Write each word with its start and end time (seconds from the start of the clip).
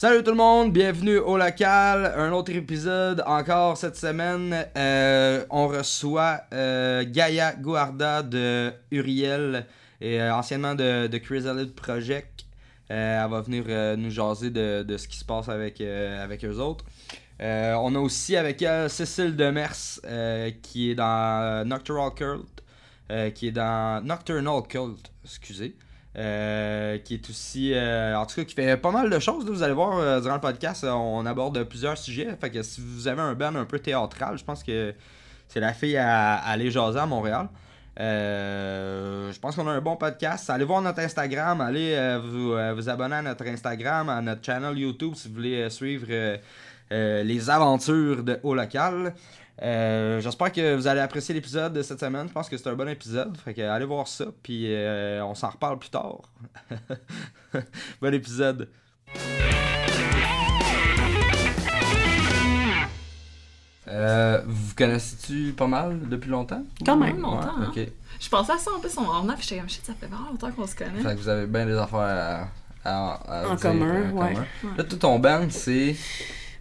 Salut 0.00 0.24
tout 0.24 0.30
le 0.30 0.38
monde, 0.38 0.72
bienvenue 0.72 1.18
au 1.18 1.36
local. 1.36 2.14
Un 2.16 2.32
autre 2.32 2.52
épisode 2.52 3.22
encore 3.26 3.76
cette 3.76 3.96
semaine. 3.96 4.66
Euh, 4.74 5.44
on 5.50 5.68
reçoit 5.68 6.40
euh, 6.54 7.04
Gaia 7.06 7.52
Guarda 7.52 8.22
de 8.22 8.72
Uriel 8.90 9.66
et 10.00 10.18
euh, 10.18 10.34
anciennement 10.34 10.74
de, 10.74 11.18
Chrysalid 11.18 11.74
Project. 11.74 12.46
Elle 12.88 13.28
va 13.28 13.42
venir 13.42 13.64
nous 13.98 14.08
jaser 14.08 14.48
de, 14.48 14.82
de 14.84 14.96
ce 14.96 15.06
qui 15.06 15.18
se 15.18 15.24
passe 15.26 15.50
avec, 15.50 15.82
eux 15.82 16.58
autres. 16.60 16.86
On 17.38 17.94
a 17.94 17.98
aussi 17.98 18.36
avec 18.36 18.62
elle 18.62 18.88
Cécile 18.88 19.36
Demers 19.36 20.00
qui 20.62 20.92
est 20.92 20.94
dans 20.94 21.68
Nocturnal 21.68 22.14
Cult, 22.14 23.34
qui 23.34 23.48
est 23.48 23.52
dans 23.52 24.02
Nocturnal 24.02 24.62
Cult, 24.66 25.12
excusez. 25.26 25.76
Euh, 26.16 26.98
qui 26.98 27.14
est 27.14 27.30
aussi, 27.30 27.72
euh, 27.72 28.18
en 28.18 28.26
tout 28.26 28.34
cas, 28.34 28.44
qui 28.44 28.54
fait 28.54 28.76
pas 28.76 28.90
mal 28.90 29.08
de 29.08 29.18
choses. 29.20 29.44
vous 29.48 29.62
allez 29.62 29.74
voir 29.74 29.96
euh, 29.96 30.20
durant 30.20 30.34
le 30.34 30.40
podcast, 30.40 30.84
on 30.84 31.24
aborde 31.24 31.62
plusieurs 31.64 31.96
sujets. 31.96 32.36
Fait 32.40 32.50
que 32.50 32.62
si 32.62 32.80
vous 32.84 33.06
avez 33.06 33.22
un 33.22 33.34
band 33.34 33.54
un 33.54 33.64
peu 33.64 33.78
théâtral, 33.78 34.36
je 34.36 34.42
pense 34.42 34.64
que 34.64 34.92
c'est 35.46 35.60
la 35.60 35.72
fille 35.72 35.96
à, 35.96 36.34
à 36.34 36.50
aller 36.50 36.76
à 36.76 37.06
Montréal. 37.06 37.48
Je 37.96 39.38
pense 39.38 39.54
qu'on 39.54 39.68
a 39.68 39.70
un 39.70 39.80
bon 39.80 39.94
podcast. 39.94 40.50
Allez 40.50 40.64
voir 40.64 40.82
notre 40.82 40.98
Instagram, 40.98 41.60
allez 41.60 42.18
vous, 42.24 42.56
vous 42.74 42.88
abonner 42.88 43.16
à 43.16 43.22
notre 43.22 43.46
Instagram, 43.46 44.08
à 44.08 44.20
notre 44.20 44.44
channel 44.44 44.76
YouTube 44.76 45.14
si 45.14 45.28
vous 45.28 45.34
voulez 45.34 45.70
suivre 45.70 46.08
les 46.90 47.50
aventures 47.50 48.24
de 48.24 48.40
Haut 48.42 48.54
Local. 48.54 49.14
Euh, 49.62 50.20
J'espère 50.20 50.52
que 50.52 50.74
vous 50.74 50.86
allez 50.86 51.00
apprécier 51.00 51.34
l'épisode 51.34 51.72
de 51.74 51.82
cette 51.82 52.00
semaine. 52.00 52.26
Je 52.28 52.32
pense 52.32 52.48
que 52.48 52.56
c'est 52.56 52.68
un 52.68 52.74
bon 52.74 52.88
épisode. 52.88 53.36
Fait 53.38 53.52
que 53.54 53.60
allez 53.60 53.84
voir 53.84 54.08
ça, 54.08 54.26
puis 54.42 54.64
euh, 54.74 55.22
on 55.24 55.34
s'en 55.34 55.50
reparle 55.50 55.78
plus 55.78 55.90
tard. 55.90 56.22
bon 58.00 58.14
épisode. 58.14 58.68
Euh, 63.88 64.40
vous 64.46 64.74
connaissez-tu 64.76 65.52
pas 65.52 65.66
mal 65.66 65.98
depuis 66.08 66.30
longtemps? 66.30 66.62
Quand 66.84 66.96
même. 66.96 67.16
Ouais, 67.16 67.20
longtemps, 67.22 67.54
hein. 67.58 67.72
ok. 67.74 67.80
Je 68.20 68.28
pensais 68.28 68.52
à 68.52 68.58
ça 68.58 68.70
en 68.72 68.78
plus 68.80 68.96
en 68.98 69.04
revenant, 69.04 69.34
puis 69.34 69.42
j'étais 69.42 69.58
comme 69.60 69.68
shit, 69.68 69.84
ça 69.84 69.94
fait 69.98 70.06
vraiment 70.06 70.28
longtemps 70.30 70.50
qu'on 70.52 70.66
se 70.66 70.76
connaît. 70.76 71.00
Fait 71.02 71.14
que 71.14 71.20
vous 71.20 71.28
avez 71.28 71.46
bien 71.46 71.66
des 71.66 71.74
affaires 71.76 71.98
à, 71.98 72.48
à- 72.84 73.42
à 73.44 73.48
En 73.48 73.54
dire, 73.54 73.60
commun, 73.60 73.86
euh, 73.94 74.10
ouais. 74.12 74.34
Là, 74.76 74.84
tout 74.84 74.96
ton 74.96 75.18
band, 75.18 75.46
c'est. 75.50 75.96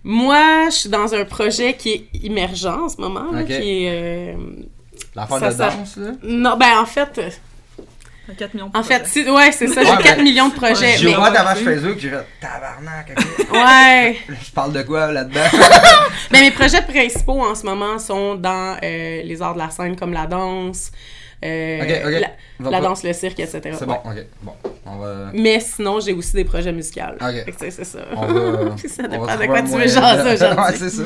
Moi, 0.04 0.66
je 0.70 0.76
suis 0.76 0.90
dans 0.90 1.14
un 1.14 1.26
projet 1.26 1.74
qui 1.74 1.90
est 1.92 2.10
émergent 2.26 2.66
en 2.86 2.90
ce 2.90 3.00
moment, 3.02 3.32
là, 3.32 3.44
qui 3.44 3.54
est... 3.86 3.90
euh, 3.90 4.34
L'affaire 5.16 5.42
de 5.42 5.56
ça- 5.56 5.70
danse, 5.72 5.98
là. 5.98 6.12
Non, 6.24 6.58
ben 6.58 6.80
en 6.80 6.86
fait, 6.86 7.18
euh, 7.18 7.30
4 8.38 8.54
millions 8.54 8.68
de 8.68 8.78
en 8.78 8.84
fait, 8.84 9.00
projets. 9.00 9.24
si, 9.24 9.30
ouais, 9.30 9.52
c'est 9.52 9.68
ça, 9.68 9.84
j'ai 9.84 9.90
Ouais, 9.92 9.98
4 10.04 10.18
ben, 10.18 10.24
millions 10.24 10.50
de 10.50 10.54
projets. 10.54 10.98
J'ai 10.98 11.08
mais- 11.10 11.18
ouvert 11.18 11.34
page 11.34 11.58
Facebook, 11.60 11.98
j'ai 12.00 12.10
fait 12.10 12.26
tabarnak. 12.40 13.12
Ouais. 13.52 14.18
Je 14.46 14.52
parle 14.52 14.72
de 14.74 14.84
quoi 14.84 15.12
là-dedans? 15.12 15.40
Ben, 16.32 16.42
mes 16.42 16.52
projets 16.52 16.82
principaux 16.84 17.42
en 17.42 17.56
ce 17.56 17.64
moment 17.66 17.98
sont 17.98 18.36
dans 18.36 18.78
euh, 18.84 19.22
les 19.24 19.42
arts 19.42 19.56
de 19.56 19.60
la 19.60 19.72
scène, 19.72 19.96
comme 19.96 20.14
la 20.14 20.28
danse, 20.28 20.92
euh, 21.46 21.82
Ok, 21.82 21.92
ok. 22.06 22.12
la, 22.72 22.82
danse, 22.82 23.04
le 23.04 23.14
cirque, 23.14 23.40
etc. 23.40 23.60
C'est 23.64 23.82
Ouais. 23.82 23.86
bon, 23.86 23.94
ok. 24.12 24.26
Bon, 24.42 24.54
on 24.86 24.98
va. 24.98 25.32
Mais 25.34 25.60
sinon, 25.60 26.00
j'ai 26.00 26.14
aussi 26.14 26.34
des 26.34 26.46
projets 26.46 26.72
musicaux. 26.72 27.02
Ok. 27.22 27.54
C'est 27.58 27.72
ça. 27.86 28.00
On 28.16 28.26
va. 28.28 28.72
Puis 28.78 28.90
ça 28.90 29.04
on 29.06 29.08
dépend 29.08 29.26
va 29.26 29.38
de 29.38 29.46
quoi 29.46 29.62
tu 29.62 29.68
veux 29.70 29.88
jaser 29.88 30.34
aujourd'hui. 30.34 30.64
ouais, 30.64 30.76
c'est 30.76 30.90
ça. 30.90 31.04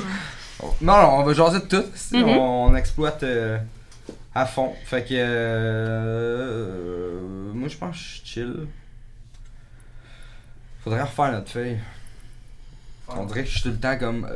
Non, 0.82 1.02
non, 1.02 1.18
on 1.20 1.24
va 1.24 1.34
jaser 1.34 1.60
de 1.60 1.66
tout. 1.66 1.84
si 1.96 2.18
Mhm. 2.18 2.30
on, 2.30 2.66
on 2.68 2.76
exploite 2.76 3.24
euh, 3.24 3.58
à 4.34 4.46
fond. 4.46 4.74
Fait 4.86 5.04
que. 5.04 5.14
euh, 5.14 7.20
moi, 7.54 7.68
je 7.70 7.78
pense 7.78 7.96
que 7.96 8.02
je 8.02 8.08
suis 8.10 8.22
chill. 8.26 8.68
Faudrait 10.84 11.02
refaire 11.02 11.32
notre 11.32 11.50
feuille. 11.50 11.78
On 13.16 13.26
dirait 13.26 13.44
que 13.44 13.50
je 13.50 13.54
suis 13.54 13.62
tout 13.64 13.70
le 13.70 13.78
temps 13.78 13.98
comme. 13.98 14.28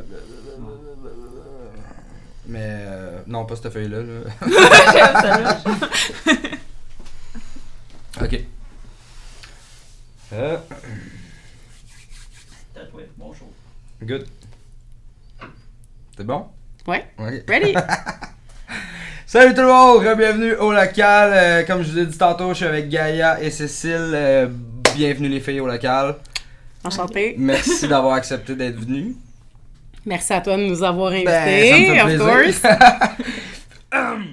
Mais. 2.48 2.60
euh, 2.62 3.18
non, 3.26 3.44
pas 3.44 3.56
cette 3.56 3.70
feuille-là. 3.72 3.98
là. 4.02 5.58
Ok. 8.20 8.40
Euh, 10.32 10.56
Bonjour. 13.16 13.48
good. 14.02 14.26
C'est 16.16 16.24
bon? 16.26 16.46
Ouais. 16.86 17.06
Ready? 17.46 17.74
Salut 19.26 19.54
tout 19.54 19.60
le 19.60 19.68
monde, 19.68 20.02
bienvenue 20.16 20.54
au 20.54 20.72
local. 20.72 21.30
Euh, 21.32 21.62
comme 21.64 21.82
je 21.82 21.92
vous 21.92 21.98
ai 21.98 22.06
dit 22.06 22.18
tantôt, 22.18 22.48
je 22.50 22.54
suis 22.54 22.64
avec 22.64 22.88
Gaïa 22.88 23.40
et 23.40 23.50
Cécile. 23.52 24.10
Euh, 24.14 24.48
bienvenue 24.96 25.28
les 25.28 25.40
filles 25.40 25.60
au 25.60 25.66
local. 25.68 26.16
Enchantée. 26.82 27.34
Merci 27.38 27.86
d'avoir 27.86 28.14
accepté 28.14 28.56
d'être 28.56 28.80
venues. 28.80 29.14
Merci 30.06 30.32
à 30.32 30.40
toi 30.40 30.56
de 30.56 30.62
nous 30.62 30.82
avoir 30.82 31.12
invités, 31.12 31.24
Ben, 31.24 32.04
me 32.06 32.08
fait 32.08 32.16
of 32.16 32.62
course. 32.62 32.62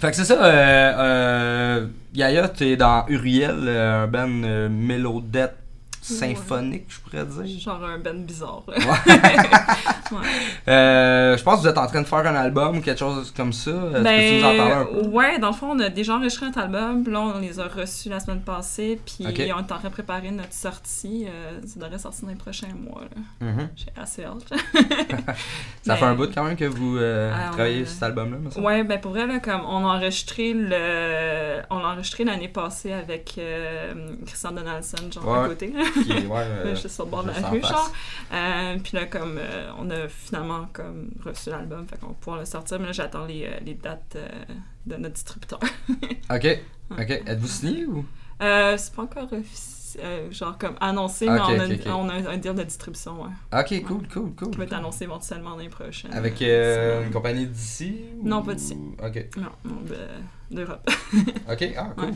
Fait 0.00 0.10
que 0.10 0.16
c'est 0.16 0.24
ça, 0.24 0.44
euh, 0.44 0.92
euh, 0.98 1.86
Gaïa, 2.14 2.48
t'es 2.48 2.76
dans 2.76 3.06
Uriel, 3.08 3.64
euh, 3.66 4.04
un 4.04 4.06
band 4.06 4.28
euh, 4.44 4.68
mélodette 4.68 5.56
symphonique, 6.04 6.84
je 6.88 7.00
pourrais 7.00 7.24
dire. 7.24 7.58
Genre 7.60 7.82
un 7.84 7.98
ben 7.98 8.24
bizarre. 8.24 8.62
là. 8.66 8.76
Euh, 10.68 11.36
je 11.36 11.42
pense 11.42 11.56
que 11.56 11.60
vous 11.62 11.68
êtes 11.68 11.78
en 11.78 11.86
train 11.86 12.00
de 12.02 12.06
faire 12.06 12.18
un 12.26 12.34
album 12.34 12.78
ou 12.78 12.80
quelque 12.80 12.98
chose 12.98 13.32
comme 13.36 13.52
ça. 13.52 13.70
Est-ce 13.70 14.02
que 14.02 14.28
tu 14.28 14.36
nous 14.38 14.44
en 14.44 14.56
parles 14.56 14.72
un 14.72 14.84
peu? 14.84 15.02
Ben, 15.02 15.08
ouais, 15.10 15.38
dans 15.38 15.48
le 15.48 15.54
fond, 15.54 15.70
on 15.72 15.78
a 15.80 15.88
déjà 15.88 16.14
enregistré 16.16 16.46
notre 16.46 16.58
album, 16.60 17.04
là, 17.08 17.20
on 17.20 17.38
les 17.40 17.58
a 17.58 17.64
reçus 17.68 18.08
la 18.08 18.20
semaine 18.20 18.40
passée, 18.42 19.00
puis 19.04 19.24
on 19.26 19.30
est 19.30 19.52
en 19.52 19.62
train 19.64 19.80
de 19.82 19.88
préparer 19.88 20.30
notre 20.30 20.52
sortie. 20.52 21.26
Euh, 21.28 21.58
ça 21.66 21.80
devrait 21.80 21.98
sortir 21.98 22.24
dans 22.24 22.30
les 22.30 22.36
prochains 22.36 22.68
mois. 22.78 23.02
Mhm. 23.40 23.68
J'ai 23.76 23.86
assez 24.00 24.24
hâte. 24.24 24.52
Ça 25.82 25.96
fait 25.96 26.04
un 26.04 26.14
bout 26.14 26.32
quand 26.34 26.44
même 26.44 26.56
que 26.56 26.64
vous 26.64 26.96
euh, 26.96 27.30
Ah, 27.34 27.48
travaillez 27.52 27.80
ouais. 27.80 27.84
sur 27.84 27.94
cet 27.94 28.02
album-là. 28.04 28.60
Ouais, 28.60 28.84
ben 28.84 29.00
pour 29.00 29.10
vrai, 29.12 29.26
là, 29.26 29.38
comme 29.38 29.62
on 29.66 29.86
a 29.86 29.96
enregistré 29.96 30.52
le. 30.54 31.60
On 31.70 31.78
l'a 31.78 31.88
enregistré 31.88 32.24
l'année 32.24 32.48
passée 32.48 32.92
avec 32.92 33.38
Christian 34.26 34.52
Donaldson, 34.52 34.96
genre 35.12 35.26
Ouais. 35.26 35.38
à 35.44 35.48
côté. 35.48 35.72
Qui 36.02 36.12
est- 36.12 36.26
ouais, 36.26 36.36
euh, 36.38 36.64
Là, 36.64 36.74
je 36.74 36.80
suis 36.80 36.88
sur 36.88 37.04
le 37.04 37.10
bord 37.10 37.22
de 37.24 37.28
la 37.30 37.48
rue, 37.48 37.60
genre. 37.62 37.92
Euh, 38.32 38.76
puis 38.82 38.96
là, 38.96 39.06
comme 39.06 39.38
euh, 39.38 39.70
on 39.78 39.88
a 39.90 40.08
finalement 40.08 40.66
comme 40.72 41.10
reçu 41.24 41.50
l'album, 41.50 41.86
fait 41.86 41.98
qu'on 41.98 42.08
va 42.08 42.14
pouvoir 42.14 42.38
le 42.40 42.44
sortir. 42.44 42.78
Mais 42.80 42.86
là, 42.86 42.92
j'attends 42.92 43.26
les, 43.26 43.48
les 43.64 43.74
dates 43.74 44.16
de 44.86 44.96
notre 44.96 45.14
distributeur. 45.14 45.60
Ok, 46.30 46.46
ok. 46.90 47.10
Êtes-vous 47.26 47.46
signé 47.48 47.86
ou? 47.86 48.04
C'est 48.40 48.92
pas 48.94 49.02
encore 49.02 49.28
genre 50.30 50.58
comme 50.58 50.74
annoncé, 50.80 51.26
mais 51.26 51.38
on 51.40 51.44
a, 51.44 51.94
on 51.94 52.08
a 52.08 52.30
un 52.32 52.36
deal 52.38 52.54
de 52.54 52.62
distribution, 52.64 53.22
ouais. 53.22 53.30
Ok, 53.60 53.82
cool, 53.86 54.08
cool, 54.12 54.32
cool. 54.34 54.50
Qui 54.50 54.58
va 54.58 54.64
être 54.64 54.72
annoncé 54.72 55.04
éventuellement 55.04 55.56
l'année 55.56 55.68
prochaine. 55.68 56.12
Avec 56.12 56.40
une 56.40 57.10
compagnie 57.12 57.46
d'ici? 57.46 58.00
ou- 58.20 58.26
Non, 58.26 58.42
pas 58.42 58.54
d'ici. 58.54 58.76
Ok, 59.02 59.28
Non, 59.36 59.50
non, 59.64 59.76
de- 59.82 60.54
d'Europe. 60.56 60.90
ok, 61.50 61.74
ah, 61.76 61.86
cool. 61.96 62.12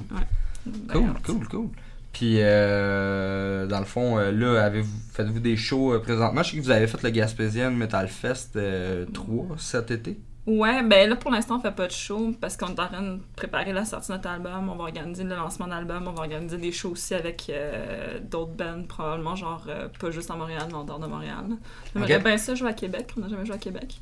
Cool, 0.92 1.14
cool, 1.24 1.48
cool. 1.48 1.68
Puis, 2.12 2.36
euh, 2.40 3.66
dans 3.66 3.78
le 3.78 3.84
fond, 3.84 4.18
euh, 4.18 4.32
là, 4.32 4.62
avez-vous, 4.62 4.96
faites-vous 5.12 5.40
des 5.40 5.56
shows 5.56 5.94
euh, 5.94 5.98
présentement? 6.00 6.42
Je 6.42 6.50
sais 6.50 6.56
que 6.56 6.62
vous 6.62 6.70
avez 6.70 6.86
fait 6.86 7.02
le 7.02 7.10
Gaspésian 7.10 7.70
Metal 7.70 8.08
Fest 8.08 8.56
euh, 8.56 9.06
3 9.12 9.56
cet 9.58 9.90
été. 9.90 10.18
Ouais, 10.48 10.82
ben 10.82 11.10
là 11.10 11.14
pour 11.14 11.30
l'instant 11.30 11.58
on 11.58 11.60
fait 11.60 11.74
pas 11.74 11.86
de 11.86 11.92
show 11.92 12.34
parce 12.40 12.56
qu'on 12.56 12.68
est 12.68 12.80
en 12.80 12.86
train 12.86 13.02
de 13.02 13.18
préparer 13.36 13.74
la 13.74 13.84
sortie 13.84 14.08
de 14.08 14.16
notre 14.16 14.30
album. 14.30 14.70
On 14.70 14.76
va 14.76 14.84
organiser 14.84 15.22
le 15.22 15.36
lancement 15.36 15.66
d'album, 15.66 16.08
on 16.08 16.12
va 16.12 16.20
organiser 16.22 16.56
des 16.56 16.72
shows 16.72 16.92
aussi 16.92 17.14
avec 17.14 17.50
euh, 17.50 18.18
d'autres 18.18 18.52
bands, 18.52 18.82
probablement, 18.88 19.36
genre 19.36 19.66
euh, 19.68 19.88
pas 20.00 20.10
juste 20.10 20.30
à 20.30 20.36
Montréal, 20.36 20.64
mais 20.68 20.74
en 20.74 20.84
dehors 20.84 21.00
de 21.00 21.06
Montréal. 21.06 21.44
J'aimerais 21.92 22.18
bien 22.20 22.38
ça 22.38 22.54
jouer 22.54 22.70
à 22.70 22.72
Québec, 22.72 23.12
on 23.18 23.20
n'a 23.20 23.28
jamais 23.28 23.44
joué 23.44 23.56
à 23.56 23.58
Québec. 23.58 24.00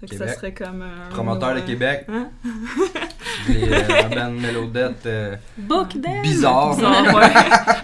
Fait 0.00 0.06
que 0.06 0.16
ça 0.16 0.28
serait 0.34 0.54
comme 0.54 0.82
un. 0.82 1.10
Promoteur 1.10 1.54
de. 1.54 1.60
Québec, 1.60 2.06
Hein? 2.08 2.28
les 3.48 3.72
euh, 3.72 4.02
band 4.14 4.30
mélodette 4.32 5.06
euh, 5.06 5.36
Book 5.58 5.90
them! 6.00 6.22
bizarre. 6.22 6.74
Bizarre, 6.76 7.14
ouais. 7.14 7.32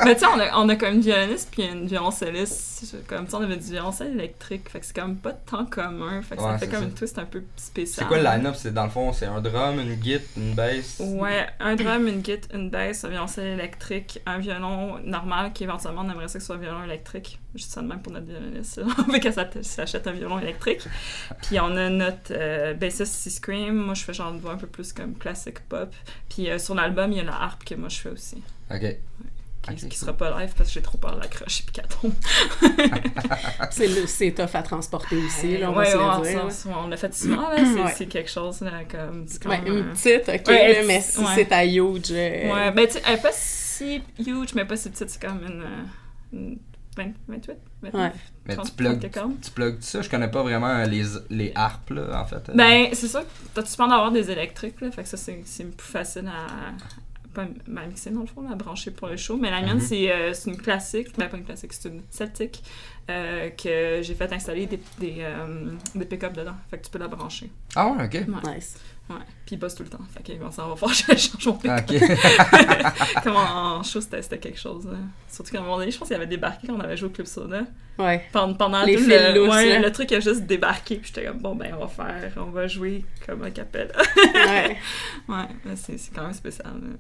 Mais 0.04 0.14
tu 0.14 0.20
sais, 0.20 0.26
on 0.34 0.40
a, 0.40 0.58
on 0.64 0.68
a 0.68 0.76
comme 0.76 0.94
une 0.94 1.00
violoniste 1.00 1.48
puis 1.50 1.64
une 1.66 1.86
violoncelliste. 1.86 2.96
Comme 3.06 3.26
sais, 3.26 3.34
on 3.36 3.42
avait 3.42 3.56
du 3.56 3.70
violoncelle 3.70 4.12
électrique. 4.14 4.68
Fait 4.68 4.80
que 4.80 4.86
c'est 4.86 4.96
comme 4.98 5.16
pas 5.16 5.32
tant 5.32 5.64
commun. 5.66 6.20
Fait 6.22 6.36
que 6.36 6.42
Ouais, 6.42 6.48
ça 6.52 6.58
fait 6.58 6.66
c'est 6.66 6.70
comme 6.72 6.80
ça. 6.82 6.86
une 6.86 6.94
twist 6.94 7.18
un 7.18 7.24
peu 7.24 7.42
C'est 7.56 7.66
spéciale. 7.66 8.08
quoi 8.08 8.18
le 8.18 8.24
line-up? 8.24 8.54
C'est 8.56 8.72
dans 8.74 8.84
le 8.84 8.90
fond, 8.90 9.12
c'est 9.12 9.26
un 9.26 9.40
drum, 9.40 9.78
une 9.80 9.94
guitare, 9.94 10.26
une 10.36 10.54
bass? 10.54 11.00
Ouais, 11.04 11.46
un 11.60 11.74
drum, 11.76 12.06
une 12.06 12.20
guitare, 12.20 12.50
une 12.58 12.70
basse, 12.70 13.04
un 13.04 13.08
violoncelle 13.08 13.58
électrique, 13.58 14.20
un 14.26 14.38
violon 14.38 14.98
normal 15.04 15.52
qui 15.52 15.64
éventuellement 15.64 16.02
on 16.06 16.10
aimerait 16.10 16.28
ça 16.28 16.34
que 16.34 16.40
ce 16.40 16.46
soit 16.46 16.56
un 16.56 16.60
violon 16.60 16.84
électrique. 16.84 17.38
Juste 17.56 17.72
ça 17.72 17.80
de 17.82 17.86
même 17.86 18.00
pour 18.02 18.12
notre 18.12 18.26
violoniste. 18.26 18.80
On 18.98 19.02
veut 19.10 19.18
qu'elle 19.18 19.34
s'achète 19.64 20.06
un 20.06 20.12
violon 20.12 20.38
électrique. 20.38 20.80
Puis 21.42 21.58
on 21.60 21.76
a 21.76 21.88
notre 21.88 22.32
euh, 22.32 22.74
bassiste 22.74 23.12
C 23.14 23.30
Scream. 23.30 23.74
Moi 23.74 23.94
je 23.94 24.02
fais 24.04 24.12
genre 24.14 24.32
une 24.32 24.40
voix 24.40 24.52
un 24.52 24.56
peu 24.56 24.66
plus 24.66 24.92
comme 24.92 25.14
classique 25.16 25.60
pop. 25.68 25.94
Puis 26.28 26.50
euh, 26.50 26.58
sur 26.58 26.74
l'album 26.74 27.12
il 27.12 27.18
y 27.18 27.20
a 27.20 27.24
la 27.24 27.40
harpe 27.42 27.64
que 27.64 27.74
moi 27.74 27.88
je 27.88 27.96
fais 27.98 28.10
aussi. 28.10 28.42
Ok. 28.70 28.80
Qui, 29.62 29.72
Ok, 29.72 29.76
qui 29.78 29.82
cool. 29.88 29.92
sera 29.94 30.12
pas 30.12 30.38
live 30.40 30.52
parce 30.56 30.68
que 30.68 30.74
j'ai 30.74 30.82
trop 30.82 30.96
peur 30.96 31.16
de 31.16 31.20
l'accrocher 31.20 31.64
puis 31.64 31.72
qu'elle 31.72 31.88
tombe. 31.88 32.12
C'est 34.06 34.30
tough 34.32 34.54
à 34.54 34.62
transporter 34.62 35.16
aussi, 35.16 35.58
là, 35.58 35.70
on 35.70 35.72
va 35.74 35.80
ouais, 35.80 35.90
se 35.90 35.96
ouais, 35.96 36.04
le 36.04 36.22
dire. 36.40 36.42
ça, 36.42 36.50
ça, 36.50 36.78
on 36.78 36.88
l'a 36.88 36.96
fait 36.96 37.12
souvent, 37.14 37.50
là. 37.50 37.56
C'est 37.96 38.04
Ouais. 38.04 38.06
quelque 38.06 38.30
chose, 38.30 38.60
là, 38.60 38.84
comme. 38.88 39.24
c'est 39.26 39.44
Ouais, 39.46 39.58
comme, 39.58 39.66
une 39.76 39.88
euh, 39.88 39.92
petite, 39.92 40.28
ok, 40.28 40.46
Ouais, 40.48 40.72
là, 40.74 40.86
mais 40.86 41.00
c'est- 41.00 41.12
si 41.12 41.18
ouais. 41.18 41.32
c'est 41.34 41.46
ta 41.46 41.64
huge... 41.64 42.12
euh, 42.12 42.52
Ouais, 42.52 42.70
ben 42.72 42.86
tu 42.86 42.92
sais, 42.92 43.02
elle 43.06 43.14
est 43.18 43.22
pas 43.22 43.32
si 43.32 44.02
huge, 44.18 44.54
mais 44.54 44.64
pas 44.64 44.76
si 44.76 44.90
petite, 44.90 45.10
c'est 45.10 45.20
comme 45.20 45.40
une, 45.42 45.62
euh, 45.62 45.84
une 46.32 46.50
20, 46.50 46.56
28, 46.96 47.14
29, 47.28 47.56
Ouais. 47.94 48.12
Mais 48.46 48.54
30, 48.54 48.66
tu 48.66 48.72
plugs, 48.72 49.00
30 49.00 49.12
cordes. 49.12 49.40
tu 49.42 49.50
plugs 49.50 49.76
ça, 49.80 50.02
je 50.02 50.08
connais 50.10 50.30
pas 50.30 50.42
vraiment 50.42 50.82
les, 50.84 51.04
les 51.30 51.52
harpes, 51.54 51.90
là, 51.90 52.20
en 52.22 52.24
fait. 52.26 52.50
Ben, 52.54 52.88
c'est 52.92 53.08
sûr 53.08 53.20
que 53.20 53.26
t'as- 53.54 53.62
tu 53.62 53.76
peux 53.76 53.82
en 53.82 53.90
avoir 53.90 54.10
des 54.12 54.30
électriques, 54.30 54.80
là, 54.80 54.90
fait 54.90 55.02
que 55.02 55.08
ça, 55.08 55.16
c'est 55.16 55.42
c'est 55.44 55.64
plus 55.76 55.86
facile 55.86 56.26
à, 56.28 56.72
pas 57.34 57.44
ben, 57.68 57.82
à 57.82 57.86
mixer, 57.86 58.10
dans 58.10 58.20
le 58.22 58.26
fond, 58.26 58.50
à 58.50 58.54
brancher 58.54 58.90
pour 58.90 59.08
le 59.08 59.16
show. 59.16 59.36
Mais 59.36 59.50
la 59.50 59.60
mienne, 59.60 59.74
Mhm. 59.76 59.80
c'est 59.80 60.10
euh, 60.10 60.32
c'est 60.32 60.50
une 60.50 60.56
classique, 60.56 61.08
ben 61.18 61.28
pas 61.28 61.36
une 61.36 61.44
classique, 61.44 61.72
c'est 61.74 61.88
une 61.90 62.02
celtique, 62.10 62.62
euh, 63.10 63.50
que 63.50 64.00
j'ai 64.02 64.14
fait 64.14 64.32
installer 64.32 64.66
des, 64.66 64.80
des, 64.98 65.16
euh, 65.20 65.70
des 65.94 66.04
pick-up 66.06 66.32
dedans. 66.32 66.54
Fait 66.70 66.78
que 66.78 66.84
tu 66.84 66.90
peux 66.90 66.98
la 66.98 67.08
brancher. 67.08 67.50
Ah 67.74 67.88
ouais, 67.88 68.04
ok. 68.04 68.26
Nice. 68.54 68.76
Ouais. 69.08 69.16
Puis 69.44 69.54
il 69.54 69.58
bosse 69.58 69.76
tout 69.76 69.84
le 69.84 69.88
temps. 69.88 70.00
Fait 70.12 70.22
que 70.24 70.36
bon, 70.38 70.50
ça 70.50 70.66
va 70.66 70.74
faire 70.74 70.88
que 71.06 71.16
je 71.16 71.28
change 71.28 71.46
mon 71.46 71.52
pick-up. 71.52 71.88
ok. 71.88 73.22
Comme 73.22 73.36
en, 73.36 73.76
en 73.78 73.82
show, 73.84 74.00
c'était 74.00 74.38
quelque 74.38 74.58
chose. 74.58 74.84
là. 74.86 74.98
Surtout 75.30 75.52
qu'à 75.52 75.58
un 75.58 75.62
moment 75.62 75.78
donné, 75.78 75.92
je 75.92 75.98
pense 75.98 76.08
qu'il 76.08 76.16
avait 76.16 76.26
débarqué 76.26 76.66
quand 76.66 76.74
on 76.74 76.80
avait 76.80 76.96
joué 76.96 77.08
au 77.08 77.12
Club 77.12 77.26
Soda. 77.28 77.62
Ouais. 77.98 78.26
Pendant, 78.32 78.54
pendant 78.54 78.82
Les 78.82 78.96
tout 78.96 79.04
le, 79.06 79.48
ouais, 79.48 79.78
le 79.78 79.92
truc 79.92 80.10
a 80.12 80.18
juste 80.20 80.42
débarqué. 80.42 80.96
Puis 80.96 81.12
j'étais 81.14 81.26
comme, 81.28 81.38
bon, 81.38 81.54
ben, 81.54 81.74
on 81.80 81.86
va 81.86 81.88
faire, 81.88 82.32
on 82.36 82.50
va 82.50 82.66
jouer 82.66 83.04
comme 83.24 83.42
un 83.44 83.50
capella. 83.50 83.92
Ouais. 84.34 84.76
ouais, 85.28 85.76
c'est 85.76 85.96
c'est 85.98 86.12
quand 86.14 86.22
même 86.24 86.32
spécial. 86.32 86.72
là. 86.74 86.96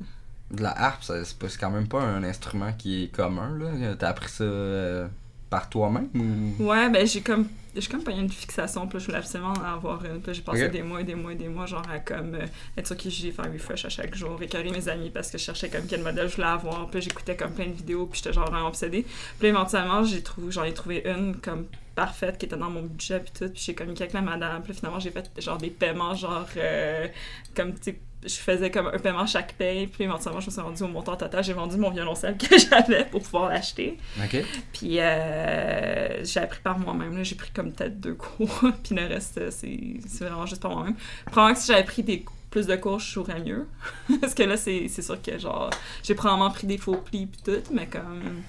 De 0.56 0.62
la 0.62 0.70
harpe, 0.80 1.02
ça- 1.02 1.24
c'est 1.24 1.36
pas- 1.36 1.48
c'est 1.48 1.58
quand 1.58 1.70
même 1.72 1.88
pas 1.88 2.00
un 2.00 2.22
instrument 2.22 2.72
qui 2.72 3.04
est 3.04 3.08
commun, 3.08 3.58
là. 3.58 3.94
T'as 3.98 4.08
appris 4.10 4.28
ça 4.28 4.44
euh, 4.44 5.08
par 5.50 5.68
toi-même 5.68 6.08
ou? 6.14 6.64
Ouais, 6.64 6.88
ben, 6.88 7.06
j'ai 7.06 7.20
comme, 7.20 7.46
j'ai 7.74 7.88
comme 7.88 8.02
pas 8.02 8.12
une 8.12 8.28
fixation. 8.28 8.86
Puis 8.86 8.98
là, 8.98 9.00
je 9.00 9.06
voulais 9.06 9.18
absolument 9.18 9.52
en 9.52 9.64
avoir 9.64 10.04
une. 10.04 10.20
Puis 10.20 10.34
j'ai 10.34 10.42
passé 10.42 10.68
des 10.68 10.82
mois 10.82 11.00
et 11.00 11.04
des 11.04 11.14
mois 11.14 11.32
et 11.32 11.36
des 11.36 11.48
mois, 11.48 11.66
genre, 11.66 11.82
à 11.90 11.98
comme, 11.98 12.34
euh, 12.34 12.46
être 12.76 12.86
sur 12.86 12.96
Kijiji, 12.96 13.32
faire 13.32 13.52
refresh 13.52 13.84
à 13.84 13.88
chaque 13.88 14.14
jour, 14.14 14.40
écœurer 14.42 14.70
mes 14.70 14.88
amis 14.88 15.10
parce 15.10 15.30
que 15.30 15.38
je 15.38 15.44
cherchais 15.44 15.68
comme 15.68 15.86
quel 15.88 16.02
modèle 16.02 16.28
je 16.28 16.36
voulais 16.36 16.48
avoir. 16.48 16.88
Puis 16.88 17.02
j'écoutais 17.02 17.36
comme 17.36 17.52
plein 17.52 17.66
de 17.66 17.74
vidéos, 17.74 18.06
puis 18.06 18.20
j'étais 18.22 18.34
genre 18.34 18.50
vraiment 18.50 18.68
obsédée. 18.68 19.06
Puis 19.38 19.48
éventuellement, 19.48 20.04
j'ai 20.04 20.22
trouvé, 20.22 20.50
j'en 20.50 20.64
ai 20.64 20.74
trouvé 20.74 21.02
une 21.06 21.36
comme 21.36 21.66
parfaite 21.96 22.38
qui 22.38 22.46
était 22.46 22.56
dans 22.56 22.70
mon 22.70 22.82
budget 22.82 23.18
puis 23.20 23.32
tout 23.36 23.48
puis 23.52 23.60
j'ai 23.64 23.74
communiqué 23.74 24.04
avec 24.04 24.12
la 24.12 24.20
madame 24.20 24.62
puis 24.62 24.74
finalement 24.74 25.00
j'ai 25.00 25.10
fait 25.10 25.28
genre 25.40 25.58
des 25.58 25.70
paiements 25.70 26.14
genre 26.14 26.46
euh, 26.56 27.08
comme 27.56 27.74
tu 27.78 27.98
je 28.24 28.34
faisais 28.34 28.70
comme 28.70 28.86
un 28.88 28.98
paiement 28.98 29.26
chaque 29.26 29.54
paye 29.54 29.86
puis 29.86 30.04
éventuellement 30.04 30.40
je 30.40 30.46
me 30.46 30.50
suis 30.50 30.60
rendue 30.60 30.82
au 30.82 30.88
montant 30.88 31.16
total 31.16 31.42
j'ai 31.42 31.52
vendu 31.54 31.76
mon 31.76 31.90
violoncelle 31.90 32.36
que 32.38 32.58
j'avais 32.58 33.04
pour 33.06 33.22
pouvoir 33.22 33.48
l'acheter 33.48 33.98
Ok. 34.22 34.44
puis 34.72 35.00
euh, 35.00 36.24
j'ai 36.24 36.40
appris 36.40 36.60
par 36.60 36.78
moi-même 36.78 37.16
là. 37.16 37.22
j'ai 37.22 37.34
pris 37.34 37.50
comme 37.50 37.72
peut-être 37.72 37.98
deux 38.00 38.14
cours 38.14 38.60
puis 38.84 38.94
le 38.94 39.06
reste 39.06 39.50
c'est 39.50 39.98
vraiment 40.20 40.46
juste 40.46 40.62
par 40.62 40.72
moi-même 40.72 40.96
probablement 41.26 41.54
que 41.54 41.60
si 41.60 41.68
j'avais 41.72 41.84
pris 41.84 42.02
des 42.02 42.24
plus 42.50 42.66
de 42.66 42.76
cours 42.76 42.98
je 42.98 43.10
jouerais 43.12 43.40
mieux 43.40 43.66
parce 44.20 44.34
que 44.34 44.42
là 44.42 44.56
c'est 44.56 44.88
c'est 44.88 45.02
sûr 45.02 45.20
que 45.22 45.38
genre 45.38 45.70
j'ai 46.02 46.14
probablement 46.14 46.50
pris 46.50 46.66
des 46.66 46.78
faux 46.78 46.96
plis 46.96 47.26
puis 47.26 47.40
tout 47.44 47.62
mais 47.72 47.86
comme 47.86 48.42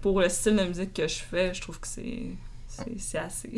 pour 0.00 0.20
le 0.20 0.28
style 0.28 0.56
de 0.56 0.64
musique 0.64 0.94
que 0.94 1.06
je 1.06 1.18
fais 1.18 1.52
je 1.54 1.60
trouve 1.60 1.78
que 1.78 1.86
c'est 1.88 2.26
c'est 2.98 3.18
assez 3.18 3.50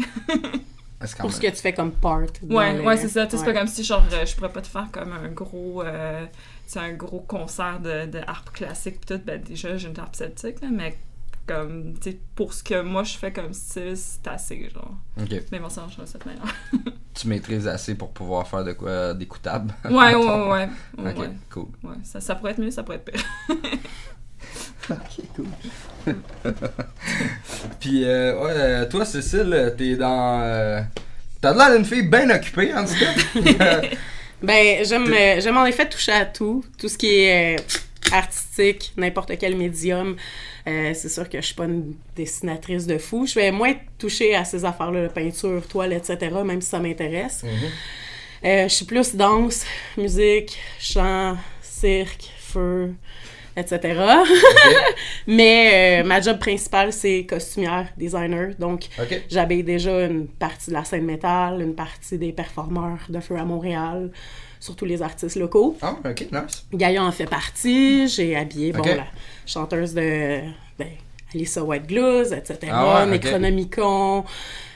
Pour 1.19 1.33
ce 1.33 1.41
que 1.41 1.49
tu 1.49 1.57
fais 1.57 1.73
comme 1.73 1.93
part. 1.93 2.21
Ouais, 2.43 2.81
ouais, 2.81 2.97
c'est 2.97 3.09
ça. 3.09 3.27
Tu 3.27 3.33
sais, 3.33 3.39
C'est 3.39 3.53
pas 3.53 3.59
comme 3.59 3.67
si, 3.69 3.83
genre, 3.83 4.05
euh, 4.13 4.25
je 4.25 4.37
pourrais 4.37 4.53
pas 4.53 4.63
te 4.63 4.69
faire 4.69 4.89
comme 4.93 5.13
un 5.13 5.29
gros, 5.29 5.83
euh, 5.83 6.25
un 6.77 6.93
gros 6.93 7.21
concert 7.21 7.81
de, 7.81 8.07
de 8.07 8.21
harpe 8.27 8.51
classique 8.53 9.01
pis 9.01 9.07
tout. 9.07 9.21
Ben, 9.25 9.43
déjà, 9.43 9.77
j'ai 9.77 9.89
une 9.89 9.99
harpe 9.99 10.15
celtique, 10.15 10.61
là, 10.61 10.69
mais 10.71 10.97
comme, 11.47 11.95
tu 12.01 12.17
pour 12.37 12.53
ce 12.55 12.63
que 12.63 12.81
moi 12.83 13.03
je 13.03 13.17
fais 13.17 13.33
comme 13.33 13.53
style, 13.53 13.97
c'est 13.97 14.27
assez, 14.29 14.71
genre. 14.71 14.95
Ok. 15.21 15.43
Mais 15.51 15.59
bon, 15.59 15.69
ça 15.69 15.81
marche 15.83 15.99
de 15.99 16.07
cette 16.07 16.25
manière. 16.27 16.55
Tu 17.15 17.29
maîtrises 17.29 17.69
assez 17.69 17.95
pour 17.95 18.11
pouvoir 18.11 18.49
faire 18.49 18.65
de 18.65 18.73
quoi 18.73 19.13
d'écoutable. 19.13 19.75
Ouais, 19.85 19.91
ouais, 19.91 20.15
ouais, 20.15 20.25
ouais. 20.25 20.69
ouais, 20.97 21.11
Ok, 21.13 21.19
ouais. 21.19 21.31
cool. 21.51 21.67
Ouais, 21.83 21.97
Ça, 22.05 22.23
ça 22.23 22.35
pourrait 22.37 22.53
être 22.53 22.59
mieux, 22.61 22.71
ça 22.71 22.83
pourrait 22.85 22.97
être 22.97 23.13
pire. 23.13 23.23
Ok, 24.91 25.25
cool. 25.37 25.47
Puis, 27.81 28.05
euh, 28.05 28.39
ouais, 28.43 28.51
euh, 28.55 28.89
toi, 28.89 29.05
Cécile, 29.05 29.75
t'es 29.79 29.97
dans. 29.97 30.41
euh, 30.43 30.81
T'as 31.41 31.55
l'air 31.55 31.75
d'une 31.77 31.85
fille 31.85 32.03
bien 32.09 32.31
occupée, 32.31 32.73
en 32.75 32.85
tout 32.85 32.95
cas. 32.95 33.81
Ben, 34.43 34.85
j'aime, 34.85 35.07
euh, 35.13 35.41
j'aime 35.41 35.57
en 35.57 35.65
effet 35.67 35.89
toucher 35.89 36.11
à 36.11 36.25
tout. 36.25 36.65
Tout 36.77 36.89
ce 36.89 36.99
qui 36.99 37.15
est 37.15 37.57
euh, 37.57 37.63
artistique, 38.11 38.93
n'importe 38.97 39.39
quel 39.39 39.57
médium. 39.57 40.17
Euh, 40.67 40.93
c'est 40.95 41.09
sûr 41.09 41.29
que 41.29 41.41
je 41.41 41.47
suis 41.47 41.55
pas 41.55 41.67
une 41.67 41.95
dessinatrice 42.17 42.85
de 42.87 42.99
fou. 42.99 43.25
Je 43.25 43.37
vais 43.37 43.53
moins 43.53 43.75
toucher 43.99 44.35
à 44.35 44.45
ces 44.45 44.65
affaires-là, 44.65 45.09
peinture, 45.11 45.63
toile, 45.69 45.93
etc., 45.93 46.17
même 46.45 46.61
si 46.61 46.71
ça 46.71 46.81
m'intéresse. 46.81 47.45
Euh, 48.45 48.65
je 48.65 48.75
suis 48.75 48.85
plus 48.85 49.15
danse, 49.15 49.65
musique, 49.97 50.59
chant, 50.81 51.37
cirque, 51.61 52.29
feu, 52.41 52.93
etc. 53.57 54.01
Mais 55.27 56.03
euh, 56.03 56.07
ma 56.07 56.21
job 56.21 56.39
principale, 56.39 56.93
c'est 56.93 57.27
costumière, 57.29 57.89
designer. 57.97 58.55
Donc, 58.59 58.87
ok. 58.99 59.23
j'habille 59.31 59.63
déjà 59.63 60.07
une 60.07 60.27
partie 60.27 60.71
de 60.71 60.75
la 60.75 60.85
scène 60.85 61.05
métal, 61.05 61.61
une 61.61 61.75
partie 61.75 62.19
des 62.19 62.33
performeurs 62.33 62.99
de 63.09 63.21
feu 63.21 63.37
à 63.37 63.45
Montréal, 63.45 64.11
surtout 64.61 64.85
les 64.85 65.03
artistes 65.03 65.37
locaux. 65.37 65.77
Ah, 65.83 65.97
ok, 66.05 66.27
nice. 66.33 66.67
Gaïa 66.73 67.03
en 67.03 67.13
fait 67.13 67.27
partie. 67.27 68.09
J'ai 68.09 68.37
habillé, 68.37 68.73
bon, 68.73 68.83
la 68.85 69.07
chanteuse 69.47 69.95
de 69.95 70.41
ben, 70.79 70.89
Alyssa 71.35 71.63
White 71.63 71.87
Blues, 71.87 72.33
etc. 72.33 72.59
Ah 72.71 73.05
ouais. 73.05 73.11
Necronomicon. 73.11 74.25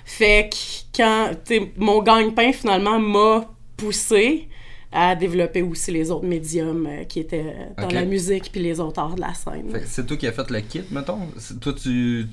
Fait 0.04 0.50
que 0.50 0.96
quand, 0.96 1.32
mon 1.76 2.02
gagne-pain 2.02 2.52
finalement 2.52 2.98
m'a 3.00 3.50
poussé 3.76 4.48
à 4.98 5.14
développer 5.14 5.60
aussi 5.60 5.90
les 5.90 6.10
autres 6.10 6.24
médiums 6.24 6.86
euh, 6.90 7.04
qui 7.04 7.20
étaient 7.20 7.54
dans 7.76 7.84
Ok. 7.84 7.92
la 7.92 8.06
musique 8.06 8.50
puis 8.50 8.62
les 8.62 8.80
autres 8.80 8.98
arts 8.98 9.14
de 9.14 9.20
la 9.20 9.34
scène. 9.34 9.70
C'est 9.84 10.06
toi 10.06 10.16
qui 10.16 10.26
as 10.26 10.32
fait 10.32 10.50
le 10.50 10.60
kit, 10.60 10.82
mettons? 10.90 11.18
Toi, 11.60 11.74
tu. 11.74 12.26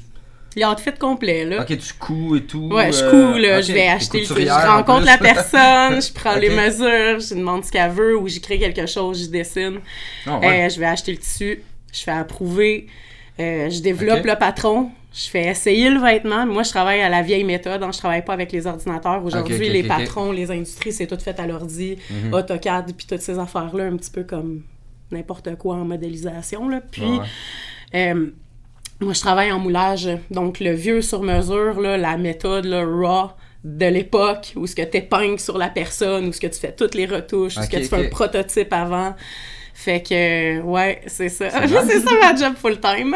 L'outfit 0.56 0.94
complet, 0.98 1.44
là. 1.46 1.62
Ok, 1.62 1.78
tu 1.78 1.94
couds 2.00 2.36
et 2.38 2.44
tout. 2.46 2.70
Ouais, 2.72 2.92
je 2.92 3.04
euh, 3.04 3.10
couds, 3.10 3.38
là, 3.40 3.62
je 3.62 3.74
vais 3.74 3.88
acheter 3.88 4.20
le 4.20 4.26
Je 4.26 4.50
en 4.50 4.78
rencontre 4.78 5.06
la 5.06 5.18
personne, 5.34 6.02
je 6.02 6.14
prends 6.14 6.36
les 6.36 6.50
mesures, 6.50 7.20
je 7.20 7.36
demande 7.36 7.66
ce 7.66 7.72
qu'elle 7.72 7.92
veut 7.92 8.18
ou 8.18 8.28
j'écris 8.30 8.60
quelque 8.60 8.86
chose, 8.86 9.24
je 9.26 9.30
dessine. 9.30 9.80
Ah, 10.26 10.40
ouais. 10.40 10.66
Euh, 10.66 10.70
je 10.70 10.80
vais 10.80 10.86
acheter 10.86 11.12
le 11.12 11.18
tissu, 11.18 11.62
je 11.92 12.00
fais 12.02 12.12
approuver, 12.12 12.88
euh, 13.40 13.70
je 13.70 13.82
développe 13.82 14.24
le 14.24 14.36
patron, 14.38 14.92
je 15.14 15.30
fais 15.30 15.46
essayer 15.46 15.90
le 15.90 16.00
vêtement. 16.00 16.46
Moi, 16.46 16.64
je 16.64 16.70
travaille 16.70 17.02
à 17.02 17.10
la 17.10 17.22
vieille 17.22 17.44
méthode, 17.44 17.84
hein, 17.84 17.92
je 17.92 17.98
travaille 18.00 18.26
pas 18.26 18.34
avec 18.34 18.52
les 18.52 18.66
ordinateurs. 18.66 19.24
Aujourd'hui, 19.24 19.70
les 19.70 19.84
patrons, 19.88 20.32
les 20.32 20.50
industries, 20.52 20.92
c'est 20.92 21.08
tout 21.08 21.20
fait 21.20 21.40
à 21.40 21.46
l'ordi, 21.48 21.98
Mhm. 22.10 22.34
AutoCAD, 22.34 22.94
puis 22.98 23.06
toutes 23.06 23.22
ces 23.22 23.38
affaires-là, 23.38 23.86
un 23.86 23.96
petit 23.98 24.12
peu 24.12 24.24
comme 24.24 24.64
n'importe 25.12 25.56
quoi 25.58 25.76
en 25.76 25.86
modélisation. 25.86 26.68
Là. 26.68 26.82
Puis, 26.90 27.04
Ouais, 27.04 27.20
euh, 27.96 28.28
moi, 29.02 29.14
je 29.14 29.20
travaille 29.20 29.52
en 29.52 29.60
moulage, 29.60 30.10
donc 30.32 30.60
le 30.60 30.72
vieux 30.72 31.02
sur 31.04 31.22
mesure, 31.22 31.80
là, 31.80 31.98
la 31.98 32.18
méthode 32.18 32.66
là, 32.66 32.84
raw 32.84 33.30
de 33.64 33.86
l'époque, 33.86 34.54
où 34.56 34.66
ce 34.68 34.76
que 34.76 34.82
tu 34.82 34.98
épingles 34.98 35.40
sur 35.40 35.58
la 35.58 35.70
personne, 35.70 36.28
où 36.28 36.34
ce 36.34 36.40
que 36.42 36.48
tu 36.48 36.60
fais 36.60 36.74
toutes 36.74 36.96
les 36.96 37.06
retouches, 37.06 37.56
où 37.58 37.62
ce 37.62 37.70
que 37.70 37.78
tu 37.78 37.86
fais 37.86 38.08
un 38.08 38.10
prototype 38.10 38.74
avant. 38.74 39.16
Fait 39.84 40.02
que, 40.02 40.62
ouais, 40.62 41.02
c'est 41.08 41.28
ça. 41.28 41.50
C'est 41.50 41.68
ça 42.00 42.10
ma 42.22 42.34
job 42.36 42.54
full-time. 42.56 43.14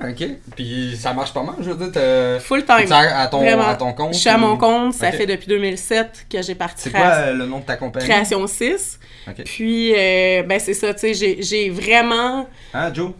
Ah, 0.00 0.08
ok. 0.10 0.28
Puis 0.54 0.94
ça 1.00 1.14
marche 1.14 1.32
pas 1.32 1.42
mal, 1.42 1.54
je 1.62 1.70
veux 1.70 1.88
dire. 1.90 2.42
Full-time. 2.42 2.92
à, 2.92 3.20
à 3.22 3.26
ton, 3.28 3.38
Vraiment. 3.38 3.66
à 3.68 3.74
ton 3.74 3.92
compte. 3.94 4.12
Je 4.12 4.18
suis 4.18 4.28
à 4.28 4.36
mon 4.36 4.56
compte, 4.58 4.92
ça 4.92 5.12
fait 5.12 5.24
depuis 5.26 5.46
2007 5.48 6.26
que 6.30 6.42
j'ai 6.42 6.54
parti 6.54 6.82
C'est 6.82 6.90
quoi 6.90 7.06
euh, 7.06 7.32
le 7.32 7.46
nom 7.46 7.60
de 7.60 7.64
ta 7.64 7.76
compagnie? 7.76 8.06
Création 8.06 8.46
6. 8.46 9.00
Ok. 9.28 9.44
Puis, 9.44 9.94
euh, 9.96 10.42
ben 10.42 10.60
c'est 10.60 10.74
ça, 10.74 10.92
tu 10.92 11.00
sais, 11.00 11.14
j'ai- 11.14 11.42
j'ai 11.42 11.70
vraiment... 11.70 12.46
Hein, 12.74 12.92
Joe? 12.92 13.12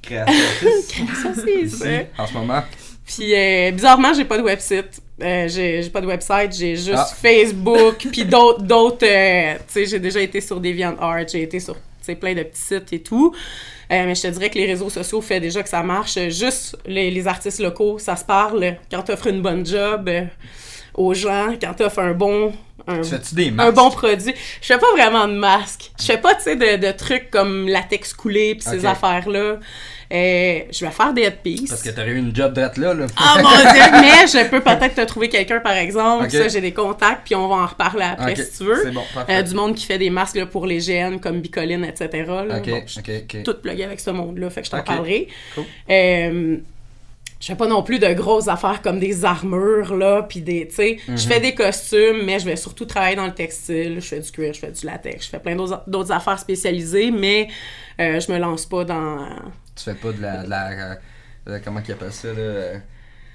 Création 0.00 0.32
6. 0.60 0.86
Création 0.88 1.34
6, 1.34 1.74
Ici, 1.74 1.82
ouais. 1.82 2.10
en 2.18 2.26
ce 2.26 2.34
moment. 2.34 2.62
Puis 3.06 3.34
euh, 3.34 3.70
bizarrement, 3.72 4.14
j'ai 4.14 4.24
pas 4.24 4.38
de 4.38 4.42
website. 4.42 5.00
Euh, 5.22 5.46
j'ai 5.48 5.82
j'ai 5.82 5.90
pas 5.90 6.00
de 6.00 6.06
website, 6.06 6.54
j'ai 6.56 6.74
juste 6.76 6.94
Ah. 6.96 7.08
Facebook, 7.20 8.06
puis 8.10 8.24
d'autres 8.24 8.62
d'autres 8.62 9.06
euh, 9.06 9.54
tu 9.54 9.62
sais, 9.66 9.86
j'ai 9.86 9.98
déjà 10.00 10.20
été 10.20 10.40
sur 10.40 10.58
DeviantArt, 10.60 11.28
j'ai 11.30 11.42
été 11.42 11.60
sur 11.60 11.76
plein 12.12 12.34
de 12.34 12.42
petits 12.42 12.60
sites 12.60 12.92
et 12.92 13.02
tout. 13.02 13.34
Euh, 13.90 14.04
mais 14.06 14.14
je 14.14 14.22
te 14.22 14.28
dirais 14.28 14.50
que 14.50 14.58
les 14.58 14.66
réseaux 14.66 14.90
sociaux 14.90 15.20
fait 15.20 15.40
déjà 15.40 15.62
que 15.62 15.68
ça 15.68 15.82
marche. 15.82 16.18
Juste 16.28 16.76
les, 16.86 17.10
les 17.10 17.26
artistes 17.26 17.60
locaux, 17.60 17.98
ça 17.98 18.16
se 18.16 18.24
parle 18.24 18.76
quand 18.90 19.02
t'offres 19.02 19.28
une 19.28 19.42
bonne 19.42 19.64
job 19.64 20.08
euh, 20.08 20.24
aux 20.94 21.14
gens, 21.14 21.54
quand 21.60 21.74
t'offres 21.74 22.00
un 22.00 22.12
bon 22.12 22.52
un, 22.86 23.00
Tu 23.00 23.34
des 23.34 23.52
un 23.56 23.72
bon 23.72 23.90
produit. 23.90 24.34
Je 24.60 24.66
fais 24.66 24.78
pas 24.78 24.90
vraiment 24.92 25.26
de 25.26 25.34
masque. 25.34 25.90
Je 25.98 26.04
fais 26.04 26.18
pas, 26.18 26.34
tu 26.34 26.42
sais, 26.42 26.56
de, 26.56 26.86
de 26.86 26.92
trucs 26.92 27.30
comme 27.30 27.68
latex 27.68 28.12
coulé 28.12 28.54
pis 28.56 28.62
ces 28.62 28.84
affaires-là. 28.84 29.58
Euh, 30.12 30.60
je 30.70 30.84
vais 30.84 30.90
faire 30.90 31.12
des 31.14 31.22
headpieces. 31.22 31.70
Parce 31.70 31.82
que 31.82 31.90
t'aurais 31.90 32.10
eu 32.10 32.18
une 32.18 32.34
job 32.34 32.52
drette 32.52 32.76
là, 32.76 32.92
là. 32.94 33.06
Ah 33.16 33.36
mon 33.42 33.48
dieu! 33.50 33.82
Mais 34.00 34.26
je 34.26 34.48
peux 34.48 34.60
peut-être 34.60 34.94
te 34.94 35.00
trouver 35.04 35.28
quelqu'un, 35.28 35.60
par 35.60 35.72
exemple. 35.76 36.30
Ça, 36.30 36.48
j'ai 36.48 36.60
des 36.60 36.72
contacts, 36.72 37.22
puis 37.24 37.34
on 37.34 37.48
va 37.48 37.54
en 37.56 37.66
reparler 37.66 38.04
après 38.04 38.36
si 38.36 38.58
tu 38.58 38.64
veux. 38.64 38.80
C'est 38.82 38.90
bon, 38.90 39.02
parfait. 39.14 39.36
Euh, 39.38 39.42
du 39.42 39.54
monde 39.54 39.74
qui 39.74 39.86
fait 39.86 39.98
des 39.98 40.10
masques 40.10 40.36
là, 40.36 40.46
pour 40.46 40.66
les 40.66 40.78
GN, 40.78 41.18
comme 41.18 41.40
Bicoline, 41.40 41.84
etc. 41.84 42.08
là. 42.26 42.58
Ok, 42.58 42.68
Bon, 42.68 42.82
je 42.86 42.92
suis 43.00 43.42
toute 43.42 43.62
pluguée 43.62 43.84
avec 43.84 44.00
ce 44.00 44.10
monde-là, 44.10 44.50
fait 44.50 44.60
que 44.60 44.66
je 44.66 44.70
t'en 44.72 44.82
parlerai. 44.82 45.28
Cool. 45.54 45.64
Euh, 45.90 46.56
je 47.40 47.46
fais 47.48 47.56
pas 47.56 47.66
non 47.66 47.82
plus 47.82 47.98
de 47.98 48.10
grosses 48.14 48.48
affaires 48.48 48.80
comme 48.80 48.98
des 48.98 49.24
armures, 49.24 49.94
là, 49.96 50.22
puis 50.22 50.40
des, 50.40 50.66
tu 50.68 50.76
sais, 50.76 50.98
Mhm. 51.08 51.18
je 51.18 51.26
fais 51.28 51.40
des 51.40 51.54
costumes, 51.54 52.22
mais 52.24 52.38
je 52.38 52.46
vais 52.46 52.56
surtout 52.56 52.86
travailler 52.86 53.16
dans 53.16 53.26
le 53.26 53.34
textile, 53.34 53.96
je 54.00 54.06
fais 54.06 54.20
du 54.20 54.30
cuir, 54.30 54.54
je 54.54 54.60
fais 54.60 54.70
du 54.70 54.86
latex, 54.86 55.26
je 55.26 55.30
fais 55.30 55.38
plein 55.40 55.54
d'autres 55.54 55.82
d'autres 55.86 56.12
affaires 56.12 56.38
spécialisées, 56.38 57.10
mais 57.10 57.48
euh, 58.00 58.18
je 58.20 58.32
me 58.32 58.38
lance 58.38 58.64
pas 58.64 58.84
dans... 58.84 59.26
Tu 59.76 59.84
fais 59.84 59.94
pas 59.94 60.12
de 60.12 60.22
la, 60.22 60.36
de 60.44 60.50
la, 60.50 60.70
euh, 61.48 61.58
comment 61.64 61.80
qu'ils 61.80 61.94
appellent 61.94 62.12
ça, 62.12 62.28
là? 62.28 62.34
euh, 62.38 62.74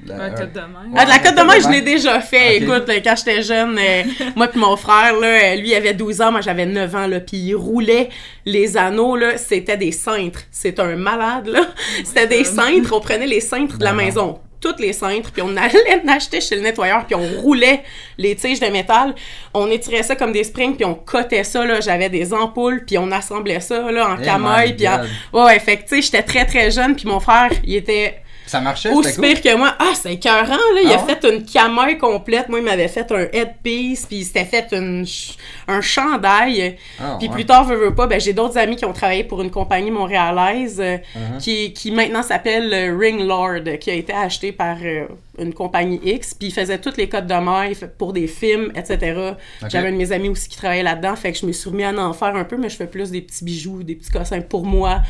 la- 0.05 0.17
La 0.17 0.29
cote 0.29 0.53
de 0.53 0.59
main. 0.61 0.85
Ah, 0.95 1.03
de 1.03 1.09
la 1.09 1.19
cote 1.19 1.35
de 1.35 1.41
main, 1.43 1.59
je 1.59 1.67
l'ai 1.69 1.81
déjà 1.81 2.21
fait. 2.21 2.57
Écoute, 2.57 2.87
là, 2.87 3.01
quand 3.01 3.15
j'étais 3.17 3.41
jeune, 3.41 3.77
euh, 3.77 4.03
moi 4.37 4.47
puis 4.47 4.57
mon 4.59 4.77
frère, 4.77 5.19
là, 5.19 5.55
lui, 5.57 5.69
il 5.69 5.75
avait 5.75 5.93
12 5.93 6.21
ans, 6.21 6.31
moi, 6.31 6.39
j'avais 6.39 6.65
9 6.65 6.95
ans, 6.95 7.07
là, 7.07 7.19
puis 7.19 7.35
il 7.37 7.55
roulait 7.55 8.07
les 8.45 8.77
anneaux, 8.77 9.17
là, 9.17 9.37
c'était 9.37 9.75
des 9.75 9.91
cintres. 9.91 10.43
C'est 10.51 10.79
un 10.79 10.95
malade, 10.95 11.47
là. 11.47 11.61
C'était 12.05 12.27
des 12.27 12.45
cintres, 12.45 12.93
on 12.93 13.01
prenait 13.01 13.27
les 13.27 13.41
cintres 13.41 13.77
de 13.77 13.83
la 13.83 13.91
Ben 13.91 13.97
maison. 13.97 14.39
Toutes 14.61 14.79
les 14.79 14.93
cintres, 14.93 15.31
puis 15.31 15.41
on 15.41 15.55
allait 15.55 16.01
l'acheter 16.05 16.41
chez 16.41 16.55
le 16.55 16.61
nettoyeur, 16.61 17.05
puis 17.05 17.15
on 17.15 17.41
roulait 17.41 17.83
les 18.17 18.35
tiges 18.35 18.59
de 18.59 18.67
métal. 18.67 19.15
On 19.53 19.69
étirait 19.71 20.03
ça 20.03 20.15
comme 20.15 20.31
des 20.31 20.43
springs, 20.43 20.75
puis 20.75 20.85
on 20.85 20.95
cotait 20.95 21.43
ça, 21.43 21.65
là. 21.65 21.79
J'avais 21.79 22.09
des 22.09 22.33
ampoules, 22.33 22.83
puis 22.85 22.97
on 22.97 23.11
assemblait 23.11 23.61
ça, 23.61 23.91
là, 23.91 24.09
en 24.09 24.19
Eh 24.19 24.25
camoille, 24.25 24.69
my 24.69 24.73
puis 24.73 24.87
en... 24.87 24.99
Ouais, 25.33 25.43
ouais, 25.45 25.59
fait 25.59 25.77
que, 25.77 25.83
tu 25.83 25.95
sais, 25.95 26.01
j'étais 26.01 26.23
très, 26.23 26.45
très 26.45 26.71
jeune, 26.71 26.95
puis 26.95 27.07
mon 27.07 27.19
frère, 27.19 27.51
il 27.63 27.75
était 27.75 28.21
Ça 28.49 28.59
marchait, 28.61 28.91
aussi 28.91 29.15
cool? 29.15 29.25
pire 29.27 29.41
que 29.41 29.55
moi. 29.55 29.75
Ah, 29.77 29.91
c'est 29.93 30.13
écœurant, 30.13 30.47
là. 30.47 30.81
Il 30.83 30.89
Ah 30.91 30.95
a 30.99 31.05
ouais? 31.05 31.15
fait 31.15 31.27
une 31.31 31.43
camoille 31.45 31.97
complète. 31.99 32.49
Moi, 32.49 32.59
il 32.59 32.65
m'avait 32.65 32.87
fait 32.87 33.11
un 33.11 33.27
headpiece, 33.31 34.05
puis 34.07 34.17
il 34.17 34.25
s'était 34.25 34.45
fait 34.45 34.67
une 34.71 35.05
ch- 35.05 35.37
un 35.67 35.81
chandail. 35.81 36.77
Ah, 36.99 37.15
puis 37.19 37.27
ouais. 37.27 37.33
plus 37.33 37.45
tard, 37.45 37.63
veux, 37.65 37.75
veux 37.75 37.93
pas, 37.93 38.07
ben, 38.07 38.19
j'ai 38.19 38.33
d'autres 38.33 38.57
amis 38.57 38.75
qui 38.75 38.85
ont 38.85 38.93
travaillé 38.93 39.23
pour 39.23 39.41
une 39.41 39.51
compagnie 39.51 39.91
montréalaise 39.91 40.79
euh, 40.79 40.97
Uh-huh. 41.15 41.39
qui, 41.39 41.73
qui 41.73 41.91
maintenant 41.91 42.23
s'appelle 42.23 42.73
euh, 42.73 42.97
Ring 42.97 43.21
Lord, 43.25 43.77
qui 43.79 43.91
a 43.91 43.93
été 43.93 44.13
acheté 44.13 44.51
par 44.51 44.77
euh, 44.83 45.05
une 45.39 45.53
compagnie 45.53 45.99
X. 46.03 46.33
Puis 46.33 46.49
il 46.49 46.53
faisait 46.53 46.79
toutes 46.79 46.97
les 46.97 47.07
codes 47.07 47.27
de 47.27 47.33
maille 47.33 47.75
pour 47.97 48.13
des 48.13 48.27
films, 48.27 48.71
etc. 48.75 49.33
Ok. 49.61 49.69
J'avais 49.69 49.89
un 49.89 49.91
de 49.91 49.97
mes 49.97 50.11
amis 50.11 50.29
aussi 50.29 50.49
qui 50.49 50.57
travaillait 50.57 50.83
là-dedans, 50.83 51.15
fait 51.15 51.31
que 51.31 51.37
je 51.37 51.45
me 51.45 51.51
suis 51.51 51.69
remis 51.69 51.83
à 51.83 51.93
en 51.93 52.13
faire 52.13 52.35
un 52.35 52.43
peu, 52.43 52.57
mais 52.57 52.69
je 52.69 52.75
fais 52.75 52.87
plus 52.87 53.11
des 53.11 53.21
petits 53.21 53.43
bijoux, 53.43 53.83
des 53.83 53.95
petits 53.95 54.09
cossins 54.11 54.41
pour 54.41 54.65
moi. 54.65 55.01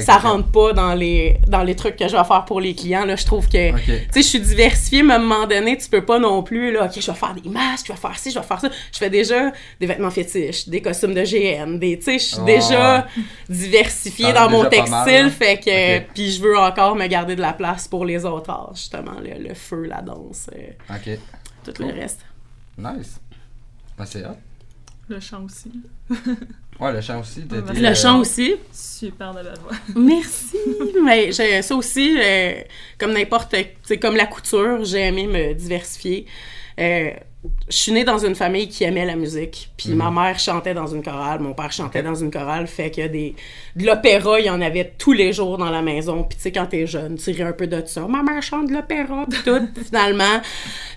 Ça 0.00 0.16
ok. 0.16 0.22
rentre 0.22 0.48
pas 0.50 0.72
dans 0.72 0.94
les, 0.94 1.38
dans 1.46 1.62
les 1.62 1.74
trucs 1.74 1.96
que 1.96 2.08
je 2.08 2.16
vais 2.16 2.24
faire 2.24 2.44
pour 2.44 2.60
les 2.60 2.74
clients. 2.74 3.04
Là, 3.04 3.16
je 3.16 3.24
trouve 3.24 3.48
que 3.48 3.70
tu 3.72 3.92
sais, 4.10 4.22
je 4.22 4.28
suis 4.28 4.40
diversifiée, 4.40 5.02
mais 5.02 5.14
à 5.14 5.16
un 5.16 5.20
moment 5.20 5.46
donné, 5.46 5.76
tu 5.76 5.88
peux 5.88 6.04
pas 6.04 6.18
non 6.18 6.42
plus, 6.42 6.72
là, 6.72 6.84
OK, 6.84 7.00
je 7.00 7.10
vais 7.10 7.16
faire 7.16 7.34
des 7.34 7.48
masques, 7.48 7.86
je 7.88 7.92
vais 7.92 7.98
faire 7.98 8.18
ci, 8.18 8.30
je 8.30 8.38
vais 8.38 8.44
faire 8.44 8.60
ça. 8.60 8.68
Je 8.92 8.98
fais 8.98 9.10
déjà 9.10 9.52
des 9.80 9.86
vêtements 9.86 10.10
fétiches, 10.10 10.68
des 10.68 10.80
costumes 10.80 11.14
de 11.14 11.22
GN, 11.22 11.78
des, 11.78 11.98
tu 11.98 12.04
sais, 12.04 12.18
je 12.18 12.24
suis 12.24 12.44
Oh, 12.44 12.46
déjà 12.46 13.06
diversifiée 13.48 14.32
dans 14.32 14.50
mon 14.50 14.62
mal, 14.62 14.70
textile, 14.70 15.30
fait 15.30 15.58
que, 15.58 16.12
puis 16.12 16.30
je 16.30 16.42
veux 16.42 16.58
encore 16.58 16.94
me 16.96 17.06
garder 17.06 17.36
de 17.36 17.40
la 17.40 17.52
place 17.52 17.88
pour 17.88 18.04
les 18.04 18.24
autres 18.24 18.50
arts, 18.50 18.72
justement, 18.74 19.16
le, 19.22 19.48
le 19.48 19.54
feu, 19.54 19.73
la 19.82 20.02
danse, 20.02 20.48
euh, 20.56 20.94
Ok. 20.94 21.18
tout 21.64 21.72
Cool. 21.76 21.86
le 21.88 21.92
reste. 21.94 22.20
Nice. 22.78 23.20
Ben, 23.98 24.06
c'est 24.06 24.24
hot. 24.24 24.36
Le 25.08 25.20
chant 25.20 25.44
aussi. 25.44 25.72
Ouais, 26.80 26.92
le 26.92 27.00
chant 27.00 27.20
aussi. 27.20 27.42
Le 27.48 27.86
euh, 27.86 27.94
chant 27.94 28.18
aussi. 28.18 28.56
Super 28.72 29.32
de 29.32 29.42
belle 29.44 29.54
voix. 29.62 29.76
Merci! 29.94 30.56
Mais 31.04 31.30
j'ai- 31.30 31.62
ça 31.62 31.76
aussi, 31.76 32.16
euh, 32.20 32.54
comme 32.98 33.12
n'importe, 33.12 33.54
c'est 33.84 33.98
comme 33.98 34.16
la 34.16 34.26
couture, 34.26 34.84
j'ai 34.84 35.02
aimé 35.06 35.28
me 35.28 35.54
diversifier. 35.54 36.26
Euh, 36.80 37.10
je 37.68 37.76
suis 37.76 37.92
née 37.92 38.04
dans 38.04 38.18
une 38.18 38.34
famille 38.34 38.68
qui 38.68 38.84
aimait 38.84 39.04
la 39.04 39.16
musique. 39.16 39.70
Puis 39.76 39.90
ma 39.90 40.10
mère 40.10 40.38
chantait 40.38 40.74
dans 40.74 40.86
une 40.86 41.02
chorale, 41.02 41.40
mon 41.40 41.52
père 41.52 41.72
chantait 41.72 42.02
dans 42.02 42.14
une 42.14 42.30
chorale. 42.30 42.66
Fait 42.66 42.90
que 42.90 43.06
des, 43.06 43.34
de 43.76 43.86
l'opéra, 43.86 44.40
il 44.40 44.46
y 44.46 44.50
en 44.50 44.60
avait 44.60 44.92
tous 44.98 45.12
les 45.12 45.32
jours 45.32 45.58
dans 45.58 45.70
la 45.70 45.82
maison. 45.82 46.24
Puis 46.24 46.36
tu 46.36 46.42
sais, 46.42 46.52
quand 46.52 46.66
t'es 46.66 46.86
jeune, 46.86 47.16
tu 47.16 47.30
ris 47.30 47.42
un 47.42 47.52
peu 47.52 47.66
de 47.66 47.82
ça. 47.86 48.06
Ma 48.06 48.22
mère 48.22 48.42
chante 48.42 48.68
de 48.68 48.74
l'opéra, 48.74 49.26
puis 49.28 49.40
tout. 49.44 49.68
Finalement, 49.86 50.40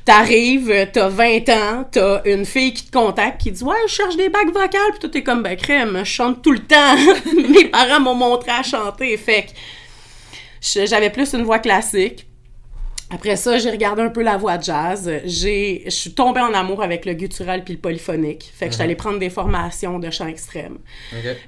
t'arrives, 0.05 0.89
t'as 0.91 1.09
20 1.09 1.49
ans, 1.49 1.85
t'as 1.91 2.21
une 2.25 2.45
fille 2.45 2.73
qui 2.73 2.85
te 2.85 2.91
contacte, 2.91 3.41
qui 3.41 3.51
dit 3.51 3.63
«Ouais, 3.65 3.75
je 3.87 3.93
cherche 3.93 4.15
des 4.15 4.29
bacs 4.29 4.53
vocales.» 4.53 4.81
Puis 4.91 4.99
toi, 4.99 5.09
t'es 5.09 5.23
comme 5.23 5.41
«Ben 5.43 5.57
crème, 5.57 5.99
je 5.99 6.11
chante 6.11 6.41
tout 6.41 6.51
le 6.51 6.59
temps.» 6.59 6.95
Mes 7.49 7.65
parents 7.65 7.99
m'ont 7.99 8.15
montré 8.15 8.51
à 8.51 8.63
chanter. 8.63 9.15
Fait 9.17 9.43
que 9.43 10.85
j'avais 10.85 11.09
plus 11.09 11.33
une 11.33 11.43
voix 11.43 11.59
classique. 11.59 12.25
Après 13.09 13.37
ça, 13.37 13.57
j'ai 13.57 13.71
regardé 13.71 14.01
un 14.01 14.09
peu 14.09 14.21
la 14.21 14.35
voix 14.35 14.59
jazz. 14.59 15.09
J'ai, 15.23 15.83
je 15.85 15.89
suis 15.91 16.13
tombée 16.13 16.41
en 16.41 16.53
amour 16.53 16.83
avec 16.83 17.05
le 17.05 17.13
guttural 17.13 17.63
puis 17.63 17.73
le 17.75 17.79
polyphonique. 17.79 18.51
Fait 18.53 18.65
que 18.65 18.71
j'étais 18.73 18.83
allée 18.83 18.95
prendre 18.95 19.17
des 19.17 19.29
formations 19.29 19.97
de 19.97 20.09
chant 20.09 20.27
extrême. 20.27 20.77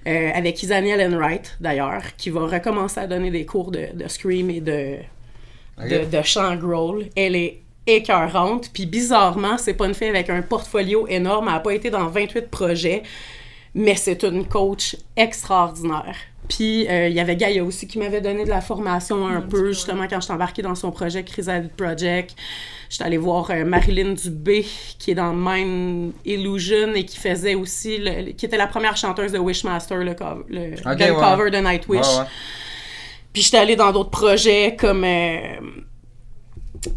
Euh, 0.07 0.31
avec 0.33 0.63
Isani 0.63 0.91
Ellen 0.91 1.15
Wright, 1.15 1.57
d'ailleurs, 1.59 2.03
qui 2.17 2.29
va 2.29 2.45
recommencer 2.45 3.01
à 3.01 3.07
donner 3.07 3.29
des 3.29 3.45
cours 3.45 3.71
de, 3.71 3.87
de 3.93 4.07
scream 4.07 4.49
et 4.49 4.61
de, 4.61 4.97
de, 5.79 6.05
de 6.05 6.21
chant 6.21 6.55
growl. 6.55 7.07
Elle 7.17 7.35
est 7.35 7.61
écœurante. 7.85 8.69
Puis 8.73 8.85
bizarrement, 8.85 9.57
c'est 9.57 9.73
pas 9.73 9.85
une 9.87 9.93
fille 9.95 10.07
avec 10.09 10.29
un 10.29 10.41
portfolio 10.41 11.07
énorme. 11.07 11.49
Elle 11.49 11.55
a 11.55 11.59
pas 11.59 11.73
été 11.73 11.89
dans 11.89 12.07
28 12.07 12.49
projets. 12.49 13.03
Mais 13.75 13.95
c'est 13.95 14.23
une 14.23 14.47
coach 14.47 14.95
extraordinaire. 15.15 16.15
Puis 16.49 16.87
euh, 16.89 17.07
il 17.07 17.13
y 17.15 17.19
avait 17.19 17.35
Gaïa 17.35 17.63
aussi 17.63 17.87
qui 17.87 17.99
m'avait 17.99 18.21
donné 18.21 18.43
de 18.43 18.49
la 18.49 18.59
formation 18.59 19.27
un 19.27 19.39
peu, 19.41 19.67
justement, 19.71 20.07
quand 20.09 20.19
je 20.19 20.25
suis 20.25 20.33
embarquée 20.33 20.63
dans 20.63 20.75
son 20.75 20.91
projet 20.91 21.23
Chrysalid 21.23 21.69
Project. 21.69 22.35
J'étais 22.89 23.03
allée 23.03 23.17
voir 23.17 23.51
euh, 23.51 23.63
Marilyn 23.65 24.13
Dubé, 24.13 24.65
qui 24.97 25.11
est 25.11 25.15
dans 25.15 25.31
Mind 25.31 26.11
Illusion 26.25 26.95
et 26.95 27.05
qui 27.05 27.17
faisait 27.19 27.53
aussi, 27.53 27.99
le- 27.99 28.31
qui 28.31 28.47
était 28.47 28.57
la 28.57 28.65
première 28.65 28.97
chanteuse 28.97 29.31
de 29.31 29.37
Wishmaster, 29.37 29.97
le, 29.97 30.15
cover, 30.15 30.41
le 30.49 30.59
ouais. 30.71 31.07
cover 31.19 31.51
de 31.51 31.57
Nightwish. 31.57 31.99
Ouais, 32.07 32.17
ouais. 32.21 32.25
Puis 33.31 33.43
j'étais 33.43 33.57
allée 33.57 33.75
dans 33.75 33.91
d'autres 33.91 34.09
projets 34.09 34.75
comme 34.75 35.03
euh, 35.03 35.37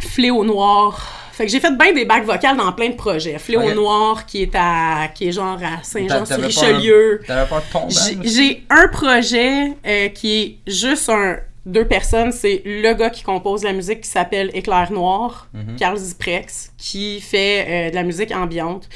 Fléau 0.01 0.45
Noir. 0.45 1.22
Fait 1.33 1.47
que 1.47 1.51
j'ai 1.51 1.61
fait 1.61 1.77
bien 1.77 1.93
des 1.93 2.05
bacs 2.05 2.25
vocales 2.25 2.57
dans 2.57 2.71
plein 2.73 2.91
de 2.91 2.95
projets. 2.95 3.39
Fléau. 3.39 3.73
Noir 3.75 4.27
qui 4.27 4.43
est 4.43 4.55
à 4.55 5.09
qui 5.15 5.29
est 5.29 5.33
genre 5.33 5.59
à 5.63 5.83
Saint-Jean-sur-Richelieu. 5.83 7.21
T'avais 7.27 7.49
pas 7.49 7.63
J'ai- 8.23 8.65
un 8.71 8.89
projet 8.89 9.73
euh, 9.87 10.09
qui 10.09 10.43
est 10.67 10.71
juste 10.71 11.09
un 11.09 11.37
deux 11.65 11.87
personnes, 11.87 12.33
c'est 12.33 12.61
le 12.65 12.93
gars 12.95 13.09
qui 13.11 13.23
compose 13.23 13.63
la 13.63 13.73
musique 13.73 14.01
qui 14.01 14.09
s'appelle 14.11 14.51
Éclair 14.53 14.91
Noir, 14.91 15.49
Mhm. 15.55 15.77
Carl 15.77 15.97
Ziprex, 15.97 16.73
qui 16.77 17.21
fait 17.21 17.67
euh, 17.87 17.91
de 17.91 17.95
la 17.95 18.03
musique 18.03 18.33
ambiante. 18.35 18.89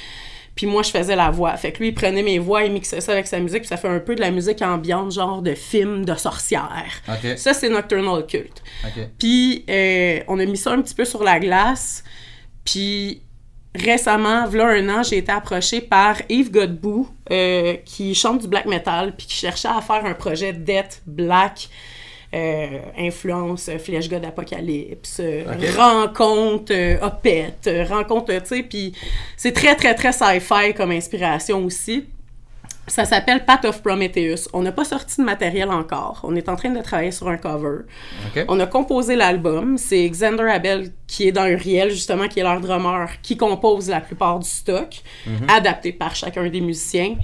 Puis 0.57 0.67
moi, 0.67 0.83
je 0.83 0.91
faisais 0.91 1.15
la 1.15 1.31
voix. 1.31 1.55
Fait 1.59 1.71
que 1.71 1.79
lui, 1.81 1.89
il 1.89 1.95
prenait 1.95 2.23
mes 2.23 2.39
voix, 2.39 2.65
il 2.65 2.73
mixait 2.73 3.01
ça 3.03 3.13
avec 3.13 3.27
sa 3.27 3.39
musique, 3.39 3.61
puis 3.61 3.69
ça 3.69 3.77
fait 3.77 3.89
un 3.89 3.99
peu 4.01 4.15
de 4.15 4.21
la 4.23 4.31
musique 4.31 4.63
ambiante, 4.63 5.13
genre 5.13 5.43
de 5.43 5.55
film 5.55 6.05
de 6.07 6.15
sorcière. 6.15 6.91
Ça, 7.37 7.53
c'est 7.53 7.69
Nocturnal 7.69 8.27
Cult. 8.27 8.63
Puis 9.19 9.65
euh, 9.69 10.21
on 10.29 10.39
a 10.41 10.45
mis 10.47 10.57
ça 10.57 10.73
un 10.73 10.81
petit 10.81 10.95
peu 10.95 11.05
sur 11.05 11.23
la 11.23 11.39
glace. 11.39 12.03
Puis 12.67 13.23
récemment, 13.75 14.47
voilà 14.47 14.67
un 14.79 14.89
an, 14.91 15.03
j'ai 15.03 15.19
été 15.19 15.33
approchée 15.33 15.81
par 15.81 16.17
Yves 16.29 16.51
Godbout, 16.51 17.09
euh, 17.31 17.77
qui 17.87 18.15
chante 18.15 18.43
du 18.43 18.49
black 18.49 18.67
metal, 18.67 19.15
puis 19.17 19.27
qui 19.27 19.37
cherchait 19.37 19.69
à 19.69 19.81
faire 19.81 20.05
un 20.05 20.15
projet 20.15 20.53
death 20.53 21.03
black. 21.07 21.69
euh, 22.35 22.81
influence 22.99 23.69
euh, 23.69 23.79
Flèche 23.79 24.09
God 24.09 24.25
Apocalypse, 24.25 25.21
rencontre 25.77 26.73
euh, 26.75 26.99
opette, 27.01 27.67
euh, 27.67 27.85
rencontre, 27.85 28.33
tu 28.41 28.47
sais, 28.47 28.63
puis 28.63 28.93
c'est 29.37 29.53
très, 29.53 29.75
très, 29.77 29.95
très 29.95 30.13
sci-fi 30.13 30.75
comme 30.77 30.91
inspiration 30.91 31.65
aussi. 31.65 32.05
Ça 32.87 33.05
s'appelle 33.05 33.45
Path 33.45 33.65
of 33.65 33.83
Prometheus. 33.83 34.49
On 34.53 34.63
n'a 34.63 34.73
pas 34.73 34.85
sorti 34.85 35.21
de 35.21 35.25
matériel 35.25 35.71
encore. 35.71 36.21
On 36.23 36.37
est 36.37 36.49
en 36.49 36.57
train 36.57 36.71
de 36.71 36.81
travailler 36.81 37.11
sur 37.11 37.29
un 37.29 37.37
cover. 37.37 37.81
On 38.49 38.61
a 38.61 38.67
composé 38.67 39.17
l'album. 39.17 39.77
C'est 39.77 40.09
Xander 40.09 40.45
Abel 40.45 40.93
qui 41.07 41.29
est 41.29 41.33
dans 41.33 41.47
Uriel, 41.47 41.91
justement, 41.91 42.29
qui 42.29 42.41
est 42.41 42.43
leur 42.45 42.61
drummer, 42.61 43.09
qui 43.23 43.37
compose 43.37 43.89
la 43.89 44.01
plupart 44.01 44.39
du 44.39 44.49
stock, 44.49 45.03
adapté 45.49 45.93
par 45.93 46.15
chacun 46.15 46.49
des 46.49 46.61
musiciens. 46.61 47.17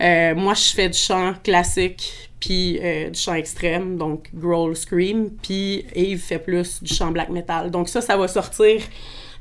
Euh, 0.00 0.34
moi, 0.34 0.54
je 0.54 0.70
fais 0.70 0.88
du 0.88 0.98
chant 0.98 1.34
classique, 1.42 2.30
puis 2.40 2.78
euh, 2.82 3.10
du 3.10 3.18
chant 3.18 3.34
extrême, 3.34 3.96
donc 3.96 4.28
growl, 4.34 4.76
scream, 4.76 5.30
puis 5.30 5.86
Yves 5.94 6.20
fait 6.20 6.38
plus 6.38 6.82
du 6.82 6.92
chant 6.92 7.10
black 7.12 7.30
metal. 7.30 7.70
Donc 7.70 7.88
ça, 7.88 8.00
ça 8.00 8.16
va 8.16 8.26
sortir 8.28 8.80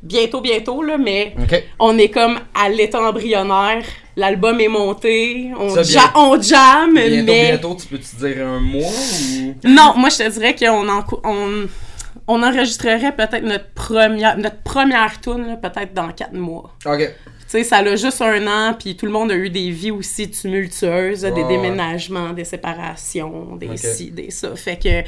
bientôt, 0.04 0.42
bientôt, 0.42 0.84
là, 0.84 0.98
mais 0.98 1.34
on 1.80 1.98
est 1.98 2.10
comme 2.10 2.40
à 2.54 2.70
l'état 2.70 3.02
embryonnaire. 3.02 3.84
L'album 4.16 4.60
est 4.60 4.68
monté, 4.68 5.50
on, 5.60 5.70
Ça, 5.74 5.82
ja- 5.82 6.12
on 6.16 6.40
jam, 6.40 6.94
Bientôt, 6.94 7.24
mais... 7.26 7.48
bientôt, 7.50 7.76
tu 7.80 7.88
peux-tu 7.88 8.16
dire 8.18 8.46
un 8.46 8.60
mois 8.60 8.92
ou? 8.92 9.56
Non, 9.64 9.96
moi 9.98 10.10
je 10.10 10.18
te 10.18 10.30
dirais 10.30 10.54
qu'on 10.56 10.88
en, 10.88 11.04
on, 11.24 11.68
on 12.28 12.44
enregistrerait 12.44 13.16
peut-être 13.16 13.42
notre 13.44 13.70
première 13.74 14.38
notre 14.38 14.62
première 14.62 15.20
tune 15.20 15.58
peut-être 15.60 15.96
dans 15.96 16.10
quatre 16.12 16.34
mois. 16.34 16.76
Ok. 16.86 17.00
Tu 17.00 17.60
sais, 17.60 17.64
ça 17.64 17.78
a 17.78 17.96
juste 17.96 18.22
un 18.22 18.46
an, 18.46 18.76
puis 18.78 18.96
tout 18.96 19.08
le 19.08 19.12
monde 19.12 19.32
a 19.32 19.36
eu 19.36 19.50
des 19.50 19.72
vies 19.72 19.90
aussi 19.92 20.30
tumultueuses, 20.30 21.22
des 21.22 21.44
déménagements, 21.46 22.34
des 22.34 22.46
séparations, 22.46 23.56
des 23.56 23.78
ci, 23.78 24.12
des 24.12 24.30
ça. 24.30 24.56
Fait 24.56 24.78
que 24.78 25.02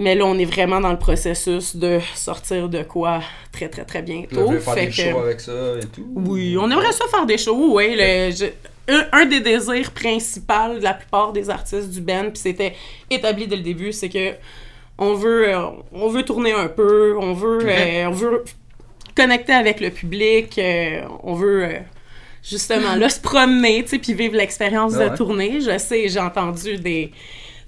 mais 0.00 0.14
là, 0.16 0.24
on 0.24 0.36
est 0.38 0.44
vraiment 0.44 0.80
dans 0.80 0.90
le 0.90 0.98
processus 0.98 1.76
de 1.76 2.00
sortir 2.14 2.68
de 2.68 2.82
quoi 2.82 3.20
très 3.52 3.68
très 3.68 3.84
très 3.84 4.02
bientôt. 4.02 4.50
faire 4.58 4.74
Fait 4.74 4.86
des 4.86 4.92
que- 4.92 5.10
shows 5.10 5.18
avec 5.20 5.40
ça 5.40 5.52
et 5.80 5.86
tout? 5.86 6.06
oui, 6.14 6.56
on 6.58 6.68
aimerait 6.70 6.92
ça 6.92 7.04
faire 7.08 7.26
des 7.26 7.38
shows, 7.38 7.74
oui. 7.76 7.94
le- 7.96 8.30
je- 8.32 8.46
un, 8.92 9.06
un 9.12 9.26
des 9.26 9.38
désirs 9.40 9.92
principaux 9.92 10.74
de 10.78 10.82
la 10.82 10.94
plupart 10.94 11.32
des 11.32 11.48
artistes 11.48 11.90
du 11.90 12.00
band, 12.00 12.30
puis 12.30 12.38
c'était 12.38 12.74
établi 13.10 13.46
dès 13.46 13.56
le 13.56 13.62
début, 13.62 13.92
c'est 13.92 14.08
que 14.08 14.32
on 14.98 15.14
veut, 15.14 15.48
euh, 15.48 15.66
on 15.92 16.08
veut 16.08 16.24
tourner 16.24 16.52
un 16.52 16.66
peu, 16.68 17.16
on 17.20 17.32
veut, 17.32 17.60
euh, 17.64 18.06
on 18.06 18.10
veut 18.10 18.44
connecter 19.14 19.52
avec 19.52 19.80
le 19.80 19.90
public, 19.90 20.58
euh, 20.58 21.02
on 21.22 21.34
veut 21.34 21.68
justement 22.42 22.96
là 22.96 23.08
se 23.08 23.20
promener, 23.20 23.82
tu 23.84 23.90
sais, 23.90 23.98
puis 23.98 24.14
vivre 24.14 24.34
l'expérience 24.36 24.94
Ah 24.98 25.08
de 25.10 25.16
tournée. 25.16 25.60
Je 25.60 25.78
sais, 25.78 26.08
j'ai 26.08 26.20
entendu 26.20 26.76
des 26.78 27.12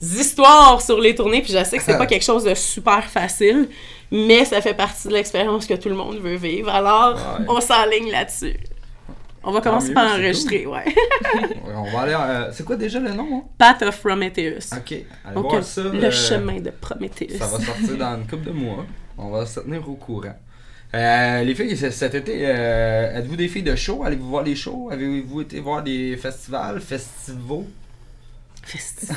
histoires 0.03 0.81
sur 0.83 1.01
les 1.01 1.15
tournées, 1.15 1.43
puis 1.43 1.53
je 1.53 1.63
sais 1.65 1.79
que 1.79 1.83
c'est 1.83 1.97
pas 1.99 2.07
quelque 2.13 2.25
chose 2.25 2.45
de 2.45 2.55
super 2.55 3.05
facile, 3.05 3.69
mais 4.11 4.45
ça 4.45 4.61
fait 4.61 4.75
partie 4.75 5.09
de 5.09 5.13
l'expérience 5.15 5.67
que 5.67 5.75
tout 5.75 5.89
le 5.89 5.95
monde 5.95 6.19
veut 6.19 6.37
vivre. 6.37 6.69
Alors, 6.71 7.15
Ouais. 7.15 7.47
on 7.49 7.61
s'enligne 7.61 8.11
là-dessus. 8.11 8.57
On 9.45 9.51
va 9.51 9.61
commencer 9.61 9.89
mieux, 9.89 9.95
par 9.95 10.13
enregistrer, 10.13 10.67
ouais. 10.69 10.85
On 11.75 11.91
va 11.91 12.01
aller. 12.03 12.15
euh, 12.15 12.53
c'est 12.53 12.65
quoi 12.65 12.77
déjà 12.77 13.01
le 13.01 13.11
nom? 13.13 13.29
hein? 13.39 13.43
Path 13.59 13.83
of 13.83 14.01
Prometheus. 14.01 14.71
Ok, 14.77 14.93
allez 14.93 15.35
Donc, 15.35 15.51
voir 15.51 15.65
ça. 15.65 15.83
le 15.83 16.05
euh, 16.05 16.11
chemin 16.13 16.61
de 16.61 16.71
Prometheus. 16.71 17.39
Ça 17.39 17.47
va 17.47 17.59
sortir 17.61 17.97
dans 17.97 18.17
une 18.19 18.27
couple 18.27 18.47
de 18.47 18.53
mois. 18.53 18.85
On 19.19 19.31
va 19.31 19.45
se 19.47 19.59
tenir 19.61 19.89
au 19.89 19.95
courant. 19.95 20.35
Euh, 20.95 21.43
les 21.43 21.55
filles, 21.55 21.77
cet 21.77 22.15
été, 22.15 22.43
euh, 22.45 23.19
êtes-vous 23.19 23.35
des 23.37 23.49
filles 23.49 23.63
de 23.65 23.75
show? 23.75 24.05
Allez-vous 24.05 24.29
voir 24.29 24.45
les 24.45 24.55
shows? 24.55 24.91
Avez-vous 24.93 25.41
été 25.41 25.59
voir 25.59 25.83
des 25.83 26.17
festivals, 26.19 26.81
festivals? 26.81 27.65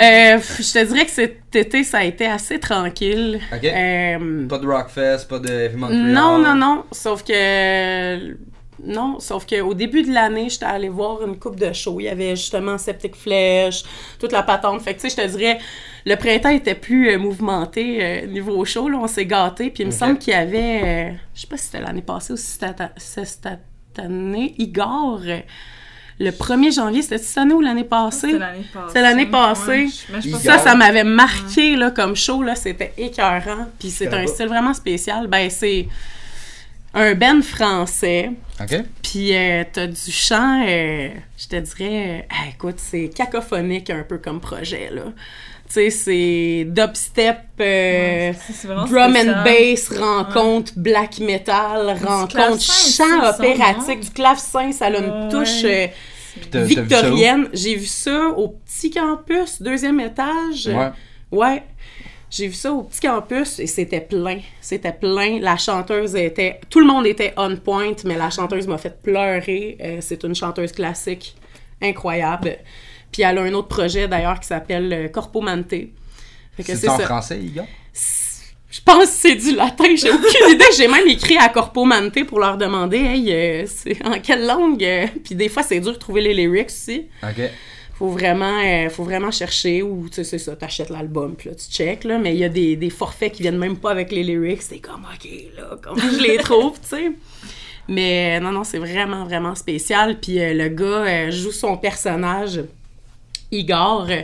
Euh, 0.00 0.38
je 0.40 0.72
te 0.72 0.84
dirais 0.86 1.04
que 1.04 1.10
cet 1.10 1.54
été, 1.54 1.84
ça 1.84 1.98
a 1.98 2.04
été 2.04 2.24
assez 2.24 2.58
tranquille. 2.58 3.38
Euh, 3.52 4.48
Pas 4.48 4.58
de 4.58 4.66
Rockfest, 4.66 5.28
pas 5.28 5.38
de 5.38 5.50
Heavy 5.50 5.76
Montreal? 5.76 6.06
non, 6.06 6.38
non, 6.38 6.54
non. 6.54 6.84
Sauf 6.92 7.22
que. 7.22 8.36
Non, 8.84 9.20
sauf 9.20 9.46
qu'au 9.46 9.74
début 9.74 10.02
de 10.02 10.10
l'année, 10.12 10.48
j'étais 10.48 10.64
allée 10.64 10.88
voir 10.88 11.22
une 11.24 11.38
coupe 11.38 11.56
de 11.56 11.72
shows. 11.74 12.00
Il 12.00 12.04
y 12.04 12.08
avait 12.08 12.34
justement 12.36 12.78
Septic 12.78 13.14
Flèche, 13.14 13.84
toute 14.18 14.32
la 14.32 14.42
patente. 14.42 14.80
Fait 14.80 14.94
que, 14.94 15.00
tu 15.00 15.10
sais, 15.10 15.22
je 15.22 15.28
te 15.28 15.36
dirais, 15.36 15.58
le 16.06 16.16
printemps 16.16 16.48
était 16.48 16.74
plus 16.74 17.10
euh, 17.10 17.18
mouvementé 17.18 18.26
niveau 18.28 18.64
show. 18.64 18.88
Là, 18.88 18.96
on 18.98 19.06
s'est 19.06 19.26
gâtés. 19.26 19.68
Puis 19.70 19.82
il 19.82 19.86
me 19.86 19.92
semble 19.92 20.18
qu'il 20.18 20.32
y 20.32 20.36
avait. 20.36 21.16
je 21.34 21.40
sais 21.42 21.46
pas 21.46 21.58
si 21.58 21.64
c'était 21.66 21.80
l'année 21.84 22.00
passée 22.02 22.32
ou 22.32 22.36
si 22.38 22.46
c'était 22.46 22.88
cette 22.96 23.46
année. 23.98 24.54
Igor, 24.56 25.20
le 26.20 26.30
1er 26.30 26.72
janvier, 26.74 27.02
c'était 27.02 27.18
cette 27.18 27.38
année 27.38 27.54
ou 27.54 27.60
l'année 27.60 27.84
passée? 27.84 28.28
C'était 28.32 28.38
l'année 28.38 28.64
passée. 28.72 28.90
C'est 28.92 29.02
l'année 29.02 29.26
passée. 29.26 29.70
Ouais, 30.12 30.20
je- 30.22 30.30
je. 30.30 30.36
Ça, 30.36 30.58
ça 30.58 30.74
m'avait 30.74 31.04
marqué 31.04 31.76
là, 31.76 31.90
comme 31.90 32.14
show, 32.16 32.42
là, 32.42 32.54
c'était 32.54 32.92
écœurant. 32.98 33.68
Puis 33.78 33.90
c'est 33.90 34.06
un 34.12 34.26
style 34.26 34.46
vraiment 34.48 34.74
spécial. 34.74 35.26
Ben, 35.26 35.48
c'est 35.50 35.88
un 36.94 37.14
band 37.14 37.40
français. 37.42 38.30
Ok. 38.60 38.82
Puis 39.02 39.34
euh, 39.34 39.64
t'as 39.72 39.86
du 39.86 40.10
chant, 40.10 40.62
euh, 40.66 41.08
je 41.38 41.48
te 41.48 41.56
dirais, 41.56 42.26
euh, 42.30 42.50
écoute, 42.50 42.76
c'est 42.78 43.08
cacophonique 43.08 43.90
un 43.90 44.02
peu 44.02 44.18
comme 44.18 44.40
projet, 44.40 44.90
là. 44.92 45.04
Tu 45.72 45.80
sais, 45.80 45.90
c'est 45.90 46.64
dubstep, 46.68 47.38
euh, 47.60 48.32
Ouais, 48.32 48.34
drum 48.66 49.10
spécial. 49.14 49.30
and 49.30 49.44
bass, 49.44 49.88
rencontre 49.98 50.72
black 50.76 51.18
metal, 51.18 51.96
rencontre 52.04 52.60
chant 52.60 53.26
opératique, 53.30 54.00
du 54.00 54.10
clavecin, 54.10 54.70
ça 54.72 54.86
a 54.86 54.90
une 54.90 55.04
Ouais. 55.10 55.28
touche 55.30 55.64
euh, 55.64 55.86
victorienne. 56.64 57.48
J'ai 57.54 57.76
vu 57.76 57.86
ça 57.86 58.28
au 58.36 58.48
petit 58.48 58.90
campus, 58.90 59.62
deuxième 59.62 59.98
étage. 60.00 60.66
Ouais. 60.68 60.90
Ouais. 61.30 61.62
J'ai 62.28 62.48
vu 62.48 62.54
ça 62.54 62.70
au 62.72 62.82
petit 62.82 63.00
campus 63.00 63.58
et 63.58 63.66
c'était 63.66 64.00
plein. 64.02 64.40
C'était 64.60 64.92
plein. 64.92 65.38
La 65.40 65.56
chanteuse 65.56 66.14
était. 66.16 66.60
Tout 66.68 66.80
le 66.80 66.86
monde 66.86 67.06
était 67.06 67.32
on 67.38 67.56
point, 67.56 67.92
mais 68.04 68.16
la 68.16 68.28
chanteuse 68.28 68.66
m'a 68.66 68.76
fait 68.78 69.00
pleurer. 69.02 69.78
Euh, 69.82 69.96
c'est 70.00 70.22
une 70.24 70.34
chanteuse 70.34 70.72
classique 70.72 71.34
incroyable. 71.82 72.56
Puis 73.12 73.22
elle 73.22 73.38
a 73.38 73.42
un 73.42 73.52
autre 73.52 73.68
projet 73.68 74.08
d'ailleurs 74.08 74.40
qui 74.40 74.46
s'appelle 74.48 74.92
euh, 74.92 75.08
Corpo 75.08 75.40
Mante. 75.40 75.74
C'est 76.58 76.88
en 76.88 76.98
ça. 76.98 77.04
français, 77.04 77.38
Igor? 77.40 77.66
Je 78.70 78.80
pense 78.84 79.04
que 79.04 79.10
c'est 79.10 79.34
du 79.36 79.54
latin. 79.54 79.94
J'ai 79.96 80.10
aucune 80.10 80.50
idée. 80.50 80.64
J'ai 80.76 80.88
même 80.88 81.06
écrit 81.06 81.36
à 81.36 81.48
Corpo 81.50 81.84
Mante 81.84 82.24
pour 82.26 82.40
leur 82.40 82.56
demander 82.56 82.96
Hey, 82.98 83.30
euh, 83.32 83.64
c'est 83.66 84.04
en 84.04 84.18
quelle 84.18 84.46
langue? 84.46 84.82
Euh? 84.82 85.06
Puis 85.24 85.34
des 85.34 85.48
fois, 85.50 85.62
c'est 85.62 85.78
dur 85.80 85.92
de 85.92 85.98
trouver 85.98 86.22
les 86.22 86.32
lyrics 86.34 86.68
aussi 86.70 87.06
Ok. 87.22 87.42
faut 87.94 88.08
vraiment 88.08 88.58
euh, 88.64 88.88
faut 88.88 89.04
vraiment 89.04 89.30
chercher 89.30 89.82
ou 89.82 90.08
tu 90.08 90.16
sais 90.16 90.24
c'est 90.24 90.38
ça 90.38 90.56
t'achètes 90.56 90.88
l'album 90.90 91.34
puis 91.36 91.50
là 91.50 91.54
tu 91.54 91.70
check 91.70 92.04
là 92.04 92.18
mais 92.18 92.32
il 92.34 92.38
y 92.38 92.44
a 92.44 92.48
des, 92.48 92.74
des 92.76 92.90
forfaits 92.90 93.32
qui 93.32 93.42
viennent 93.42 93.58
même 93.58 93.76
pas 93.76 93.90
avec 93.90 94.10
les 94.10 94.24
lyrics 94.24 94.62
c'est 94.62 94.78
comme 94.78 95.04
ok 95.14 95.28
là 95.56 95.76
comment 95.82 96.00
je 96.10 96.18
les 96.20 96.38
trouve 96.38 96.80
tu 96.80 96.88
sais 96.96 97.12
mais 97.88 98.40
non 98.40 98.50
non 98.50 98.64
c'est 98.64 98.78
vraiment 98.78 99.24
vraiment 99.24 99.54
spécial 99.54 100.18
puis 100.18 100.40
euh, 100.40 100.54
le 100.54 100.68
gars 100.68 101.30
joue 101.30 101.52
son 101.52 101.76
personnage 101.76 102.62
Igor 103.52 104.06
euh, 104.10 104.22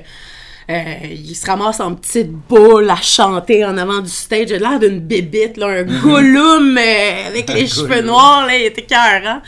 euh, 0.70 0.94
il 1.10 1.34
se 1.34 1.46
ramasse 1.46 1.80
en 1.80 1.94
petite 1.94 2.30
boule 2.30 2.90
à 2.90 2.96
chanter 2.96 3.64
en 3.64 3.78
avant 3.78 4.00
du 4.00 4.10
stage. 4.10 4.50
Il 4.50 4.56
a 4.56 4.70
l'air 4.70 4.78
d'une 4.78 5.00
bébite, 5.00 5.56
là, 5.56 5.68
un 5.68 5.84
gollum 5.84 6.76
euh, 6.76 7.26
avec 7.28 7.48
les 7.48 7.66
cheveux 7.66 8.02
noirs, 8.02 8.46
là, 8.46 8.54
il 8.54 8.66
était 8.66 8.82
cœurant. 8.82 9.40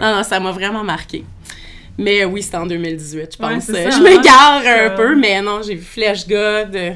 Non, 0.00 0.16
non, 0.16 0.22
ça 0.22 0.38
m'a 0.38 0.52
vraiment 0.52 0.84
marqué. 0.84 1.24
Mais 1.98 2.24
oui, 2.24 2.44
c'était 2.44 2.58
en 2.58 2.66
2018, 2.66 3.32
je 3.32 3.38
pense. 3.38 3.64
ça, 3.64 3.90
je 3.90 4.00
m'égare 4.00 4.62
hein, 4.64 4.86
un 4.86 4.90
peu, 4.90 5.16
mais 5.16 5.42
non, 5.42 5.62
j'ai 5.62 5.74
vu 5.74 5.82
Flèche 5.82 6.28
God, 6.28 6.76
euh, 6.76 6.92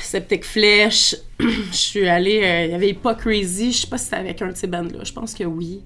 Septic 0.00 0.44
Flèche. 0.44 1.16
Je 1.40 1.76
suis 1.76 2.08
allée, 2.08 2.40
euh, 2.44 2.64
il 2.66 2.70
y 2.70 2.74
avait 2.74 2.94
Pas 2.94 3.16
Crazy, 3.16 3.72
je 3.72 3.78
sais 3.80 3.86
pas 3.88 3.98
si 3.98 4.04
c'était 4.04 4.16
avec 4.16 4.40
un 4.40 4.50
de 4.50 4.56
ces 4.56 4.68
bands-là, 4.68 5.02
je 5.02 5.12
pense 5.12 5.34
que 5.34 5.42
oui. 5.42 5.82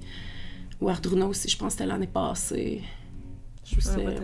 Ou 0.82 0.90
Ardruna 0.90 1.24
aussi, 1.24 1.48
je 1.48 1.56
pense 1.56 1.68
que 1.68 1.78
c'était 1.78 1.87
l'année 1.87 2.11
passée. 2.12 2.82
Je 3.74 3.81
sais, 3.81 3.96
Ouais. 3.96 4.14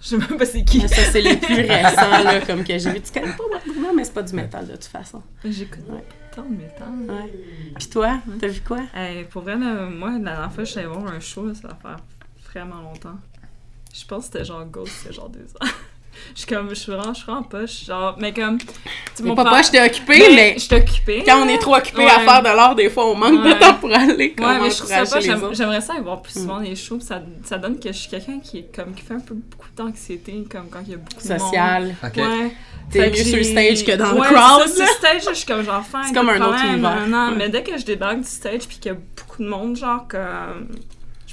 Je 0.00 0.06
sais 0.08 0.16
même 0.16 0.36
pas 0.38 0.46
c'est 0.46 0.64
qui. 0.64 0.80
Mais 0.80 0.88
ça, 0.88 1.02
c'est 1.10 1.20
les 1.20 1.36
plus 1.36 1.54
récents, 1.60 2.10
là, 2.24 2.40
comme 2.40 2.64
que 2.64 2.78
j'ai 2.78 2.90
vu. 2.92 3.00
Tu 3.00 3.12
connais 3.12 3.32
pas 3.32 3.44
Wardruna, 3.50 3.92
mais 3.94 4.04
c'est 4.04 4.14
pas 4.14 4.22
du 4.22 4.34
métal, 4.34 4.66
de 4.66 4.72
toute 4.72 4.84
façon. 4.84 5.22
J'écoute 5.44 5.80
Ouais. 5.90 6.04
tant 6.34 6.42
de 6.44 6.56
métal. 6.56 6.88
Ouais. 7.08 7.32
Puis 7.76 7.88
toi, 7.88 8.18
t'as 8.40 8.48
vu 8.48 8.60
quoi? 8.60 8.80
Hey, 8.94 9.24
pour 9.24 9.42
vrai, 9.42 9.56
là, 9.56 9.86
moi, 9.86 10.12
la 10.12 10.18
dernière 10.18 10.52
fois 10.52 10.64
je 10.64 10.70
suis 10.70 10.78
allée 10.80 10.88
voir 10.88 11.06
un 11.06 11.20
show, 11.20 11.46
là, 11.46 11.54
ça 11.54 11.68
va 11.68 11.74
faire 11.74 11.96
vraiment 12.52 12.80
longtemps. 12.82 13.18
Je 13.94 14.04
pense 14.06 14.26
que 14.26 14.32
c'était 14.32 14.44
genre 14.44 14.64
Ghost, 14.64 14.92
c'est 15.04 15.12
genre 15.12 15.28
deux 15.28 15.44
ans. 15.60 15.66
Je 16.34 16.40
suis 16.40 16.46
comme, 16.48 16.68
je 16.70 16.74
suis 16.74 16.92
vraiment, 16.92 17.12
je 17.12 17.18
suis 17.18 17.26
vraiment 17.26 17.42
poche. 17.42 17.84
Genre, 17.86 18.16
mais 18.18 18.32
comme. 18.32 18.58
Mon 19.20 19.28
mon 19.28 19.34
papa, 19.34 19.50
frère- 19.50 19.62
j'étais 19.64 19.84
occupée, 19.86 20.34
mais 20.34 20.54
Je 20.56 20.60
suis 20.64 20.74
occupée. 20.74 21.22
quand 21.24 21.44
on 21.44 21.48
est 21.48 21.58
trop 21.58 21.76
occupé 21.76 21.98
Ouais. 22.04 22.10
à 22.10 22.20
faire 22.20 22.40
de 22.42 22.46
l'art, 22.48 22.74
des 22.74 22.90
fois, 22.90 23.06
on 23.10 23.14
manque 23.14 23.42
de 23.44 23.52
temps 23.52 23.74
pour 23.74 23.92
aller. 23.94 24.32
Comme 24.32 24.46
Ouais, 24.46 24.60
mais 24.60 24.70
je 24.70 24.76
trouve 24.78 24.88
ça 24.90 25.04
pas. 25.04 25.20
J'aimerais 25.52 25.80
ça 25.80 25.92
aller 25.94 26.02
voir 26.02 26.22
plus 26.22 26.32
souvent 26.32 26.58
les 26.58 26.74
shows. 26.76 27.00
Ça, 27.00 27.22
ça 27.44 27.58
donne 27.58 27.78
que 27.78 27.88
je 27.92 27.96
suis 27.98 28.08
quelqu'un 28.10 28.40
qui 28.40 28.58
est 28.58 28.74
comme 28.74 28.94
qui 28.94 29.02
fait 29.02 29.14
un 29.14 29.20
peu 29.20 29.34
beaucoup 29.34 29.68
d'anxiété, 29.76 30.44
comme 30.50 30.68
quand 30.70 30.80
il 30.86 30.92
y 30.92 30.94
a 30.94 30.98
beaucoup 30.98 31.22
de 31.22 31.28
monde. 31.28 31.40
Social. 31.40 31.94
Ok. 32.02 32.16
Ouais. 32.16 32.52
T'es 32.90 33.10
mieux 33.10 33.16
sur 33.16 33.36
le 33.38 33.42
stage 33.44 33.84
que 33.84 33.92
dans 33.96 34.12
le 34.12 34.20
crowd, 34.20 34.68
sur 34.68 34.82
le 34.84 34.88
stage, 34.90 35.22
je 35.28 35.34
suis 35.34 35.46
comme 35.46 35.64
genre. 35.64 35.82
C'est 36.06 36.14
comme 36.14 36.28
un 36.28 36.40
autre 36.40 36.64
univers. 36.64 37.06
Non, 37.08 37.28
Ouais. 37.30 37.34
mais 37.38 37.48
dès 37.48 37.62
que 37.62 37.78
je 37.78 37.84
débarque 37.84 38.18
du 38.20 38.28
stage 38.28 38.66
puis 38.68 38.78
qu'il 38.78 38.92
y 38.92 38.94
a 38.94 38.98
beaucoup 39.16 39.42
de 39.42 39.48
monde, 39.48 39.76
genre 39.76 40.06
comme. 40.08 40.68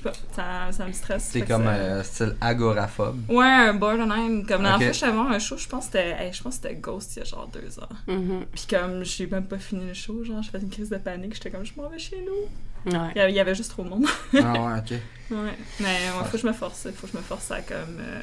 Je 0.03 0.09
sais 0.09 0.15
pas, 0.35 0.35
ça, 0.35 0.71
ça 0.71 0.85
me 0.87 0.91
stresse. 0.93 1.29
C'est 1.31 1.41
comme 1.41 1.67
euh, 1.67 2.01
style 2.03 2.35
agoraphobe. 2.41 3.19
Ouais, 3.29 3.45
un 3.45 3.73
borderline. 3.73 4.45
Comme 4.45 4.63
la 4.63 4.73
Ok. 4.75 4.79
dernière 4.79 4.95
fois 4.95 5.07
je 5.07 5.13
voir 5.13 5.31
un 5.31 5.39
show, 5.39 5.57
je 5.57 5.67
pense 5.67 5.85
que 5.87 5.91
c'était 5.93 6.15
hey, 6.19 6.33
je 6.33 6.41
Ghost 6.81 7.15
il 7.15 7.19
y 7.19 7.21
a 7.21 7.25
genre 7.25 7.47
deux 7.51 7.79
ans. 7.79 7.89
Mhm. 8.07 8.45
Puis 8.53 8.65
comme 8.69 9.03
j'ai 9.03 9.27
même 9.27 9.45
pas 9.45 9.57
fini 9.57 9.85
le 9.87 9.93
show, 9.93 10.23
genre 10.23 10.41
j'ai 10.41 10.49
fait 10.51 10.59
une 10.59 10.69
crise 10.69 10.89
de 10.89 10.97
panique, 10.97 11.33
j'étais 11.35 11.49
comme 11.51 11.65
je 11.65 11.73
m'en 11.77 11.87
vais 11.89 11.99
chez 11.99 12.23
nous. 12.25 12.91
Ouais. 12.91 12.97
Il 13.29 13.35
y 13.35 13.39
avait, 13.39 13.53
juste 13.53 13.71
trop 13.71 13.83
de 13.83 13.89
monde. 13.89 14.05
ah 14.33 14.37
ouais, 14.37 14.79
ok. 14.79 14.91
ouais. 15.31 15.37
Mais 15.79 15.85
ouais, 15.85 16.25
faut 16.25 16.31
que 16.31 16.37
je 16.39 16.47
me 16.47 16.53
force, 16.53 16.87
faut 16.95 17.05
que 17.07 17.13
je 17.13 17.17
me 17.17 17.21
force 17.23 17.51
à 17.51 17.61
comme. 17.61 17.99
Euh, 17.99 18.21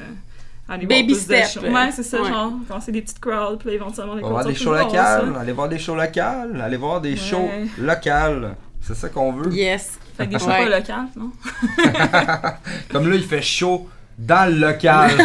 aller 0.67 0.85
Baby 0.85 1.13
voir 1.13 1.25
plus 1.25 1.27
de 1.27 1.43
step. 1.43 1.63
shows. 1.63 1.71
Ouais, 1.73 1.91
c'est 1.91 2.03
ça, 2.03 2.21
Ouais. 2.21 2.29
genre, 2.29 2.51
commencer 2.67 2.91
des 2.91 3.01
petites 3.01 3.19
crowds, 3.19 3.57
puis 3.57 3.69
éventuellement 3.71 4.15
les 4.15 4.23
On 4.23 4.27
va 4.27 4.31
voir 4.33 4.45
des 4.45 4.53
shows 4.55 4.73
locales, 4.75 5.35
aller 5.39 5.51
voir 5.53 5.69
des 5.69 5.79
shows 5.79 5.95
locales, 5.95 6.61
aller 6.61 6.77
voir 6.77 7.01
des 7.01 7.11
Ouais. 7.11 7.15
shows 7.15 7.49
locales. 7.77 8.55
C'est 8.81 8.95
ça 8.95 9.09
qu'on 9.09 9.31
veut. 9.33 9.51
Yes. 9.53 9.99
Fait 10.17 10.25
que 10.25 10.31
des 10.33 10.39
shows 10.39 10.47
Ouais. 10.47 10.67
pas 10.69 10.77
locales, 10.79 11.07
non? 11.15 11.31
Comme 12.91 13.09
là, 13.09 13.15
il 13.15 13.23
fait 13.23 13.41
chaud 13.41 13.87
dans 14.17 14.51
le 14.51 14.59
local. 14.59 15.11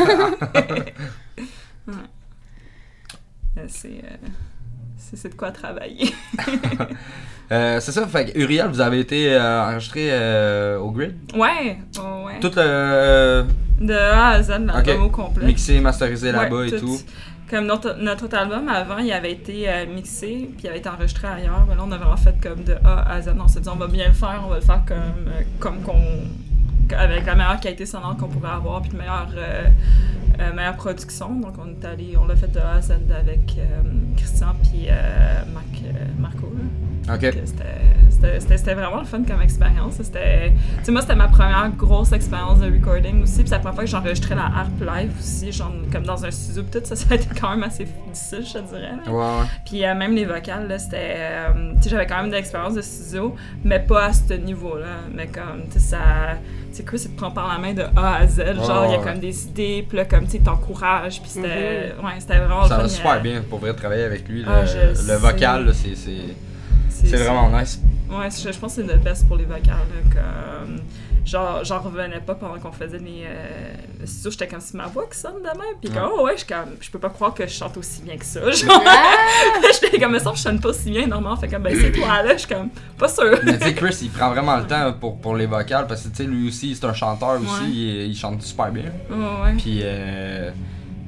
Euh, 3.57 3.63
C'est. 3.69 3.89
euh, 3.89 4.29
c'est 5.17 5.29
de 5.31 5.35
quoi 5.37 5.53
travailler. 5.53 6.13
Euh, 7.53 7.79
c'est 7.79 7.93
ça, 7.93 8.05
fait 8.09 8.33
que 8.33 8.39
Uriel, 8.39 8.67
vous 8.69 8.81
avez 8.81 8.99
été 9.01 9.33
euh, 9.33 9.63
enregistré 9.71 10.09
euh, 10.11 10.79
au 10.79 10.91
grid? 10.91 11.15
ouais, 11.35 11.79
ouais, 11.97 12.25
ouais. 12.25 12.41
Tout 12.41 12.51
le 12.57 13.45
De 13.81 13.93
A 13.95 14.29
à 14.31 14.43
Z, 14.43 14.49
l'album 14.49 14.79
Ok. 14.79 14.89
au 15.05 15.09
complet. 15.11 15.47
mixé, 15.47 15.79
masterisé 15.81 16.29
Ouais, 16.29 16.33
là-bas 16.33 16.67
et 16.67 16.73
tout. 16.81 16.99
Comme 17.51 17.67
notre, 17.67 17.97
notre 17.99 18.25
autre 18.25 18.39
album, 18.39 18.69
avant, 18.69 18.99
il 18.99 19.13
avait 19.13 19.33
été 19.33 19.69
euh, 19.69 19.87
mixé, 19.87 20.51
puis 20.57 20.65
il 20.65 20.69
avait 20.69 20.79
été 20.79 20.89
enregistré 20.89 21.29
ailleurs. 21.29 21.67
Là, 21.69 21.77
on 21.79 21.93
a 21.93 21.99
vraiment 21.99 22.17
fait 22.17 22.35
comme 22.43 22.65
de 22.65 22.75
A 22.85 23.11
à 23.11 23.21
Z. 23.21 23.35
On 23.39 23.49
s'est 23.49 23.61
dit, 23.61 23.69
on 23.69 23.77
va 23.77 23.87
bien 23.87 24.09
le 24.09 24.15
faire, 24.15 24.43
on 24.47 24.49
va 24.49 24.57
le 24.57 24.63
faire 24.63 24.83
comme, 24.87 25.29
euh, 25.29 25.43
comme 25.59 25.83
qu'on. 25.83 26.01
avec 26.97 27.27
la 27.27 27.35
meilleure 27.35 27.61
qualité 27.61 27.85
sonore 27.85 28.17
qu'on 28.17 28.29
pouvait 28.29 28.49
avoir, 28.49 28.81
puis 28.81 28.93
de 28.93 28.97
meilleure, 28.97 29.29
euh, 29.37 30.53
meilleure 30.55 30.77
production. 30.77 31.39
Donc, 31.39 31.55
on 31.59 31.69
est 31.69 31.85
allé, 31.85 32.17
on 32.17 32.27
l'a 32.27 32.37
fait 32.37 32.51
de 32.51 32.61
A 32.61 32.77
à 32.77 32.81
Z 32.81 32.93
avec 33.11 33.59
Christian, 34.17 34.55
puis 34.63 34.89
ma 34.89 35.53
Marc, 35.53 35.83
Marco. 36.19 36.51
Ok. 37.13 37.21
Que 37.21 37.27
c'était- 37.45 37.65
C'était 38.11 38.41
c'était- 38.41 38.57
c'était 38.59 38.75
vraiment 38.75 39.01
le 39.01 39.05
fun 39.05 39.23
comme 39.25 39.43
expérience. 39.43 39.95
C'était, 40.01 40.53
tu 40.79 40.85
sais, 40.85 40.93
moi, 40.93 41.01
c'était 41.03 41.17
ma 41.17 41.29
première 41.29 41.69
grosse 41.77 42.13
expérience 42.13 42.61
de 42.61 42.67
recording 42.73 43.23
aussi. 43.23 43.41
Puis 43.41 43.49
c'est 43.49 43.55
la 43.55 43.59
première 43.59 43.75
fois 43.75 43.85
que 43.85 43.91
j'enregistrais 43.91 44.35
la 44.37 44.45
harpe 44.45 44.81
live 44.81 45.11
aussi, 45.19 45.53
genre 45.53 45.73
comme 45.93 46.05
dans 46.05 46.25
un 46.25 46.31
studio. 46.31 46.63
Puis 46.63 46.81
tout 46.81 46.87
ça, 46.87 46.97
ça 46.97 47.07
a 47.11 47.15
été 47.17 47.27
quand 47.39 47.51
même 47.51 47.65
assez 47.65 47.85
difficile, 47.85 48.45
je 48.47 48.53
te 48.59 48.69
dirais. 48.69 48.93
là. 49.05 49.13
Puis 49.67 49.85
euh, 49.85 49.95
même 49.95 50.15
les 50.15 50.25
vocales, 50.25 50.69
là, 50.69 50.79
c'était. 50.79 51.17
euh, 51.17 51.73
tu 51.77 51.83
sais, 51.83 51.91
j'avais 51.91 52.07
quand 52.07 52.17
même 52.19 52.31
de 52.31 52.35
l'expérience 52.37 52.75
de 52.75 52.81
studio, 52.83 53.35
mais 53.65 53.81
pas 53.81 54.07
à 54.07 54.13
ce 54.13 54.33
niveau-là. 54.35 54.87
Mais 55.13 55.27
comme, 55.27 55.65
tu 55.67 55.73
sais, 55.75 55.79
ça. 55.81 55.99
Tu 56.71 56.77
sais, 56.79 56.83
Chris, 56.85 57.03
il 57.05 57.11
te 57.11 57.17
prend 57.19 57.31
par 57.31 57.49
la 57.53 57.59
main 57.59 57.75
de 57.75 57.83
A 57.97 58.17
à 58.17 58.27
Z. 58.27 58.39
Genre, 58.55 58.87
il 58.87 58.93
y 58.93 58.95
a 58.95 58.99
comme 58.99 59.19
des 59.21 59.45
idées, 59.45 59.85
puis 59.89 59.99
là, 59.99 60.05
comme, 60.07 60.25
tu 60.25 60.31
sais, 60.33 60.37
il 60.39 60.43
t'encourage. 60.45 61.21
Puis 61.21 61.31
c'était. 61.31 61.95
Ouais, 62.03 62.13
c'était 62.19 62.39
vraiment. 62.39 62.65
Ça 62.67 62.77
le 62.77 62.83
va 62.85 62.89
super 62.89 63.13
euh, 63.13 63.19
bien 63.21 63.43
pour 63.49 63.59
vrai 63.59 63.75
travailler 63.75 64.05
avec 64.05 64.27
lui. 64.29 64.45
Ah, 64.47 64.63
le, 64.63 64.67
je 64.95 65.07
le 65.13 65.19
vocal, 65.19 65.67
là, 65.67 65.73
c'est 65.75 65.95
c'est- 66.95 67.09
c'est 67.09 67.17
vraiment 67.25 67.51
nice. 67.59 67.81
Ouais, 68.11 68.29
je, 68.31 68.53
je 68.53 68.59
pense 68.59 68.77
que 68.77 68.83
c'est 68.83 68.93
le 68.93 68.99
best 68.99 69.27
pour 69.27 69.37
les 69.37 69.45
vocales. 69.45 69.63
comme, 70.13 70.79
genre, 71.25 71.65
j'en 71.65 71.81
revenais 71.81 72.21
pas 72.21 72.35
pendant 72.35 72.59
qu'on 72.59 72.71
faisait 72.73 72.99
les. 72.99 73.25
Euh, 73.27 73.73
le 74.01 74.07
studio, 74.07 74.31
j'étais 74.31 74.47
comme 74.47 74.61
si 74.61 74.77
ma 74.77 74.87
voix 74.87 75.07
qui 75.11 75.19
sonne 75.19 75.39
de 75.39 75.49
même. 75.49 75.77
Puis 75.81 75.91
comme, 75.91 76.03
Ouais. 76.05 76.11
oh 76.19 76.25
ouais, 76.27 76.37
je, 76.37 76.45
comme, 76.45 76.77
je 76.81 76.91
peux 76.91 76.99
pas 76.99 77.09
croire 77.11 77.33
que 77.35 77.47
je 77.47 77.53
chante 77.53 77.77
aussi 77.79 78.03
bien 78.03 78.17
que 78.17 78.25
ça. 78.25 78.41
Genre, 78.51 78.83
j'étais 79.83 79.99
comme, 80.01 80.19
ça, 80.19 80.33
je 80.35 80.41
chante 80.43 80.61
pas 80.61 80.69
aussi 80.69 80.91
bien 80.91 81.07
normalement. 81.07 81.37
Fait 81.37 81.49
comme, 81.49 81.63
ben 81.63 81.75
c'est 81.79 81.93
toi 81.93 82.23
là, 82.23 82.33
je 82.35 82.39
suis 82.41 82.49
comme, 82.49 82.69
pas 82.99 83.09
sûre. 83.09 83.39
Mais 83.45 83.59
tu 83.59 83.65
sais, 83.65 83.75
Chris, 83.75 83.99
il 84.03 84.11
prend 84.11 84.31
vraiment 84.31 84.57
le 84.59 84.65
temps 84.67 84.93
pour, 85.01 85.19
pour 85.19 85.35
les 85.35 85.47
vocales 85.47 85.87
parce 85.87 86.03
que 86.03 86.09
tu 86.09 86.17
sais, 86.17 86.25
lui 86.25 86.49
aussi, 86.49 86.77
c'est 86.77 86.87
un 86.87 86.95
chanteur 86.95 87.41
aussi. 87.41 87.65
Ouais. 87.65 87.71
Il, 87.71 88.07
il 88.11 88.17
chante 88.17 88.43
super 88.43 88.71
bien. 88.71 88.93
Ouais, 89.11 89.17
ouais. 89.45 89.55
Puis, 89.57 89.81
euh, 89.83 90.51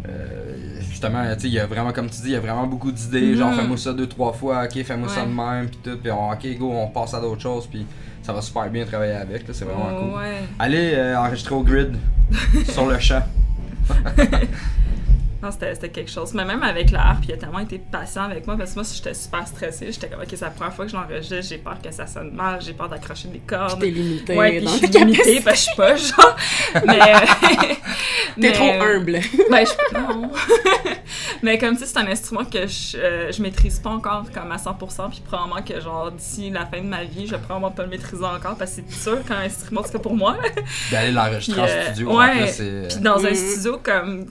euh, 0.08 0.75
justement, 0.96 1.22
tu 1.34 1.40
sais, 1.42 1.46
il 1.48 1.52
y 1.52 1.58
a 1.60 1.66
vraiment, 1.66 1.92
comme 1.92 2.08
tu 2.08 2.22
dis, 2.22 2.28
il 2.28 2.32
y 2.32 2.36
a 2.36 2.40
vraiment 2.40 2.66
beaucoup 2.66 2.90
d'idées. 2.90 3.36
Genre, 3.36 3.50
Mhm. 3.50 3.56
fais-moi 3.56 3.76
ça 3.76 3.92
deux, 3.92 4.06
trois 4.06 4.32
fois, 4.32 4.64
ok, 4.64 4.82
fais-moi 4.82 5.08
ça 5.10 5.22
de 5.26 5.30
même, 5.30 5.68
puis 5.68 5.78
tout. 5.84 5.98
Puis, 6.02 6.10
ok, 6.10 6.58
go, 6.58 6.72
on 6.72 6.86
passe 6.88 7.12
à 7.12 7.20
d'autres 7.20 7.42
choses. 7.42 7.66
Puis, 7.66 7.84
ça 8.22 8.32
va 8.32 8.40
super 8.40 8.68
bien 8.70 8.84
travailler 8.86 9.12
avec, 9.12 9.44
c'est 9.52 9.64
vraiment 9.66 9.90
cool. 9.98 10.18
ouais. 10.18 10.38
Allez 10.58 10.92
euh, 10.94 11.18
enregistrer 11.18 11.54
au 11.54 11.62
grid 11.62 11.96
sur 12.72 12.86
le 12.86 12.98
champ. 12.98 13.22
Non, 15.42 15.50
c'était 15.50 15.74
c'était 15.74 15.90
quelque 15.90 16.10
chose. 16.10 16.32
Mais 16.34 16.44
même 16.44 16.62
avec 16.62 16.90
la 16.90 17.06
harpe, 17.08 17.24
il 17.28 17.32
a 17.34 17.36
tellement 17.36 17.58
été 17.58 17.78
patient 17.78 18.24
avec 18.24 18.46
moi 18.46 18.56
parce 18.56 18.70
que 18.70 18.76
moi, 18.76 18.84
j'étais 18.90 19.14
super 19.14 19.46
stressée. 19.46 19.92
J'étais 19.92 20.08
comme, 20.08 20.20
ok, 20.20 20.28
c'est 20.30 20.40
la 20.40 20.50
première 20.50 20.74
fois 20.74 20.86
que 20.86 20.90
je 20.90 20.96
l'enregistre, 20.96 21.46
j'ai 21.48 21.58
peur 21.58 21.76
que 21.82 21.90
ça 21.92 22.06
sonne 22.06 22.30
mal, 22.32 22.60
j'ai 22.62 22.72
peur 22.72 22.88
d'accrocher 22.88 23.28
des 23.28 23.40
cordes. 23.40 23.80
T'es 23.80 23.90
limité 23.90 24.36
Ouais, 24.36 24.58
puis 24.58 24.66
je 24.66 24.72
suis 24.72 24.90
tes 24.90 24.98
limitée 25.04 25.40
parce 25.40 25.56
que 25.56 25.60
je 25.60 25.66
suis 25.66 25.76
pas, 25.76 25.96
genre. 25.96 26.36
Mais. 26.86 26.98
T'es 28.36 28.48
mais, 28.48 28.52
trop 28.52 28.66
euh, 28.68 28.96
humble. 28.98 29.20
Ben, 29.50 29.64
je. 29.66 29.94
Non. 29.98 30.30
mais 31.42 31.56
comme 31.58 31.76
sais, 31.76 31.86
c'est 31.86 31.98
un 31.98 32.06
instrument 32.06 32.44
que 32.44 32.66
je, 32.66 32.96
euh, 32.98 33.32
je 33.32 33.40
maîtrise 33.40 33.78
pas 33.78 33.88
encore 33.90 34.24
comme 34.32 34.52
à 34.52 34.56
100%, 34.56 35.08
puis 35.10 35.22
probablement 35.24 35.62
que, 35.62 35.80
genre, 35.80 36.10
d'ici 36.12 36.50
la 36.50 36.66
fin 36.66 36.78
de 36.82 36.86
ma 36.86 37.04
vie, 37.04 37.26
je 37.26 37.32
vais 37.34 37.40
probablement 37.40 37.70
pas 37.70 37.84
le 37.84 37.88
maîtriser 37.88 38.24
encore 38.24 38.56
parce 38.58 38.72
que 38.76 38.82
c'est 38.88 39.02
sûr 39.02 39.24
qu'un 39.24 39.38
instrument, 39.38 39.82
c'est 39.84 39.92
pas 39.92 39.98
pour 40.00 40.14
moi. 40.16 40.36
D'aller 40.90 41.12
l'enregistrer 41.12 41.54
Puis, 41.54 41.62
en 41.62 41.64
euh, 41.64 41.84
studio. 41.86 42.10
en 42.10 42.18
ouais, 42.18 42.52
plus. 42.52 42.88
Puis 42.94 43.00
dans 43.00 43.24
un 43.24 43.30
Mhm. 43.30 43.34
studio 43.34 43.80
comme 43.82 44.26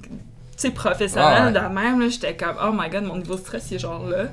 sais 0.57 0.71
professionnel 0.71 1.33
Ah 1.37 1.45
ouais. 1.47 1.51
de 1.69 1.73
même 1.73 1.99
là, 1.99 2.07
j'étais 2.07 2.35
comme 2.35 2.55
oh 2.63 2.71
my 2.73 2.89
god 2.89 3.03
mon 3.03 3.17
niveau 3.17 3.35
de 3.35 3.39
stress 3.39 3.71
il 3.71 3.75
est 3.75 3.79
genre 3.79 4.05
là 4.07 4.25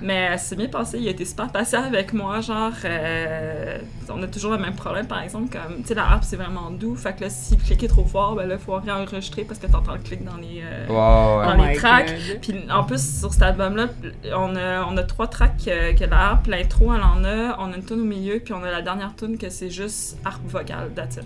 mais 0.00 0.30
euh, 0.30 0.34
c'est 0.38 0.56
bien 0.56 0.68
passé 0.68 0.98
il 0.98 1.06
a 1.06 1.10
été 1.10 1.24
super 1.24 1.48
patient 1.52 1.82
avec 1.84 2.12
moi 2.12 2.40
genre 2.40 2.72
euh, 2.84 3.78
on 4.08 4.22
a 4.22 4.26
toujours 4.26 4.52
le 4.52 4.58
même 4.58 4.74
problème 4.74 5.06
par 5.06 5.20
exemple 5.22 5.50
comme 5.52 5.82
tu 5.82 5.88
sais 5.88 5.94
la 5.94 6.04
harpe 6.04 6.24
c'est 6.24 6.36
vraiment 6.36 6.70
doux 6.70 6.94
fait 6.96 7.14
que 7.14 7.24
là 7.24 7.30
si 7.30 7.56
vous 7.56 7.64
cliquez 7.64 7.88
trop 7.88 8.04
fort 8.04 8.36
ben 8.36 8.46
là 8.48 8.56
faut 8.58 8.74
réenregistrer 8.74 9.44
parce 9.44 9.58
que 9.60 9.66
t'entends 9.66 9.92
le 9.94 10.00
clic 10.00 10.24
dans 10.24 10.36
les 10.36 10.62
euh, 10.64 10.86
ouais, 10.88 11.46
dans 11.56 11.64
les 11.64 11.76
tracks. 11.76 12.10
Puis 12.40 12.54
en 12.70 12.84
plus, 12.84 13.20
sur 13.20 13.32
cet 13.32 13.42
album-là, 13.42 13.86
on 14.34 14.56
a, 14.56 14.84
on 14.84 14.96
a 14.96 15.02
trois 15.02 15.26
tracks 15.28 15.56
que, 15.64 15.96
que 15.98 16.04
la 16.04 16.18
harpe, 16.30 16.46
l'intro, 16.46 16.92
elle 16.94 17.02
en 17.02 17.24
a, 17.24 17.56
on 17.58 17.72
a 17.72 17.76
une 17.76 17.84
tune 17.84 18.00
au 18.00 18.04
milieu, 18.04 18.38
puis 18.38 18.54
on 18.54 18.62
a 18.62 18.70
la 18.70 18.82
dernière 18.82 19.14
tune 19.16 19.38
que 19.38 19.48
c'est 19.50 19.70
juste 19.70 20.18
harpe 20.24 20.42
vocale, 20.46 20.90
that's 20.94 21.16
it. 21.16 21.24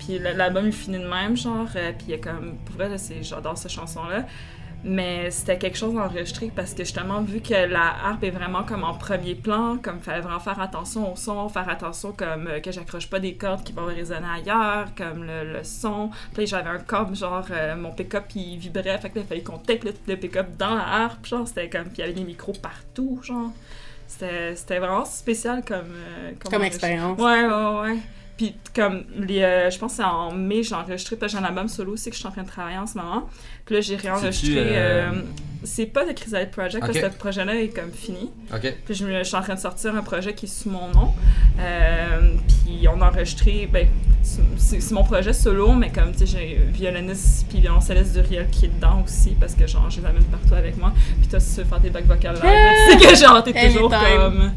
Puis 0.00 0.18
l'album 0.18 0.66
il 0.66 0.72
finit 0.72 0.98
de 0.98 1.06
même, 1.06 1.36
genre, 1.36 1.68
euh, 1.76 1.92
puis 1.92 2.06
il 2.08 2.10
y 2.10 2.14
a 2.14 2.18
comme, 2.18 2.56
pour 2.64 2.74
vrai, 2.76 2.88
là, 2.88 2.98
c'est- 2.98 3.22
j'adore 3.22 3.56
cette 3.56 3.70
chanson-là. 3.70 4.24
Mais 4.82 5.30
c'était 5.30 5.58
quelque 5.58 5.76
chose 5.76 5.92
d'enregistré 5.92 6.50
parce 6.56 6.72
que 6.72 6.84
justement, 6.84 7.20
vu 7.20 7.42
que 7.42 7.52
la 7.52 7.92
harpe 8.02 8.24
est 8.24 8.30
vraiment 8.30 8.62
comme 8.62 8.82
en 8.82 8.94
premier 8.94 9.34
plan, 9.34 9.76
comme 9.76 9.96
il 9.98 10.02
fallait 10.02 10.22
vraiment 10.22 10.40
faire 10.40 10.58
attention 10.58 11.12
au 11.12 11.16
son, 11.16 11.50
faire 11.50 11.68
attention 11.68 12.12
comme 12.12 12.46
euh, 12.46 12.60
que 12.60 12.72
j'accroche 12.72 13.06
pas 13.10 13.20
des 13.20 13.34
cordes 13.34 13.62
qui 13.62 13.74
vont 13.74 13.84
résonner 13.84 14.26
ailleurs, 14.36 14.86
comme 14.96 15.24
le, 15.24 15.52
le 15.52 15.64
son. 15.64 16.08
Puis 16.32 16.46
j'avais 16.46 16.70
un 16.70 16.78
câble, 16.78 17.14
genre 17.14 17.44
euh, 17.50 17.76
mon 17.76 17.92
pick-up 17.92 18.24
il 18.34 18.56
vibrait, 18.56 18.96
fait 18.96 19.10
que 19.10 19.16
là, 19.18 19.24
il 19.24 19.28
fallait 19.28 19.42
qu'on 19.42 19.58
tape 19.58 19.84
le, 19.84 19.92
le 20.08 20.16
pick-up 20.16 20.46
dans 20.58 20.74
la 20.74 20.86
harpe, 21.04 21.26
genre 21.26 21.46
c'était 21.46 21.68
comme, 21.68 21.84
puis 21.84 21.96
il 21.98 22.00
y 22.00 22.04
avait 22.04 22.14
des 22.14 22.24
micros 22.24 22.54
partout, 22.62 23.20
genre. 23.22 23.50
C'était 24.08 24.78
vraiment 24.78 25.04
spécial 25.04 25.62
comme... 25.62 25.92
euh, 25.94 26.32
Comme 26.42 26.54
enregistre- 26.54 26.84
expérience. 26.86 27.18
Ouais, 27.20 27.44
ouais, 27.44 27.80
ouais. 27.92 27.98
Puis 28.40 28.54
comme, 28.74 29.04
les, 29.18 29.42
euh, 29.42 29.68
je 29.68 29.78
pense 29.78 29.92
que 29.92 29.96
c'est 29.98 30.02
en 30.02 30.32
mai, 30.32 30.62
j'ai 30.62 30.74
enregistré, 30.74 31.14
parce 31.14 31.30
que 31.30 31.38
j'ai 31.38 31.44
un 31.44 31.46
album 31.46 31.68
solo 31.68 31.92
aussi 31.92 32.08
que 32.08 32.16
je 32.16 32.20
suis 32.20 32.26
en 32.26 32.30
train 32.30 32.42
de 32.42 32.48
travailler 32.48 32.78
en 32.78 32.86
ce 32.86 32.96
moment. 32.96 33.28
Puis 33.66 33.74
là, 33.74 33.80
j'ai 33.82 33.96
réenregistré... 33.96 34.56
Euh, 34.56 35.10
euh, 35.12 35.22
c'est 35.62 35.84
pas 35.84 36.06
le 36.06 36.14
Chrysalide 36.14 36.50
Project, 36.50 36.80
parce 36.80 36.98
que 36.98 37.10
ce 37.12 37.18
projet-là 37.18 37.54
est 37.56 37.68
comme 37.68 37.92
fini. 37.92 38.30
Ok. 38.50 38.74
Puis 38.86 38.94
je, 38.94 39.22
suis 39.24 39.36
en 39.36 39.42
train 39.42 39.56
de 39.56 39.60
sortir 39.60 39.94
un 39.94 40.02
projet 40.02 40.32
qui 40.32 40.46
est 40.46 40.48
sous 40.48 40.70
mon 40.70 40.88
nom. 40.88 41.12
Euh, 41.58 42.32
puis 42.48 42.88
on 42.88 43.02
a 43.02 43.10
enregistré, 43.10 43.68
ben, 43.70 43.88
c'est- 44.22 44.90
mon 44.90 45.04
projet 45.04 45.34
solo, 45.34 45.72
mais 45.72 45.92
comme, 45.92 46.12
tu 46.12 46.20
sais, 46.20 46.26
j'ai 46.26 46.60
violoniste 46.72 47.46
puis 47.46 47.60
violoncelliste 47.60 48.14
du 48.14 48.20
Riel 48.20 48.48
qui 48.48 48.64
est 48.64 48.68
dedans 48.68 49.02
aussi, 49.04 49.36
parce 49.38 49.54
que 49.54 49.66
genre, 49.66 49.90
je 49.90 50.00
les 50.00 50.06
amène 50.06 50.24
partout 50.24 50.54
avec 50.54 50.78
moi. 50.78 50.94
Puis 51.18 51.28
toi, 51.28 51.40
si 51.40 51.56
tu 51.56 51.60
veux 51.60 51.66
faire 51.66 51.82
tes 51.82 51.90
bacs 51.90 52.06
vocales 52.06 52.38
ben, 52.40 52.72
tu 52.86 52.98
sais 52.98 53.06
que 53.06 53.14
genre, 53.16 53.44
t'es 53.44 53.52
toujours 53.52 53.90
comme... 53.90 54.50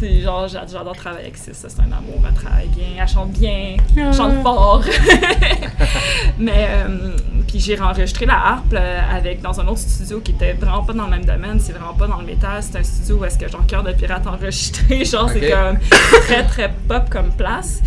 C'est 0.00 0.20
genre, 0.20 0.46
j'a- 0.46 0.64
j'adore 0.70 0.94
travailler 0.96 1.24
avec 1.24 1.36
Sis, 1.36 1.54
ça, 1.54 1.68
c'est 1.68 1.80
un 1.80 1.86
amour, 1.86 2.20
elle 2.26 2.34
travaille 2.34 2.68
bien, 2.68 2.86
elle 3.00 3.08
chante 3.08 3.30
bien, 3.32 3.76
elle 3.96 4.12
chante 4.14 4.34
Ah. 4.38 4.42
fort. 4.42 4.84
Mais, 6.38 6.68
euh, 6.70 7.16
puis 7.48 7.58
j'ai 7.58 7.80
enregistré 7.80 8.26
la 8.26 8.34
harpe 8.34 8.72
euh, 8.74 9.00
avec, 9.12 9.40
dans 9.40 9.58
un 9.60 9.66
autre 9.66 9.80
studio 9.80 10.20
qui 10.20 10.32
était 10.32 10.52
vraiment 10.52 10.84
pas 10.84 10.92
dans 10.92 11.04
le 11.04 11.10
même 11.10 11.24
domaine, 11.24 11.58
c'est 11.58 11.72
vraiment 11.72 11.94
pas 11.94 12.06
dans 12.06 12.18
le 12.18 12.26
métal, 12.26 12.62
c'est 12.62 12.78
un 12.78 12.82
studio 12.82 13.16
où 13.16 13.24
est-ce 13.24 13.38
que 13.38 13.48
genre 13.48 13.66
Cœur 13.66 13.82
de 13.82 13.92
Pirate 13.92 14.26
enregistré, 14.26 15.04
genre 15.04 15.28
c'est 15.30 15.50
comme 15.50 15.78
très 16.26 16.44
très 16.46 16.72
pop 16.86 17.08
comme 17.10 17.30
place. 17.32 17.80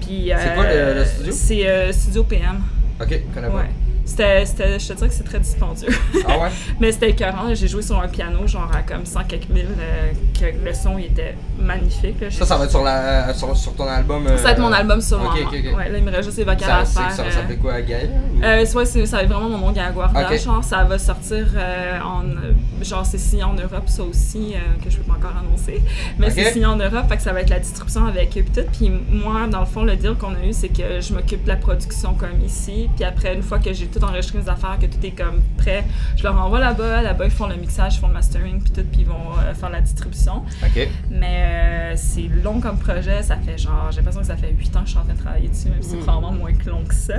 Puis, 0.00 0.32
C'est 0.34 0.54
quoi 0.54 0.64
le- 0.64 0.94
le 0.94 1.04
studio? 1.04 1.32
C'est 1.36 1.68
euh, 1.68 1.92
Studio 1.92 2.24
PM, 2.24 2.62
Ok, 3.00 3.20
connais 3.34 3.48
pas. 3.48 3.64
C'était, 4.08 4.46
c'était, 4.46 4.78
je 4.78 4.88
te 4.88 4.92
dirais 4.94 5.08
que 5.08 5.14
c'est 5.14 5.22
très 5.24 5.38
dispendieux. 5.38 5.88
Ah 6.26 6.38
ouais? 6.38 6.48
Mais 6.80 6.92
c'était 6.92 7.10
écœurant, 7.10 7.54
j'ai 7.54 7.68
joué 7.68 7.82
sur 7.82 8.00
un 8.00 8.08
piano 8.08 8.46
genre 8.46 8.70
à 8.74 8.82
comme 8.82 9.04
100 9.04 9.24
quelques 9.24 9.48
mille, 9.50 9.66
euh, 9.78 10.12
que 10.38 10.64
le 10.64 10.72
son 10.74 10.96
il 10.98 11.04
était 11.06 11.36
magnifique. 11.58 12.20
là. 12.20 12.30
Ça, 12.30 12.46
ça 12.46 12.56
va 12.56 12.64
être 12.64 12.70
sur, 12.70 12.82
la, 12.82 13.34
sur, 13.34 13.56
sur 13.56 13.74
ton 13.74 13.86
album. 13.86 14.26
Ça 14.38 14.42
va 14.44 14.50
être 14.52 14.60
mon 14.60 14.72
euh, 14.72 14.76
album 14.76 15.00
ok. 15.42 15.52
Ouais, 15.76 15.88
là 15.90 15.98
il 15.98 16.04
me 16.04 16.10
reste 16.10 16.24
juste 16.24 16.38
les 16.38 16.44
vocales 16.44 16.60
Ça, 16.68 16.78
à 16.78 16.84
faire. 16.84 17.12
ça 17.12 17.22
va 17.22 17.28
euh, 17.28 17.32
s'appeler 17.32 17.56
quoi, 17.58 17.80
Gaël? 17.82 18.10
ou- 18.10 18.42
euh, 18.42 18.64
c'est- 18.64 18.76
ouais, 18.76 18.84
c'est- 18.86 19.06
ça 19.06 19.16
va 19.18 19.22
être 19.24 19.28
vraiment 19.32 19.48
mon 19.50 19.58
nom 19.58 19.72
Gaguarda. 19.72 20.36
Genre, 20.36 20.64
ça 20.64 20.84
va 20.84 20.98
sortir 20.98 21.46
euh, 21.56 21.98
en. 22.00 22.22
euh, 22.24 22.52
genre, 22.82 23.04
c'est 23.04 23.18
signé 23.18 23.44
en 23.44 23.54
Europe, 23.54 23.88
ça 23.88 24.02
aussi, 24.04 24.54
euh, 24.54 24.82
que 24.84 24.90
je 24.90 24.96
peux 24.98 25.02
pas 25.12 25.18
encore 25.18 25.36
annoncer. 25.38 25.82
Mais 26.18 26.30
c'est 26.30 26.52
signé 26.52 26.66
en 26.66 26.76
Europe, 26.76 27.06
fait 27.08 27.16
que 27.16 27.22
ça 27.22 27.32
va 27.32 27.40
être 27.42 27.50
la 27.50 27.58
distribution 27.58 28.06
avec 28.06 28.36
eux. 28.38 28.42
Puis 28.42 28.62
tout. 28.62 28.68
Puis 28.72 28.90
moi, 29.10 29.46
dans 29.50 29.60
le 29.60 29.66
fond, 29.66 29.82
le 29.84 29.96
deal 29.96 30.14
qu'on 30.14 30.34
a 30.34 30.44
eu, 30.46 30.52
c'est 30.52 30.68
que 30.68 31.00
je 31.00 31.12
m'occupe 31.12 31.42
de 31.44 31.48
la 31.48 31.56
production 31.56 32.14
comme 32.14 32.40
ici. 32.44 32.88
Puis 32.96 33.04
après, 33.04 33.34
une 33.34 33.42
fois 33.42 33.58
que 33.58 33.72
j'ai 33.72 33.86
tout 33.86 33.97
enregistré 34.04 34.38
mes 34.38 34.48
affaires, 34.48 34.78
que 34.80 34.86
tout 34.86 35.04
est 35.04 35.10
comme 35.10 35.40
prêt, 35.56 35.84
je 36.16 36.22
leur 36.22 36.38
envoie 36.40 36.58
là-bas. 36.60 37.02
Là-bas, 37.02 37.24
ils 37.24 37.30
font 37.30 37.46
le 37.46 37.56
mixage, 37.56 37.96
ils 37.96 37.98
font 38.00 38.08
le 38.08 38.14
mastering, 38.14 38.60
puis 38.62 38.70
tout. 38.70 38.82
Puis 38.90 39.00
ils 39.02 39.06
vont 39.06 39.32
euh, 39.46 39.54
faire 39.54 39.70
la 39.70 39.80
distribution. 39.80 40.42
Ok. 40.62 40.88
Mais 41.10 41.92
euh, 41.92 41.92
c'est 41.96 42.28
long 42.44 42.60
comme 42.60 42.78
projet, 42.78 43.22
ça 43.22 43.36
fait 43.36 43.58
genre, 43.58 43.88
j'ai 43.90 43.96
l'impression 43.98 44.20
que 44.20 44.26
ça 44.26 44.36
fait 44.36 44.50
8 44.56 44.76
ans 44.76 44.80
que 44.80 44.86
je 44.86 44.90
suis 44.90 44.98
en 44.98 45.04
train 45.04 45.14
de 45.14 45.18
travailler 45.18 45.48
dessus, 45.48 45.68
même 45.68 45.82
si 45.82 45.90
c'est 45.90 45.96
Mm. 45.96 46.00
probablement 46.04 46.32
moins 46.32 46.52
que 46.52 46.68
long 46.70 46.84
que 46.84 46.94
ça. 46.94 47.14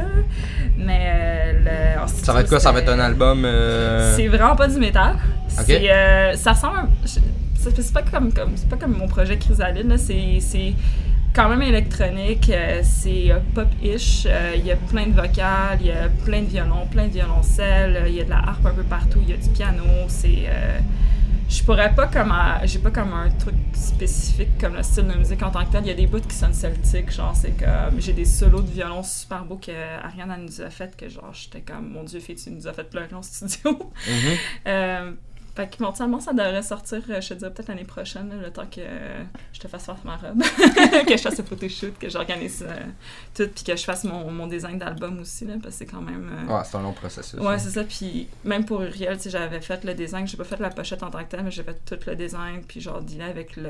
Mais 0.77 0.99
euh, 1.13 1.95
le, 1.97 2.01
en 2.03 2.07
Ça 2.07 2.33
va 2.33 2.41
être 2.41 2.49
quoi? 2.49 2.59
Ça 2.59 2.71
va 2.71 2.79
être 2.79 2.89
un 2.89 2.99
album. 2.99 3.47
C'est 4.15 4.27
vraiment 4.27 4.55
pas 4.55 4.67
du 4.67 4.79
métal. 4.79 5.15
Ça 5.49 6.51
ressemble. 6.53 6.89
C'est 7.05 7.93
pas 7.93 8.01
comme, 8.03 8.31
comme, 8.31 8.51
c'est 8.55 8.69
pas 8.69 8.77
comme 8.77 8.95
mon 8.97 9.07
projet 9.07 9.37
Chrysalide, 9.37 9.87
là. 9.89 9.97
C'est 9.97 10.73
quand 11.33 11.49
même 11.49 11.61
électronique, 11.61 12.49
euh, 12.53 12.81
c'est 12.83 13.31
euh, 13.31 13.39
pop-ish. 13.53 14.23
euh, 14.25 14.53
Il 14.55 14.65
y 14.65 14.71
a 14.71 14.75
plein 14.75 15.07
de 15.07 15.13
vocales, 15.13 15.77
il 15.81 15.87
y 15.87 15.91
a 15.91 16.09
plein 16.25 16.41
de 16.41 16.47
violons, 16.47 16.87
plein 16.91 17.07
de 17.07 17.13
violoncelles, 17.13 18.03
il 18.07 18.13
y 18.15 18.21
a 18.21 18.23
de 18.25 18.29
la 18.29 18.37
harpe 18.39 18.65
un 18.65 18.71
peu 18.73 18.83
partout, 18.83 19.19
il 19.23 19.29
y 19.29 19.33
a 19.33 19.37
du 19.37 19.49
piano. 19.49 19.83
C'est. 20.07 20.45
euh, 20.47 20.79
je 21.51 21.63
pourrais 21.63 21.95
pas 21.95 22.05
comme 22.05 22.31
j'ai 22.65 22.77
pas 22.77 22.91
comme 22.91 23.11
un 23.11 23.27
truc 23.31 23.55
spécifique 23.73 24.49
comme 24.61 24.75
le 24.75 24.83
style 24.83 25.07
de 25.07 25.13
musique 25.17 25.41
en 25.41 25.49
tant 25.49 25.65
que 25.65 25.71
tel. 25.71 25.81
Il 25.83 25.87
y 25.87 25.91
a 25.91 25.95
des 25.95 26.05
bouts 26.05 26.19
qui 26.19 26.35
sonnent 26.35 26.53
celtiques, 26.53 27.11
genre 27.11 27.35
c'est 27.35 27.53
comme 27.57 27.99
j'ai 27.99 28.13
des 28.13 28.25
solos 28.25 28.61
de 28.61 28.69
violon 28.69 29.01
super 29.01 29.43
beaux 29.45 29.55
que 29.57 29.71
Ariane 30.03 30.31
elle 30.37 30.43
nous 30.45 30.61
a 30.61 30.69
fait 30.69 30.95
que 30.95 31.09
genre 31.09 31.31
j'étais 31.33 31.61
comme 31.61 31.89
mon 31.89 32.03
dieu 32.03 32.19
fille 32.19 32.35
tu 32.35 32.51
nous 32.51 32.67
as 32.67 32.73
fait 32.73 32.83
pleurer 32.87 33.15
en 33.15 33.23
studio? 33.23 33.71
mhm. 34.07 34.37
Euh, 34.67 35.11
Fait 35.59 35.67
que 35.67 35.75
éventuellement, 35.83 36.21
ça 36.21 36.31
devrait 36.31 36.63
sortir, 36.63 37.01
euh, 37.09 37.19
je 37.19 37.29
te 37.29 37.33
dirais 37.33 37.51
peut-être 37.51 37.67
l'année 37.67 37.83
prochaine, 37.83 38.31
le 38.41 38.49
temps 38.49 38.65
que 38.65 38.79
euh, 38.79 39.23
je 39.51 39.59
te 39.59 39.67
fasse 39.67 39.83
faire 39.85 39.97
ma 40.05 40.15
robe, 40.15 40.41
que 41.05 41.17
je 41.17 41.21
fasse 41.21 41.37
le 41.37 41.43
photoshoot, 41.43 41.97
que 41.99 42.07
j'organise 42.09 42.65
euh, 42.65 42.75
tout, 43.35 43.49
puis 43.53 43.65
que 43.65 43.75
je 43.75 43.83
fasse 43.83 44.05
mon, 44.05 44.31
mon 44.31 44.47
design 44.47 44.77
d'album 44.77 45.19
aussi, 45.19 45.43
là, 45.45 45.55
parce 45.61 45.75
que 45.75 45.79
c'est 45.79 45.85
quand 45.85 45.99
même... 45.99 46.31
Ouais, 46.47 46.61
c'est 46.63 46.77
un 46.77 46.81
long 46.81 46.93
processus. 46.93 47.37
Ouais, 47.39 47.47
hein. 47.47 47.57
c'est 47.57 47.71
ça. 47.71 47.83
Puis 47.83 48.29
même 48.45 48.63
pour 48.63 48.81
Uriel, 48.83 49.17
tu 49.17 49.23
sais, 49.23 49.29
j'avais 49.31 49.59
fait 49.59 49.83
le 49.83 49.93
design. 49.93 50.25
J'ai 50.25 50.37
pas 50.37 50.45
fait 50.45 50.59
la 50.61 50.69
pochette 50.69 51.03
en 51.03 51.09
tant 51.09 51.19
que 51.25 51.29
telle, 51.29 51.43
mais 51.43 51.51
j'ai 51.51 51.63
fait 51.63 51.77
tout 51.85 51.99
le 52.07 52.15
design. 52.15 52.61
Puis 52.65 52.79
genre, 52.79 53.01
dealer 53.01 53.29
avec 53.29 53.57
le. 53.57 53.69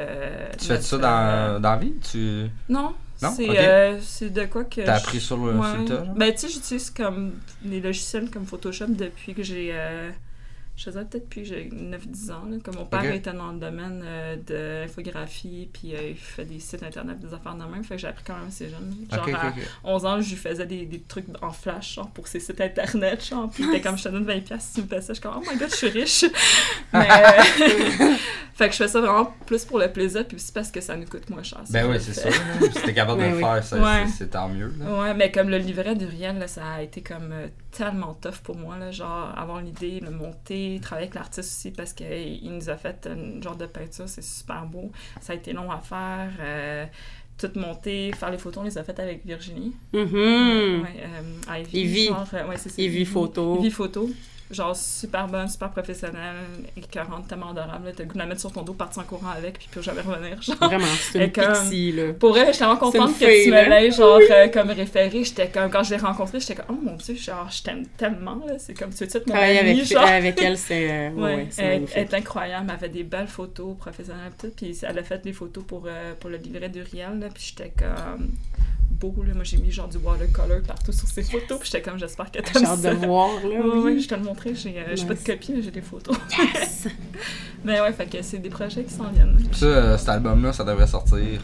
Tu 0.59 0.65
fais 0.65 0.79
ça 0.81 0.97
dans, 0.99 1.59
dans 1.59 1.71
la 1.71 1.77
vie? 1.77 1.95
Tu 2.11 2.45
Non. 2.69 2.93
Non? 3.21 3.33
C'est 3.35 3.49
Ok. 3.49 3.55
euh, 3.57 3.97
c'est 4.01 4.29
de 4.29 4.45
quoi 4.45 4.63
que. 4.63 4.81
t'as 4.81 4.95
appris 4.97 5.19
sur 5.19 5.37
le, 5.37 5.57
Ouais. 5.57 5.67
sur 5.71 5.77
le 5.79 5.85
tas, 5.85 6.05
genre? 6.05 6.13
Ben, 6.15 6.31
tu 6.33 6.37
sais, 6.41 6.49
j'utilise 6.49 6.89
comme 6.91 7.33
les 7.65 7.81
logiciels 7.81 8.29
comme 8.29 8.45
Photoshop 8.45 8.87
depuis 8.89 9.33
que 9.33 9.41
j'ai. 9.43 9.71
euh, 9.73 10.09
je 10.79 10.85
faisais 10.85 11.03
peut-être 11.03 11.23
depuis 11.25 11.41
que 11.41 11.47
j'ai 11.49 11.69
9-10 11.73 12.31
ans. 12.31 12.43
Là. 12.49 12.57
Comme 12.63 12.75
mon 12.75 12.85
père 12.85 13.03
était 13.13 13.33
dans 13.33 13.51
le 13.51 13.59
domaine 13.59 14.01
euh, 14.05 14.37
de 14.37 14.81
l'infographie, 14.83 15.69
puis 15.73 15.93
euh, 15.93 16.11
il 16.11 16.15
fait 16.15 16.45
des 16.45 16.59
sites 16.59 16.83
internet, 16.83 17.19
des 17.19 17.33
affaires 17.33 17.55
de 17.55 17.63
même. 17.65 17.83
Fait 17.83 17.95
que 17.95 18.01
j'ai 18.01 18.07
appris 18.07 18.23
quand 18.25 18.35
même 18.37 18.47
assez 18.47 18.69
jeune. 18.69 18.95
Genre, 19.11 19.27
à 19.35 19.47
ok. 19.49 19.53
11 19.83 20.05
ans, 20.05 20.21
je 20.21 20.29
lui 20.29 20.37
faisais 20.37 20.65
des, 20.65 20.85
des 20.85 21.01
trucs 21.01 21.25
en 21.41 21.51
flash, 21.51 21.95
genre 21.95 22.09
pour 22.11 22.29
ses 22.29 22.39
sites 22.39 22.61
internet, 22.61 23.25
genre. 23.27 23.49
Puis 23.49 23.65
était 23.65 23.81
comme, 23.81 23.97
je 23.97 24.03
te 24.05 24.09
donne 24.09 24.25
20$ 24.25 24.59
si 24.59 24.73
tu 24.75 24.81
me 24.83 24.87
fais 24.87 25.01
ça. 25.01 25.07
Je 25.09 25.13
suis 25.15 25.21
comme, 25.21 25.33
oh 25.37 25.49
my 25.51 25.57
god, 25.57 25.69
je 25.69 25.75
suis 25.75 25.89
riche. 25.89 26.25
Mais. 26.93 27.07
euh, 27.11 28.13
fait 28.53 28.67
que 28.67 28.71
je 28.73 28.77
fais 28.77 28.87
ça 28.87 29.01
vraiment 29.01 29.33
plus 29.45 29.65
pour 29.65 29.79
le 29.79 29.91
plaisir, 29.91 30.25
puis 30.25 30.35
aussi 30.37 30.51
parce 30.53 30.71
que 30.71 30.79
ça 30.81 30.95
nous 30.95 31.05
coûte 31.07 31.29
moins 31.29 31.43
cher. 31.43 31.59
Ben 31.69 31.89
oui, 31.89 31.97
c'est 31.99 32.13
ça. 32.13 32.29
là. 32.29 32.35
Si 32.73 32.81
t'es 32.83 32.93
capable 32.93 33.19
de 33.21 33.25
Ben 33.27 33.31
le 33.31 33.37
oui. 33.37 33.43
faire, 33.43 33.63
ça, 33.63 33.77
Ouais. 33.81 34.05
c'est- 34.07 34.17
c'est 34.19 34.29
tant 34.29 34.47
mieux. 34.49 34.73
Là. 34.79 34.99
Ouais, 35.01 35.13
mais 35.13 35.29
comme 35.31 35.49
le 35.49 35.57
livret 35.57 35.95
d'Uriel, 35.95 36.37
là, 36.39 36.47
ça 36.47 36.63
a 36.77 36.81
été 36.81 37.01
comme 37.01 37.31
euh, 37.31 37.47
tellement 37.71 38.13
tough 38.15 38.39
pour 38.43 38.55
moi, 38.57 38.77
là, 38.77 38.91
genre 38.91 39.31
avoir 39.37 39.61
l'idée, 39.61 39.99
le 39.99 40.09
monter, 40.11 40.79
travailler 40.81 41.07
avec 41.07 41.15
l'artiste 41.15 41.49
aussi 41.51 41.71
parce 41.71 41.93
qu'il 41.93 42.51
nous 42.51 42.69
a 42.69 42.77
fait 42.77 43.07
un 43.07 43.41
genre 43.41 43.55
de 43.55 43.65
peinture, 43.65 44.07
c'est 44.09 44.23
super 44.23 44.65
beau. 44.65 44.91
Ça 45.21 45.33
a 45.33 45.35
été 45.35 45.53
long 45.53 45.71
à 45.71 45.79
faire. 45.79 46.31
euh, 46.39 46.85
tout 47.37 47.51
monter, 47.57 48.11
faire 48.17 48.31
les 48.31 48.37
photos, 48.37 48.61
on 48.61 48.65
les 48.65 48.77
a 48.77 48.83
faites 48.83 48.99
avec 48.99 49.25
Virginie. 49.25 49.73
Mhm. 49.93 50.03
Ouais, 50.83 51.03
euh, 51.05 51.59
Ivy. 51.61 51.79
Ivy. 51.79 52.05
genre, 52.07 52.27
euh, 52.33 52.47
ouais, 52.49 52.57
c'est 52.57 52.67
ça. 52.67 52.81
Ivy 52.81 53.05
Photo. 53.05 53.57
Ivy 53.59 53.71
Photo. 53.71 54.09
Genre 54.51 54.75
super 54.75 55.27
bonne, 55.27 55.47
super 55.47 55.69
professionnelle, 55.69 56.35
écœurante, 56.75 57.27
tellement 57.27 57.51
adorable. 57.51 57.91
T'as 57.95 58.01
le 58.01 58.07
goût 58.09 58.15
de 58.15 58.19
la 58.19 58.25
mettre 58.25 58.41
sur 58.41 58.51
ton 58.51 58.63
dos, 58.63 58.73
partir 58.73 59.03
en 59.03 59.05
courant 59.05 59.29
avec, 59.37 59.59
puis 59.59 59.67
plus 59.69 59.83
jamais 59.83 60.01
revenir. 60.01 60.41
Genre. 60.41 60.57
Vraiment, 60.59 60.85
c'est 60.99 61.19
une 61.19 61.23
Et 61.25 61.31
comme- 61.31 61.53
pixie, 61.53 61.91
là. 61.91 62.13
Pour 62.13 62.35
elle, 62.35 62.47
j'étais 62.51 62.65
vraiment 62.65 62.79
contente 62.79 63.19
que 63.19 63.43
tu 63.43 63.51
me 63.51 63.69
l'aies 63.69 63.91
genre 63.91 64.19
euh, 64.31 64.47
comme 64.47 64.71
référé. 64.71 65.23
J'étais 65.23 65.49
comme 65.49 65.69
quand 65.69 65.83
je 65.83 65.91
l'ai 65.91 65.97
rencontrée, 66.01 66.39
j'étais 66.39 66.55
comme 66.55 66.77
oh 66.79 66.79
mon 66.83 66.95
dieu, 66.95 67.13
genre 67.15 67.47
je 67.51 67.61
t'aime 67.61 67.85
tellement 67.95 68.41
là, 68.47 68.57
c'est 68.57 68.73
comme 68.73 68.89
tu 68.89 69.03
veux 69.03 69.15
être 69.15 69.27
mon 69.27 69.33
Travailler 69.35 69.59
avec, 69.59 69.83
genre. 69.85 70.03
avec 70.03 70.41
elle, 70.41 70.57
c'est 70.57 70.89
euh, 70.91 71.09
ouais, 71.15 71.47
c'est 71.51 71.61
elle, 71.63 71.85
elle 71.93 72.01
est 72.05 72.13
incroyable, 72.15 72.65
elle 72.69 72.75
avait 72.75 72.89
des 72.89 73.03
belles 73.03 73.27
photos 73.27 73.77
professionnelles 73.77 74.31
et 74.35 74.41
tout, 74.47 74.53
puis 74.55 74.75
elle 74.81 74.97
a 74.97 75.03
fait 75.03 75.23
des 75.23 75.33
photos 75.33 75.63
pour, 75.63 75.83
euh, 75.85 76.13
pour 76.19 76.31
le 76.31 76.37
livret 76.37 76.69
d'Uriel, 76.69 77.19
là, 77.19 77.27
puis 77.31 77.53
j'étais 77.55 77.71
comme 77.77 78.31
beau, 78.99 79.15
là, 79.25 79.33
moi 79.33 79.43
j'ai 79.43 79.57
mis 79.57 79.71
genre 79.71 79.87
du 79.87 79.97
watercolor 79.97 80.61
partout 80.61 80.91
sur 80.91 81.07
ses 81.07 81.23
photos, 81.23 81.59
puis 81.59 81.69
j'étais 81.71 81.81
comme 81.81 81.97
j'espère 81.99 82.31
que 82.31 82.39
J'ai 82.45 82.51
t'aimes 82.53 82.65
hâte 82.65 82.79
ça. 82.79 82.93
de 82.93 83.05
voir, 83.05 83.29
là. 83.43 83.61
Oui. 83.83 84.01
je 84.01 84.07
te 84.07 84.15
le 84.15 84.21
montrer, 84.23 84.53
j'ai 84.55 84.77
euh, 84.79 84.95
j'ai 84.95 85.05
pas 85.05 85.13
de 85.13 85.19
copie, 85.19 85.53
mais 85.53 85.61
j'ai 85.61 85.71
des 85.71 85.81
photos. 85.81 86.17
Yes! 86.37 86.87
mais 87.63 87.79
ouais, 87.81 87.93
fait 87.93 88.05
que 88.07 88.21
c'est 88.21 88.39
des 88.39 88.49
projets 88.49 88.83
qui 88.83 88.93
s'en 88.93 89.09
viennent. 89.11 89.37
Ça, 89.53 89.65
euh, 89.65 89.97
cet 89.97 90.09
album-là, 90.09 90.53
ça 90.53 90.63
devrait 90.63 90.87
sortir. 90.87 91.41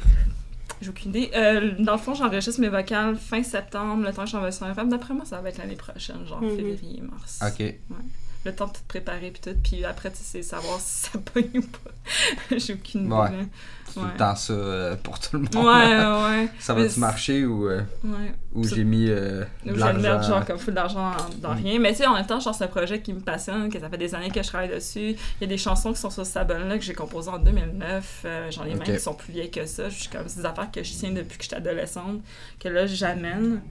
J'ai 0.82 0.90
aucune 0.90 1.12
idée. 1.12 1.32
Euh, 1.36 1.72
dans 1.80 1.94
le 1.94 1.98
fond, 1.98 2.14
j'enregistre 2.14 2.60
mes 2.60 2.68
vocales 2.70 3.16
fin 3.16 3.42
septembre, 3.42 4.04
le 4.06 4.12
temps 4.14 4.26
que 4.26 4.30
j'envoie 4.30 4.52
sur 4.52 4.66
un 4.66 4.74
rap. 4.74 4.88
D'après 4.90 5.14
moi, 5.14 5.24
ça 5.26 5.40
va 5.40 5.50
être 5.50 5.58
l'année 5.58 5.78
prochaine, 5.78 6.26
genre 6.28 6.42
Mhm. 6.42 6.56
février, 6.58 7.02
mars. 7.02 7.40
Ok. 7.42 7.74
Le 8.44 8.54
temps 8.54 8.68
de 8.68 8.74
tout 8.74 8.82
préparer 8.88 9.32
puis 9.32 9.42
tout. 9.42 9.58
Puis 9.64 9.86
après, 9.86 10.12
tu 10.12 10.18
sais, 10.18 10.24
c'est 10.26 10.42
savoir 10.44 10.80
si 10.80 11.08
ça 11.10 11.18
pogne 11.34 11.50
ou 11.56 11.62
pas. 11.62 11.92
J'ai 12.58 12.74
aucune 12.74 13.06
idée. 13.06 13.12
Ouais. 13.14 13.32
là. 13.32 13.44
C'est 13.88 14.02
tout 14.02 14.08
le 14.12 14.18
temps 14.18 14.36
ça 14.36 14.52
euh, 14.54 14.96
pour 14.98 15.18
tout 15.20 15.30
le 15.38 15.40
monde. 15.44 15.56
Ouais, 15.56 15.62
ouais, 15.64 16.40
ouais. 16.44 16.50
Ça 16.60 16.74
va-tu 16.74 17.00
marcher 17.00 17.46
ou, 17.46 17.70
euh, 17.70 17.82
Ouais. 18.04 18.34
ou 18.54 18.68
j'ai 18.68 18.84
mis 18.84 19.08
euh, 19.10 19.46
de 19.66 19.72
l'argent? 19.74 20.22
genre 20.22 20.46
comme 20.46 20.58
full 20.58 20.74
d'argent 20.74 21.12
dans, 21.40 21.50
dans 21.50 21.54
Mm. 21.56 21.64
rien. 21.64 21.80
Mais 21.80 21.92
tu 21.92 22.00
sais, 22.00 22.06
en 22.06 22.14
même 22.14 22.26
temps, 22.26 22.40
genre, 22.42 22.54
c'est 22.54 22.66
un 22.66 22.68
projet 22.68 23.02
qui 23.02 23.14
me 23.14 23.22
passionne, 23.22 23.70
que 23.70 23.80
ça 23.80 23.88
fait 23.90 23.98
des 23.98 24.14
années 24.14 24.30
que 24.32 24.44
je 24.44 24.48
travaille 24.50 24.68
dessus. 24.68 25.12
Il 25.12 25.42
y 25.42 25.44
a 25.46 25.48
des 25.48 25.58
chansons 25.58 25.94
qui 25.94 26.00
sont 26.02 26.10
sur 26.10 26.26
cet 26.26 26.36
album-là 26.36 26.78
que 26.78 26.84
j'ai 26.84 26.94
composées 26.94 27.30
en 27.30 27.38
2009. 27.40 28.22
Euh, 28.26 28.52
J'en 28.52 28.66
ai 28.66 28.72
Ok. 28.74 28.86
même 28.86 28.96
qui 28.98 29.02
sont 29.02 29.14
plus 29.14 29.32
vieilles 29.32 29.52
que 29.52 29.66
ça. 29.66 29.88
Je 29.88 29.96
suis 29.98 30.10
comme, 30.10 30.28
c'est 30.28 30.42
des 30.42 30.46
affaires 30.46 30.72
que 30.72 30.84
je 30.84 30.92
tiens 30.92 31.12
depuis 31.12 31.38
que 31.38 31.44
j'étais 31.46 31.56
adolescente, 31.56 32.20
que 32.60 32.68
là, 32.68 32.86
j'amène 32.88 33.62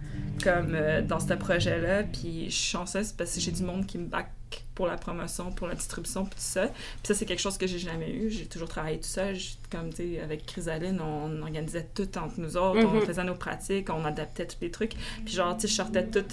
comme 0.42 0.74
dans 1.06 1.20
ce 1.20 1.34
projet-là. 1.34 2.04
Puis 2.04 2.46
je 2.46 2.54
suis 2.54 2.70
chanceuse 2.70 3.12
parce 3.12 3.34
que 3.34 3.40
j'ai 3.40 3.50
du 3.52 3.62
monde 3.62 3.84
qui 3.84 3.98
me 3.98 4.06
back 4.06 4.28
pour 4.74 4.86
la 4.86 4.96
promotion, 4.96 5.52
pour 5.52 5.66
la 5.68 5.74
distribution, 5.74 6.24
puis 6.24 6.34
tout 6.34 6.40
ça. 6.40 6.66
Puis 6.66 6.76
ça, 7.04 7.14
c'est 7.14 7.26
quelque 7.26 7.40
chose 7.40 7.56
que 7.58 7.66
j'ai 7.66 7.78
jamais 7.78 8.10
eu. 8.10 8.30
J'ai 8.30 8.46
toujours 8.46 8.68
travaillé 8.68 8.98
tout 8.98 9.06
seul. 9.08 9.34
J'ai- 9.36 9.54
Comme, 9.70 9.90
tu 9.90 9.96
sais, 10.14 10.20
avec 10.20 10.46
Chrysaline, 10.46 11.00
on 11.00 11.42
organisait 11.42 11.88
tout 11.94 12.08
entre 12.18 12.38
nous 12.40 12.56
autres. 12.56 12.84
On 12.84 12.94
Mhm. 12.94 13.02
faisait 13.02 13.24
nos 13.24 13.34
pratiques, 13.34 13.88
on 13.90 14.04
adaptait 14.04 14.46
tous 14.46 14.58
les 14.60 14.70
trucs. 14.70 14.94
Puis 15.24 15.34
genre, 15.34 15.54
tu 15.56 15.62
sais, 15.62 15.68
je 15.68 15.74
sortais 15.74 16.06
tout 16.06 16.24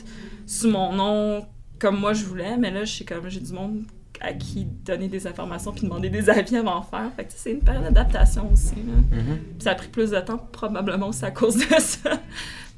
sous 0.48 0.70
mon 0.70 0.94
nom, 0.94 1.46
comme 1.80 2.00
moi 2.00 2.14
je 2.14 2.24
voulais. 2.26 2.58
Mais 2.58 2.72
là, 2.72 2.86
je 2.86 2.92
suis 2.92 3.06
comme, 3.06 3.28
j'ai 3.30 3.40
du 3.40 3.52
monde 3.54 3.84
à 4.20 4.34
qui 4.34 4.66
donner 4.66 5.08
des 5.08 5.26
informations 5.26 5.72
puis 5.72 5.82
demander 5.84 6.10
des 6.12 6.30
avis 6.30 6.56
avant 6.58 6.82
de 6.82 6.86
faire. 6.86 7.12
Fait 7.16 7.24
que 7.26 7.30
tu 7.32 7.38
sais, 7.38 7.44
c'est 7.44 7.52
une 7.54 7.62
période 7.62 7.84
d'adaptation 7.86 8.52
aussi. 8.52 8.76
Là. 8.76 9.18
Mhm. 9.18 9.38
Puis 9.38 9.62
ça 9.64 9.72
a 9.72 9.76
pris 9.76 9.88
plus 9.88 10.12
de 10.12 10.20
temps, 10.20 10.38
probablement 10.52 11.08
aussi 11.08 11.26
à 11.26 11.32
cause 11.32 11.56
de 11.58 11.64
ça. 11.80 12.20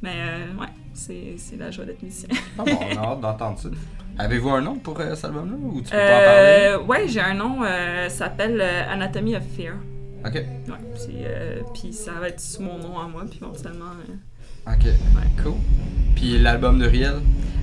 Mais 0.01 0.13
euh, 0.15 0.59
ouais, 0.61 0.67
c'est 0.93 1.35
c'est 1.37 1.57
la 1.57 1.71
joie 1.71 1.83
d'être 1.85 2.01
musicien. 2.03 2.29
Ah 2.57 2.63
bon, 2.65 2.71
on 2.79 2.97
a 2.97 3.01
hâte 3.01 3.21
d'entendre 3.21 3.59
ça. 3.59 3.69
Avez-vous 4.17 4.49
un 4.49 4.61
nom 4.61 4.75
pour 4.75 4.99
euh, 4.99 5.15
cet 5.15 5.25
album-là 5.25 5.55
ou 5.61 5.81
tu 5.81 5.89
peux 5.89 5.97
pas 5.97 6.03
en 6.03 6.07
parler? 6.07 6.67
Euh, 6.67 6.83
ouais, 6.83 7.07
j'ai 7.07 7.19
un 7.19 7.33
nom, 7.33 7.63
euh, 7.63 8.09
ça 8.09 8.25
s'appelle 8.25 8.61
Anatomy 8.61 9.35
of 9.35 9.43
Fear. 9.55 9.73
Ok. 10.25 10.35
Ouais, 10.35 11.63
puis 11.73 11.91
ça 11.91 12.11
va 12.19 12.29
être 12.29 12.39
sous 12.39 12.61
mon 12.61 12.77
nom 12.77 12.99
à 12.99 13.07
moi, 13.07 13.23
puis 13.29 13.39
éventuellement, 13.41 13.85
Ok. 14.67 14.87
Cool. 15.43 15.53
Puis 16.15 16.37
l'album 16.39 16.79
de 16.79 16.85
Riel? 16.85 17.15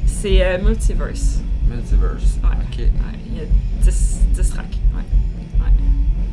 c'est 0.06 0.58
Multiverse. 0.58 1.40
Multiverse. 1.66 2.38
Ouais. 2.42 2.56
Ok. 2.70 2.78
Ouais, 2.78 2.90
il 3.26 3.36
y 3.38 3.40
a 3.40 3.44
10, 3.82 4.18
10 4.34 4.50
tracks. 4.50 4.66
Ouais. 4.94 5.04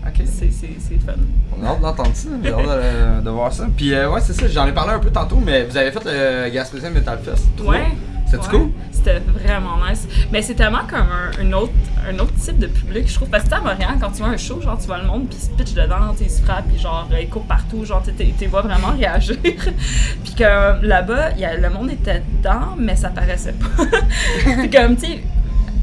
Ok. 0.07 0.23
C'est, 0.25 0.49
fun. 1.05 1.13
On 1.57 1.63
a 1.65 1.69
hâte 1.69 1.81
d'entendre 1.81 2.11
ça, 2.15 2.29
j'ai 2.43 2.51
hâte 2.51 3.21
de, 3.21 3.25
de 3.25 3.29
voir 3.29 3.53
ça. 3.53 3.67
Puis 3.75 3.93
euh, 3.93 4.09
ouais, 4.11 4.19
c'est 4.21 4.33
ça, 4.33 4.47
j'en 4.47 4.65
ai 4.65 4.73
parlé 4.73 4.93
un 4.93 4.99
peu 4.99 5.11
tantôt, 5.11 5.37
mais 5.37 5.65
vous 5.65 5.77
avez 5.77 5.91
fait 5.91 6.03
le 6.05 6.49
Gaspésien 6.49 6.89
Metal 6.89 7.19
Fest. 7.19 7.45
Ouais. 7.63 7.85
C'était 8.29 8.43
ouais. 8.43 8.49
cool? 8.49 8.71
C'était 8.91 9.19
vraiment 9.19 9.77
nice. 9.87 10.07
Mais 10.31 10.41
c'est 10.41 10.55
tellement 10.55 10.85
comme 10.87 11.07
un, 11.09 11.31
un 11.41 11.53
autre, 11.53 11.71
un 12.07 12.19
autre 12.19 12.33
type 12.35 12.59
de 12.59 12.67
public, 12.67 13.07
je 13.07 13.15
trouve. 13.15 13.29
Parce 13.29 13.45
que 13.45 13.53
à 13.53 13.61
Montréal, 13.61 13.95
quand 13.99 14.11
tu 14.11 14.17
vois 14.17 14.29
un 14.29 14.37
show, 14.37 14.61
genre, 14.61 14.77
tu 14.77 14.87
vois 14.87 14.97
le 14.97 15.07
monde, 15.07 15.27
puis 15.29 15.37
ils 15.39 15.45
se 15.45 15.49
pitchent 15.51 15.73
dedans, 15.73 16.13
ils 16.19 16.29
se 16.29 16.41
frappent, 16.41 16.67
puis 16.67 16.77
genre, 16.77 17.07
ils 17.19 17.29
courent 17.29 17.45
partout, 17.45 17.85
genre, 17.85 18.03
tu 18.03 18.45
vois 18.47 18.61
vraiment 18.61 18.91
réagir. 18.97 19.37
puis 19.41 20.33
que 20.35 20.43
euh, 20.43 20.79
là-bas, 20.81 21.31
il 21.37 21.47
le 21.61 21.69
monde 21.69 21.91
était 21.91 22.21
dedans, 22.37 22.75
mais 22.77 22.95
ça 22.95 23.09
paraissait 23.09 23.53
pas. 23.53 23.85
puis 24.57 24.69
comme, 24.69 24.95
tu 24.97 25.05
sais, 25.05 25.23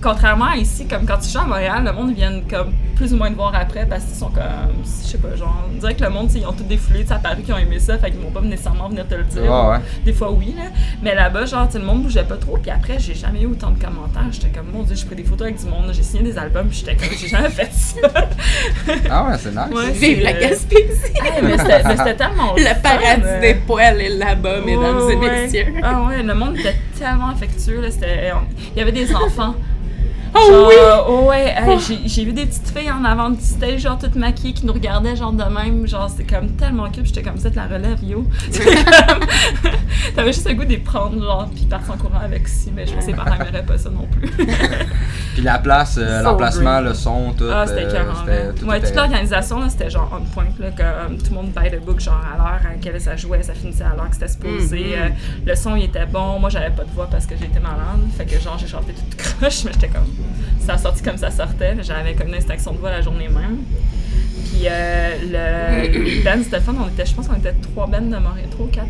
contrairement 0.04 0.50
à 0.50 0.56
ici, 0.56 0.86
comme 0.86 1.06
quand 1.06 1.16
tu 1.16 1.30
joues 1.30 1.38
à 1.38 1.46
Montréal, 1.46 1.82
le 1.82 1.92
monde 1.92 2.14
vient 2.14 2.40
comme 2.48 2.74
plus 2.94 3.12
ou 3.14 3.16
moins 3.16 3.30
te 3.30 3.36
voir 3.36 3.54
après 3.54 3.86
parce 3.86 4.04
qu'ils 4.04 4.16
sont 4.16 4.28
comme, 4.28 4.84
je 4.84 5.08
sais 5.08 5.18
pas, 5.18 5.34
genre, 5.34 5.64
on 5.72 5.78
dirait 5.78 5.94
que 5.94 6.04
le 6.04 6.10
monde, 6.10 6.30
ils 6.34 6.46
ont 6.46 6.52
tout 6.52 6.62
défoulé, 6.62 7.06
à 7.10 7.16
Paris, 7.16 7.42
qui 7.42 7.52
ont 7.52 7.56
aimé 7.56 7.78
ça, 7.78 7.96
fait 7.96 8.10
qu'ils 8.10 8.20
vont 8.20 8.30
pas 8.30 8.42
nécessairement 8.42 8.88
venir 8.90 9.08
te 9.08 9.14
le 9.14 9.24
dire. 9.24 9.42
Ouais. 9.42 9.78
Des 10.04 10.12
fois, 10.12 10.30
oui, 10.30 10.54
là. 10.56 10.64
Mais 11.02 11.14
là-bas, 11.14 11.46
genre, 11.46 11.68
le 11.72 11.80
monde 11.80 12.02
bougeait 12.02 12.22
pas 12.22 12.36
trop. 12.36 12.58
Puis 12.58 12.70
après, 12.70 12.98
j'ai 12.98 13.14
jamais 13.14 13.42
eu 13.42 13.46
autant 13.46 13.70
de 13.70 13.82
commentaires. 13.82 14.26
J'étais 14.30 14.48
comme, 14.48 14.70
mon 14.72 14.82
Dieu, 14.82 14.94
j'ai 14.94 15.06
pris 15.06 15.16
des 15.16 15.24
photos 15.24 15.46
avec 15.48 15.58
du 15.58 15.66
monde. 15.66 15.90
J'ai 15.92 16.02
signé 16.02 16.22
des 16.22 16.36
albums. 16.36 16.68
Puis 16.68 16.84
j'étais 16.84 16.96
comme, 16.96 17.16
j'ai 17.18 17.28
jamais 17.28 17.50
fait 17.50 17.70
ça. 17.72 18.00
Ah 19.10 19.28
ouais, 19.28 19.36
c'est 19.38 19.50
nice. 19.50 19.74
Ouais. 19.74 19.90
Vive 19.92 20.22
la 20.22 20.30
euh, 20.30 20.40
Gaspésie! 20.40 21.12
Hey, 21.24 21.42
mais 21.42 21.56
c'était 21.56 22.14
tellement 22.14 22.54
Le 22.54 22.62
fun, 22.62 22.74
paradis 22.82 23.22
euh. 23.24 23.40
des 23.40 23.54
poils 23.54 24.00
est 24.00 24.08
là-bas, 24.10 24.60
mesdames 24.60 24.98
Ouais, 24.98 25.12
et 25.12 25.16
ouais. 25.16 25.42
messieurs. 25.42 25.66
Ah 25.82 26.02
ouais, 26.06 26.22
le 26.22 26.34
monde 26.34 26.56
était 26.58 26.76
tellement 26.98 27.30
affectueux. 27.30 27.80
Là, 27.80 27.88
il 28.74 28.78
y 28.78 28.82
avait 28.82 28.92
des 28.92 29.14
enfants. 29.14 29.54
Oh 30.36 30.46
genre, 30.48 30.68
oui! 30.68 30.74
oh 31.08 31.28
ouais, 31.28 31.54
hey, 31.56 31.78
j'ai, 31.78 31.98
j'ai 32.06 32.24
vu 32.24 32.32
des 32.32 32.46
petites 32.46 32.68
filles 32.76 32.90
en 32.90 33.04
avant 33.04 33.30
du 33.30 33.40
stage, 33.40 33.80
genre 33.80 33.98
toutes 33.98 34.16
maquillées, 34.16 34.52
qui 34.52 34.66
nous 34.66 34.72
regardaient 34.72 35.14
genre 35.16 35.32
de 35.32 35.44
même. 35.44 35.86
Genre, 35.86 36.10
c'était 36.10 36.34
comme 36.34 36.50
tellement 36.56 36.90
cute. 36.90 37.06
J'étais 37.06 37.22
comme 37.22 37.38
ça 37.38 37.50
de 37.50 37.56
la 37.56 37.66
relève, 37.66 38.02
yo. 38.02 38.24
T'avais 40.16 40.32
juste 40.32 40.48
le 40.48 40.54
goût 40.54 40.64
de 40.64 40.70
les 40.70 40.78
prendre, 40.78 41.20
genre, 41.22 41.48
puis 41.54 41.64
partir 41.64 41.94
en 41.94 41.96
courant 41.96 42.18
avec 42.22 42.44
aussi. 42.44 42.70
Mais 42.74 42.86
je 42.86 42.94
pense 42.94 43.06
que 43.06 43.12
parents 43.12 43.36
n'aimeraient 43.38 43.64
pas 43.64 43.78
ça 43.78 43.90
non 43.90 44.06
plus. 44.06 44.30
Puis 45.34 45.42
la 45.42 45.58
place, 45.58 45.96
euh, 45.98 46.20
So 46.20 46.24
l'emplacement, 46.26 46.80
le 46.80 46.94
son, 46.94 47.32
tout. 47.36 47.44
Ah, 47.50 47.66
c'était 47.66 47.86
euh, 47.86 48.52
tout 48.52 48.66
Ouais, 48.66 48.78
était- 48.78 48.86
toute 48.86 48.96
l'organisation, 48.96 49.58
là, 49.58 49.68
c'était 49.68 49.90
genre 49.90 50.08
on 50.16 50.24
point, 50.32 50.44
là, 50.60 50.68
comme 50.70 51.18
tout 51.18 51.30
le 51.30 51.34
monde 51.34 51.50
by 51.50 51.70
the 51.76 51.84
book, 51.84 51.98
genre 51.98 52.14
à 52.32 52.36
l'heure 52.36 52.60
à 52.64 52.74
laquelle 52.74 53.00
ça 53.00 53.16
jouait, 53.16 53.42
ça 53.42 53.52
finissait 53.52 53.82
à 53.82 53.96
l'heure 53.96 54.08
que 54.08 54.14
c'était 54.14 54.28
supposé. 54.28 54.78
Mhm. 54.78 54.92
Euh, 55.02 55.08
le 55.46 55.54
son, 55.56 55.74
il 55.74 55.84
était 55.84 56.06
bon. 56.06 56.38
Moi, 56.38 56.50
j'avais 56.50 56.70
pas 56.70 56.84
de 56.84 56.90
voix 56.90 57.08
parce 57.10 57.26
que 57.26 57.34
j'étais 57.36 57.58
malade. 57.58 57.78
Fait 58.16 58.26
que, 58.26 58.38
genre, 58.38 58.56
j'ai 58.58 58.68
chanté 58.68 58.92
toute 58.92 59.16
croche, 59.16 59.64
mais 59.64 59.72
j'étais 59.72 59.88
comme. 59.88 60.04
Ça 60.60 60.74
a 60.74 60.78
sorti 60.78 61.02
comme 61.02 61.16
ça 61.18 61.30
sortait. 61.30 61.76
J'avais 61.82 62.14
comme 62.14 62.28
une 62.28 62.34
extinction 62.34 62.72
de 62.72 62.78
voix 62.78 62.90
la 62.90 63.00
journée 63.02 63.28
même. 63.28 63.58
Puis, 64.46 64.66
euh, 64.66 65.14
le, 65.90 66.04
les 66.04 66.20
bands, 66.22 66.42
c'était 66.42 66.60
fun. 66.60 66.74
On 66.82 66.88
était, 66.88 67.06
je 67.06 67.14
pense 67.14 67.28
qu'on 67.28 67.36
était 67.36 67.52
trois 67.54 67.86
bands 67.86 68.00
de 68.00 68.16
Montréal. 68.16 68.48
Trois 68.50 68.68
quatre 68.72 68.88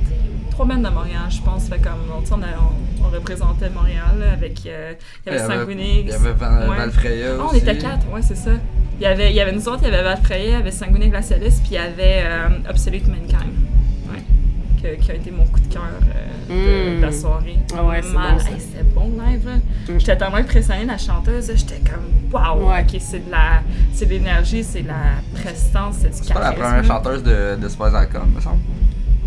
Trois 0.50 0.66
bands 0.66 0.76
de 0.76 0.88
Montréal, 0.88 1.22
je 1.30 1.40
pense. 1.42 1.68
Fait 1.68 1.78
comme, 1.78 1.92
on, 2.10 2.34
on, 2.34 3.04
on 3.04 3.08
représentait 3.10 3.70
Montréal 3.70 4.16
là, 4.20 4.32
avec. 4.32 4.60
euh, 4.66 4.92
il 5.26 5.32
y 5.32 5.36
avait 5.36 5.44
Sanguinix. 5.46 6.02
Il 6.04 6.08
y 6.10 6.12
avait 6.14 6.30
Ouais. 6.68 6.76
Valfreya 6.76 7.26
Ah, 7.40 7.46
on 7.50 7.54
était 7.56 7.76
quatre, 7.78 8.08
ouais, 8.12 8.22
c'est 8.22 8.36
ça. 8.36 8.50
Il 9.00 9.02
y 9.02 9.06
avait, 9.06 9.30
il 9.30 9.36
y 9.36 9.40
avait 9.40 9.50
nous 9.52 9.68
autres, 9.68 9.80
il 9.82 9.90
y 9.90 9.92
avait 9.92 10.04
Valfrey, 10.04 10.44
il 10.44 10.50
y 10.50 10.54
avait 10.54 10.70
Sanguiné 10.70 11.08
Glacialis, 11.08 11.58
puis 11.60 11.70
il 11.72 11.74
y 11.74 11.78
avait 11.78 12.22
euh, 12.24 12.70
Obsolete 12.70 13.08
Mankind. 13.08 13.50
Que- 14.84 14.96
qui 15.00 15.10
a 15.10 15.14
été 15.14 15.30
mon 15.30 15.46
coup 15.46 15.60
de 15.60 15.72
cœur 15.72 15.82
euh, 15.82 16.92
de, 16.92 16.96
Mm. 16.96 17.00
de 17.00 17.06
la 17.06 17.12
soirée. 17.12 17.56
Ah 17.74 17.84
ouais, 17.84 18.02
c'est 18.02 18.12
bon, 18.12 18.38
ça. 18.38 18.50
Hey, 18.50 18.60
C'était 18.60 18.82
bon 18.84 19.10
live, 19.18 19.46
là. 19.46 19.54
Mm. 19.94 19.98
J'étais 19.98 20.16
tellement 20.18 20.36
impressionnée 20.36 20.82
de 20.82 20.88
la 20.88 20.98
chanteuse, 20.98 21.50
j'étais 21.56 21.80
comme 21.90 22.04
waouh, 22.30 22.68
Ouais. 22.68 22.82
ok, 22.82 23.00
c'est 23.00 23.24
de 23.26 23.30
la, 23.30 23.62
c'est 23.94 24.04
de 24.04 24.10
l'énergie, 24.10 24.62
c'est 24.62 24.82
de 24.82 24.88
la 24.88 25.40
prestance, 25.40 25.96
c'est 26.02 26.10
du 26.10 26.16
C'est 26.26 26.34
pas 26.34 26.40
la 26.40 26.52
première 26.52 26.84
chanteuse 26.84 27.22
de, 27.22 27.56
de 27.56 27.68
Spice 27.68 27.86
Icon, 27.94 28.26
me 28.34 28.40
semble. 28.42 28.58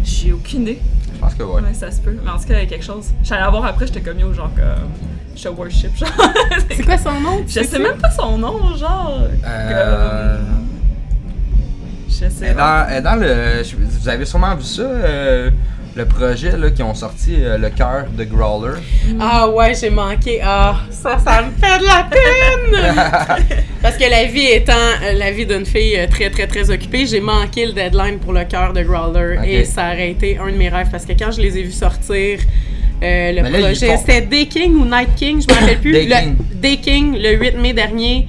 J'ai 0.04 0.32
aucune 0.32 0.62
idée. 0.62 0.80
Je 1.16 1.20
pense 1.20 1.34
que 1.34 1.42
ouais. 1.42 1.62
Ouais, 1.62 1.74
ça 1.74 1.90
se 1.90 2.02
peut. 2.02 2.16
Mais 2.24 2.30
en 2.30 2.38
tout 2.38 2.46
cas, 2.48 2.54
il 2.60 2.60
y 2.60 2.64
a 2.64 2.66
quelque 2.68 2.86
chose. 2.86 3.08
J'allais 3.24 3.42
la 3.42 3.50
voir 3.50 3.66
après, 3.66 3.88
j'étais 3.88 4.02
comme 4.02 4.20
yo, 4.20 4.32
genre 4.34 4.52
comme. 4.56 4.92
Je 5.36 5.50
worship, 5.50 5.96
genre. 5.98 6.10
C'est 6.70 6.84
quoi 6.84 6.98
son 7.00 7.20
nom? 7.20 7.44
Je 7.48 7.64
sais 7.64 7.80
même 7.80 7.98
pas 7.98 8.12
son 8.12 8.38
nom, 8.38 8.76
genre. 8.76 9.22
Euh, 9.44 10.38
Comme- 10.38 10.67
Je 12.20 12.30
sais 12.30 12.54
dans, 12.54 12.86
elle 12.90 13.04
dans 13.04 13.16
le. 13.16 13.62
Vous 13.78 14.10
avez 14.10 14.26
sûrement 14.26 14.56
vu 14.56 14.64
ça, 14.64 14.82
euh, 14.82 15.50
le 15.96 16.06
projet 16.06 16.56
là, 16.58 16.70
qui 16.72 16.82
ont 16.84 16.94
sorti 16.96 17.36
euh, 17.40 17.58
le 17.58 17.70
cœur 17.70 18.06
de 18.18 18.24
Growler. 18.24 18.80
Ah 19.20 19.48
ouais, 19.50 19.74
j'ai 19.76 19.90
manqué. 19.90 20.40
Ah, 20.44 20.78
ça, 20.90 21.18
ça 21.20 21.44
me 21.44 21.52
fait 21.52 21.80
de 21.80 21.86
la 21.86 22.08
peine! 22.10 23.46
Parce 23.82 23.98
que 23.98 24.10
la 24.10 24.26
vie 24.26 24.48
étant 24.48 24.74
euh, 25.04 25.14
la 25.14 25.32
vie 25.32 25.46
d'une 25.46 25.66
fille 25.66 25.96
euh, 25.98 26.08
très, 26.08 26.30
très, 26.30 26.48
très 26.48 26.70
occupée, 26.72 27.06
j'ai 27.06 27.20
manqué 27.20 27.66
le 27.68 27.74
deadline 27.74 28.18
pour 28.20 28.34
le 28.34 28.46
cœur 28.46 28.74
de 28.74 28.82
Growler. 28.84 29.38
Et 29.46 29.64
ça 29.66 29.88
aurait 29.94 30.12
été 30.12 30.38
un 30.40 30.52
de 30.52 30.58
mes 30.58 30.70
rêves. 30.70 30.90
Parce 30.92 31.06
que 31.06 31.14
quand 31.14 31.32
je 31.32 31.42
les 31.42 31.58
ai 31.58 31.64
vus 31.64 31.72
sortir, 31.72 32.40
euh, 33.04 33.32
le 33.32 33.42
là, 33.42 33.50
projet, 33.60 33.88
font- 33.88 33.98
c'était 33.98 34.22
Day 34.22 34.46
King 34.48 34.76
ou 34.76 34.86
Night 34.86 35.14
King, 35.16 35.42
je 35.48 35.54
me 35.54 35.60
rappelle 35.60 35.80
plus. 35.82 35.92
Day 35.94 36.06
Le- 36.06 36.16
King. 36.16 36.36
Day 36.56 36.78
King, 36.78 37.18
le 37.20 37.32
8 37.34 37.58
mai 37.58 37.74
dernier. 37.74 38.28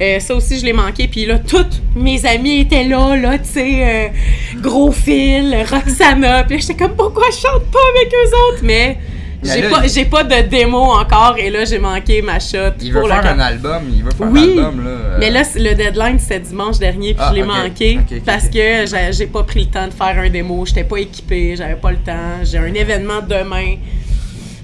Euh, 0.00 0.18
ça 0.18 0.34
aussi, 0.34 0.58
je 0.58 0.64
l'ai 0.64 0.72
manqué. 0.72 1.06
Puis 1.08 1.24
là, 1.24 1.38
toutes 1.38 1.80
mes 1.94 2.24
amies 2.26 2.60
étaient 2.60 2.84
là, 2.84 3.16
là, 3.16 3.38
tu 3.38 3.44
sais, 3.44 3.78
euh, 3.80 4.60
Gros 4.60 4.90
Phil, 4.92 5.54
Roxana. 5.70 6.44
Puis 6.44 6.56
là, 6.56 6.60
j'étais 6.60 6.74
comme, 6.74 6.96
pourquoi 6.96 7.24
je 7.30 7.36
chante 7.36 7.64
pas 7.70 7.78
avec 7.96 8.12
eux 8.12 8.28
autres? 8.48 8.60
Mais 8.64 8.98
j'ai 9.42 9.62
là, 9.62 9.68
pas, 9.70 9.86
j'ai 9.86 10.04
pas 10.06 10.24
de 10.24 10.48
démo 10.48 10.78
encore. 10.78 11.36
Et 11.38 11.48
là, 11.50 11.64
j'ai 11.64 11.78
manqué 11.78 12.22
ma 12.22 12.40
shot 12.40 12.56
Il 12.80 12.92
veut 12.92 13.04
faire 13.06 13.24
un 13.26 13.38
album, 13.38 13.82
il 13.94 14.02
veut 14.02 14.10
faire 14.10 14.28
Oui, 14.30 14.54
un 14.58 14.64
album 14.64 14.84
là. 14.84 14.90
euh, 14.90 15.16
Mais 15.20 15.30
là, 15.30 15.42
le 15.54 15.74
deadline, 15.74 16.18
c'était 16.18 16.40
dimanche 16.40 16.78
dernier, 16.78 17.14
puis 17.14 17.22
Ah, 17.24 17.28
je 17.30 17.34
l'ai 17.36 17.42
manqué 17.46 17.98
parce 18.24 18.46
que 18.48 18.86
j'ai- 18.86 19.12
j'ai 19.12 19.26
pas 19.26 19.42
pris 19.44 19.60
le 19.64 19.70
temps 19.70 19.86
de 19.86 19.92
faire 19.92 20.18
un 20.18 20.28
démo. 20.30 20.64
J'étais 20.66 20.84
pas 20.84 20.96
équipée, 20.96 21.54
j'avais 21.56 21.76
pas 21.76 21.90
le 21.92 21.98
temps. 21.98 22.42
J'ai 22.42 22.58
un 22.58 22.72
événement 22.74 23.20
demain. 23.28 23.76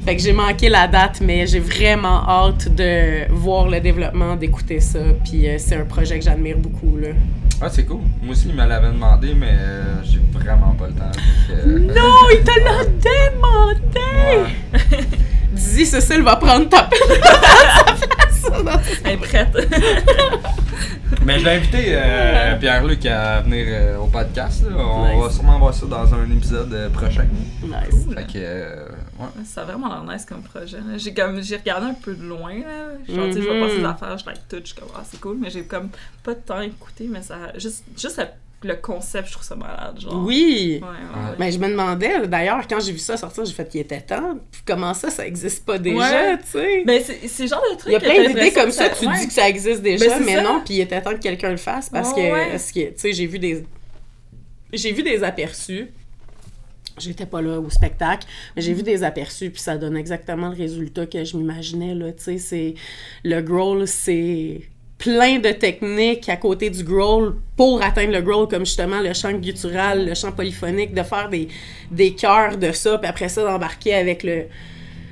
Fait 0.04 0.16
que 0.16 0.22
j'ai 0.22 0.32
manqué 0.32 0.68
la 0.68 0.88
date, 0.88 1.20
mais 1.20 1.46
j'ai 1.46 1.60
vraiment 1.60 2.26
hâte 2.28 2.74
de 2.74 3.30
voir 3.32 3.68
le 3.68 3.80
développement, 3.80 4.34
d'écouter 4.36 4.80
ça. 4.80 4.98
Puis 5.24 5.46
euh, 5.48 5.56
c'est 5.58 5.76
un 5.76 5.84
projet 5.84 6.18
que 6.18 6.24
j'admire 6.24 6.56
beaucoup, 6.56 6.96
là. 6.96 7.08
Ah, 7.60 7.68
c'est 7.70 7.84
cool. 7.84 8.00
Moi 8.22 8.32
aussi, 8.32 8.48
il 8.48 8.54
me 8.54 8.64
l'avait 8.66 8.88
demandé, 8.88 9.34
mais 9.34 9.50
euh, 9.50 10.02
j'ai 10.02 10.20
vraiment 10.32 10.72
pas 10.78 10.86
le 10.86 10.94
temps. 10.94 11.04
donc, 11.04 11.58
euh, 11.58 11.78
Non, 11.94 12.14
il 12.32 12.40
te 12.42 12.50
l'a 12.58 12.84
demandé! 12.84 14.48
ouais. 14.72 14.98
Dizzy, 15.52 15.84
Cécile 15.84 16.22
va 16.22 16.36
prendre 16.36 16.68
ta 16.70 16.84
place. 16.84 17.00
Elle 19.04 19.12
est 19.12 19.16
prête. 19.18 19.54
Mais 21.26 21.38
je 21.38 21.44
vais 21.44 21.50
inviter 21.56 21.84
euh, 21.88 22.56
Pierre-Luc 22.56 23.04
à 23.04 23.40
venir 23.42 23.66
euh, 23.68 23.98
au 23.98 24.06
podcast. 24.06 24.62
là. 24.68 24.76
On 24.78 25.08
Nice. 25.14 25.22
va 25.24 25.30
sûrement 25.30 25.58
voir 25.58 25.74
ça 25.74 25.86
dans 25.86 26.14
un 26.14 26.24
épisode 26.34 26.90
prochain. 26.92 27.24
nice. 27.62 28.06
Fait 28.14 28.22
que, 28.24 28.38
euh, 28.38 28.86
ouais. 29.20 29.44
Ça 29.44 29.62
a 29.62 29.64
vraiment 29.64 29.88
l'air 29.88 30.04
nice 30.04 30.24
comme 30.24 30.42
projet. 30.42 30.78
J'ai 30.96 31.14
comme 31.14 31.42
j'ai 31.42 31.56
regardé 31.56 31.86
un 31.86 31.94
peu 31.94 32.14
de 32.14 32.22
loin. 32.22 32.54
Là. 32.54 33.14
Genre, 33.14 33.26
tu 33.26 33.32
sais, 33.34 33.42
je 33.42 33.48
Mhm. 33.48 33.54
vais 33.54 33.60
passer 33.60 33.78
des 33.78 33.84
affaires, 33.84 34.18
je 34.18 34.26
like 34.26 34.48
tout, 34.48 34.56
je 34.60 34.66
suis 34.66 34.74
comme 34.76 34.88
ah 34.96 35.02
c'est 35.08 35.20
cool, 35.20 35.36
mais 35.40 35.50
j'ai 35.50 35.62
comme 35.62 35.88
pas 36.22 36.34
de 36.34 36.40
temps 36.40 36.56
à 36.58 36.64
écouter, 36.64 37.06
mais 37.08 37.22
ça 37.22 37.36
juste 37.56 37.84
juste 37.98 38.16
la- 38.18 38.32
le 38.62 38.74
concept, 38.76 39.28
je 39.28 39.32
trouve 39.32 39.44
ça 39.46 39.56
malade. 39.56 39.98
Genre. 39.98 40.22
Oui! 40.22 40.80
Ouais, 40.82 40.86
ouais, 40.86 40.94
Ouais. 40.94 41.30
ouais. 41.30 41.36
Mais 41.38 41.50
je 41.50 41.58
me 41.58 41.66
demandais, 41.68 42.26
d'ailleurs, 42.28 42.60
quand 42.68 42.78
j'ai 42.78 42.92
vu 42.92 42.98
ça 42.98 43.16
sortir, 43.16 43.42
j'ai 43.46 43.54
fait 43.54 43.66
qu'il 43.66 43.80
était 43.80 44.02
temps. 44.02 44.38
Comment 44.66 44.92
ça, 44.92 45.08
ça 45.08 45.26
existe 45.26 45.64
pas 45.64 45.78
déjà, 45.78 45.96
Ouais. 45.98 46.36
tu 46.38 46.46
sais? 46.58 46.82
Mais 46.84 47.00
c'est 47.02 47.26
c'est 47.26 47.44
le 47.44 47.48
genre 47.48 47.62
de 47.72 47.76
truc 47.78 47.86
Il 47.88 47.92
y 47.92 47.96
a 47.96 48.00
plein 48.00 48.26
d'idées 48.28 48.52
comme 48.52 48.70
ça, 48.70 48.90
tu 48.90 49.06
ouais. 49.06 49.18
dis 49.18 49.28
que 49.28 49.32
ça 49.32 49.48
existe 49.48 49.80
déjà, 49.80 50.04
Ben, 50.08 50.14
c'est 50.18 50.24
mais 50.26 50.42
non, 50.42 50.60
puis 50.62 50.74
il 50.74 50.80
était 50.82 51.00
temps 51.00 51.12
que 51.14 51.20
quelqu'un 51.20 51.50
le 51.52 51.56
fasse 51.56 51.88
parce 51.88 52.12
que, 52.12 52.20
que, 52.20 52.88
tu 52.90 52.92
sais, 52.98 53.12
j'ai 53.14 53.24
vu 53.26 53.38
des... 53.38 53.64
J'ai 54.72 54.92
vu 54.92 55.02
des 55.02 55.24
aperçus. 55.24 55.88
J'étais 56.98 57.26
pas 57.26 57.40
là 57.40 57.60
au 57.60 57.70
spectacle, 57.70 58.26
mais 58.54 58.62
j'ai 58.62 58.74
vu 58.74 58.82
des 58.82 59.02
aperçus, 59.04 59.50
puis 59.50 59.60
ça 59.60 59.76
donne 59.78 59.96
exactement 59.96 60.48
le 60.48 60.56
résultat 60.56 61.06
que 61.06 61.24
je 61.24 61.36
m'imaginais, 61.36 61.94
là, 61.94 62.12
tu 62.12 62.22
sais, 62.24 62.38
c'est... 62.38 62.74
Le 63.24 63.40
growl, 63.40 63.86
c'est 63.86 64.62
plein 64.98 65.38
de 65.38 65.50
techniques 65.50 66.28
à 66.28 66.36
côté 66.36 66.68
du 66.68 66.84
growl 66.84 67.36
pour 67.56 67.82
atteindre 67.82 68.12
le 68.12 68.20
growl, 68.20 68.48
comme 68.48 68.66
justement 68.66 69.00
le 69.00 69.14
chant 69.14 69.32
guttural, 69.32 70.06
le 70.06 70.14
chant 70.14 70.32
polyphonique, 70.32 70.92
de 70.92 71.02
faire 71.02 71.30
des, 71.30 71.48
des 71.90 72.14
chœurs 72.14 72.58
de 72.58 72.70
ça, 72.72 72.98
puis 72.98 73.08
après 73.08 73.30
ça, 73.30 73.42
d'embarquer 73.44 73.94
avec 73.94 74.22
le, 74.22 74.44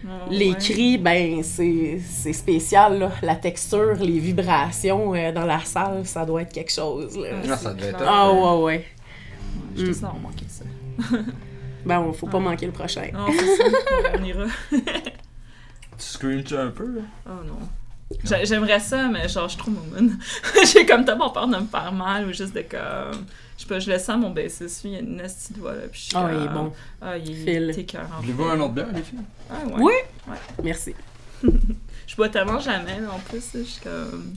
Ouais, 0.05 0.37
les 0.37 0.51
ouais. 0.51 0.59
cris, 0.59 0.97
ben, 0.99 1.43
c'est 1.43 1.99
c'est 2.09 2.33
spécial, 2.33 2.99
là. 2.99 3.12
La 3.23 3.35
texture, 3.35 3.97
les 4.01 4.19
vibrations 4.19 5.14
euh, 5.14 5.33
dans 5.33 5.45
la 5.45 5.61
salle, 5.61 6.07
ça 6.07 6.25
doit 6.25 6.43
être 6.43 6.53
quelque 6.53 6.73
chose, 6.73 7.19
là. 7.19 7.29
Ah, 7.51 7.57
ça 7.57 7.75
devait 7.75 7.88
être. 7.88 8.05
Ah 8.07 8.33
ouais, 8.33 8.62
ouais. 8.62 8.85
Je 9.77 9.87
te 9.87 9.93
sens 9.93 10.05
avoir 10.05 10.19
manqué 10.19 10.45
ça. 10.49 10.64
Ben, 11.88 12.12
faut 12.12 12.27
pas 12.27 12.38
manquer 12.38 12.66
le 12.66 12.72
prochain. 12.72 13.09
Non, 13.12 13.27
c'est 13.33 13.57
ça. 13.57 13.64
On 14.18 14.24
ira. 14.24 14.44
Tu 14.70 14.79
screams 15.98 16.44
un 16.57 16.68
peu, 16.68 16.87
là? 16.87 17.01
Oh 17.27 17.44
non. 17.46 17.59
J'a- 18.24 18.44
J'aimerais 18.44 18.81
ça, 18.81 19.09
mais 19.09 19.29
genre, 19.29 19.44
je 19.48 19.55
suis 19.55 19.59
trop 19.59 19.70
moment. 19.70 20.12
J'ai 20.72 20.87
comme 20.87 21.05
tellement 21.05 21.31
peur 21.31 21.46
de 21.48 21.57
me 21.57 21.66
faire 21.66 21.92
mal 21.92 22.27
ou 22.29 22.33
juste 22.33 22.55
de 22.55 22.62
comme. 22.62 23.24
Je 23.57 23.62
sais 23.62 23.68
pas, 23.68 23.79
je 23.81 23.90
le 23.90 23.98
sens 23.98 24.16
mon 24.18 24.31
bassiste, 24.31 24.85
lui, 24.85 24.92
il 24.92 24.96
a 24.96 25.01
une 25.01 25.16
nasty 25.16 25.53
doigt 25.55 25.74
là. 25.74 25.81
Puis 25.90 26.01
je 26.01 26.05
suis 26.07 26.16
Ah, 26.16 26.31
il 26.33 26.44
est 26.44 26.48
bon. 26.48 26.72
Ah, 27.03 27.18
il 27.18 27.35
Phil. 27.37 27.70
est 27.70 27.79
écœurant. 27.79 28.20
Voulez-vous 28.20 28.44
un 28.44 28.61
autre 28.61 28.72
bière, 28.74 28.87
les 28.94 29.03
filles? 29.03 29.18
Ah, 29.51 29.55
ouais. 29.66 29.72
Oui? 29.79 29.92
Ouais. 30.29 30.37
Merci. 30.62 30.94
Je 32.07 32.16
bois 32.16 32.29
tellement 32.29 32.61
jamais, 32.61 33.01
là, 33.01 33.09
en 33.12 33.18
plus. 33.18 33.53
là, 33.55 33.61
Je 33.61 33.62
suis 33.64 33.81
comme. 33.83 34.35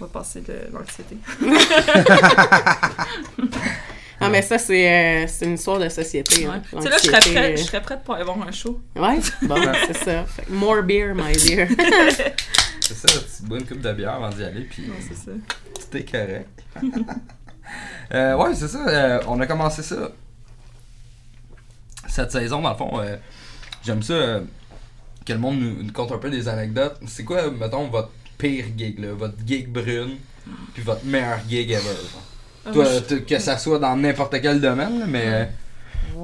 On 0.00 0.04
va 0.04 0.06
passer 0.08 0.40
de 0.40 0.54
l'anxiété. 0.72 1.16
Ah, 4.22 4.28
mais 4.28 4.42
ça, 4.42 4.58
c'est 4.58 5.22
euh, 5.22 5.26
c'est 5.26 5.46
une 5.46 5.54
histoire 5.54 5.78
de 5.78 5.88
société. 5.88 6.46
Ouais. 6.46 6.54
hein. 6.54 6.62
Tu 6.70 6.82
sais, 6.82 6.88
là, 6.90 6.96
je 6.98 7.06
serais, 7.06 7.18
prête, 7.20 7.36
euh, 7.36 7.56
je 7.56 7.62
serais 7.62 7.80
prête 7.82 8.04
pour 8.04 8.14
aller 8.14 8.24
voir 8.24 8.40
un 8.46 8.52
show. 8.52 8.80
Ouais? 8.94 9.18
Bon, 9.42 9.56
c'est 9.86 9.96
ça. 9.96 10.24
Fait 10.26 10.48
more 10.50 10.82
beer, 10.82 11.14
my 11.14 11.32
dear. 11.32 11.68
C'est 12.80 12.94
ça, 13.08 13.20
tu 13.36 13.42
bois 13.46 13.58
une 13.58 13.66
coupe 13.66 13.80
de 13.80 13.92
bière 13.92 14.14
avant 14.14 14.30
d'y 14.30 14.42
aller, 14.42 14.62
puis 14.62 14.82
Non, 14.88 14.94
c'est 15.00 15.14
ça. 15.16 15.30
tout 15.32 15.96
est 15.96 16.10
correct. 16.10 16.48
euh, 18.14 18.34
ouais, 18.36 18.52
c'est 18.56 18.66
ça. 18.66 18.84
euh, 18.88 19.20
on 19.28 19.38
a 19.40 19.46
commencé 19.46 19.82
ça 19.84 20.10
cette 22.08 22.32
saison, 22.32 22.60
dans 22.62 22.70
le 22.70 22.76
fond. 22.76 22.90
euh, 23.00 23.16
J'aime 23.84 24.02
ça 24.02 24.12
euh, 24.14 24.40
que 25.24 25.32
le 25.32 25.38
monde 25.38 25.60
nous, 25.60 25.82
nous 25.84 25.92
conte 25.92 26.10
un 26.10 26.18
peu 26.18 26.30
des 26.30 26.48
anecdotes. 26.48 26.98
C'est 27.06 27.22
quoi, 27.24 27.48
mettons, 27.52 27.86
votre 27.88 28.10
pire 28.38 28.64
gig, 28.76 28.98
là, 28.98 29.12
votre 29.12 29.36
gig 29.46 29.68
brune, 29.68 30.16
puis 30.74 30.82
votre 30.82 31.04
meilleur 31.04 31.38
gig 31.48 31.70
ever? 31.70 31.82
genre? 31.82 32.24
Ah, 32.66 32.70
Toi, 32.72 32.84
que 33.26 33.38
ça 33.38 33.56
soit 33.58 33.78
dans 33.78 33.96
n'importe 33.96 34.40
quel 34.40 34.60
domaine, 34.60 35.04
mais. 35.08 35.24
euh, 35.26 35.44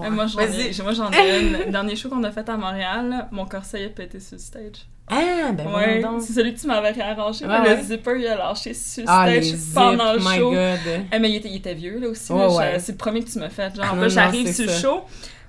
Eh, 0.04 0.10
moi, 0.10 0.26
j'en 0.26 0.40
ai, 0.40 0.72
j'ai- 0.72 0.82
moi, 0.82 0.92
j'en 0.92 1.10
ai 1.10 1.40
une. 1.40 1.52
Le 1.66 1.70
dernier 1.72 1.96
show 1.96 2.08
qu'on 2.10 2.22
a 2.24 2.30
fait 2.30 2.46
à 2.48 2.56
Montréal, 2.56 3.28
mon 3.30 3.46
corset 3.46 3.86
a 3.86 3.88
pété 3.88 4.20
sur 4.20 4.34
le 4.36 4.38
stage. 4.40 4.86
Ah, 5.08 5.52
ben 5.52 5.66
Ouais, 5.72 6.02
c'est 6.20 6.32
celui 6.32 6.52
que 6.54 6.60
tu 6.60 6.66
m'avais 6.66 6.90
réarrangé. 6.90 7.46
Ouais, 7.46 7.60
mais 7.62 7.68
ouais. 7.70 7.76
Le 7.76 7.82
zipper, 7.82 8.14
il 8.18 8.26
a 8.26 8.36
lâché 8.36 8.74
sur 8.74 9.04
le 9.04 9.08
Ah, 9.10 9.26
les 9.30 9.40
stage 9.42 9.58
pendant 9.74 10.12
le 10.12 10.18
my 10.18 10.36
show. 10.36 10.50
god. 10.50 11.04
Eh, 11.12 11.18
mais 11.20 11.30
il 11.30 11.36
était, 11.36 11.48
il 11.48 11.56
était 11.56 11.74
vieux, 11.74 11.98
là, 12.00 12.08
aussi. 12.08 12.32
Ouais, 12.32 12.46
ouais. 12.54 12.78
C'est 12.80 12.92
le 12.92 12.98
premier 12.98 13.22
que 13.22 13.30
tu 13.30 13.38
m'as 13.38 13.48
fait. 13.48 13.74
Genre, 13.76 13.94
Non, 13.94 14.02
là, 14.02 14.08
j'arrive 14.08 14.52
sur 14.52 14.66
le 14.66 14.72
show. 14.72 15.00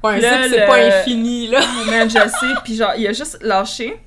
Ouais, 0.03 0.13
un 0.13 0.19
Là, 0.19 0.43
zip, 0.43 0.51
c'est 0.53 0.59
le- 0.61 0.67
pas 0.67 0.99
infini, 0.99 1.47
là. 1.47 1.59
Man, 1.89 2.07
je 2.09 2.13
sais. 2.19 2.53
Puis 2.63 2.75
genre, 2.75 2.93
il 2.97 3.07
a 3.07 3.13
juste 3.13 3.39
lâché. 3.41 3.97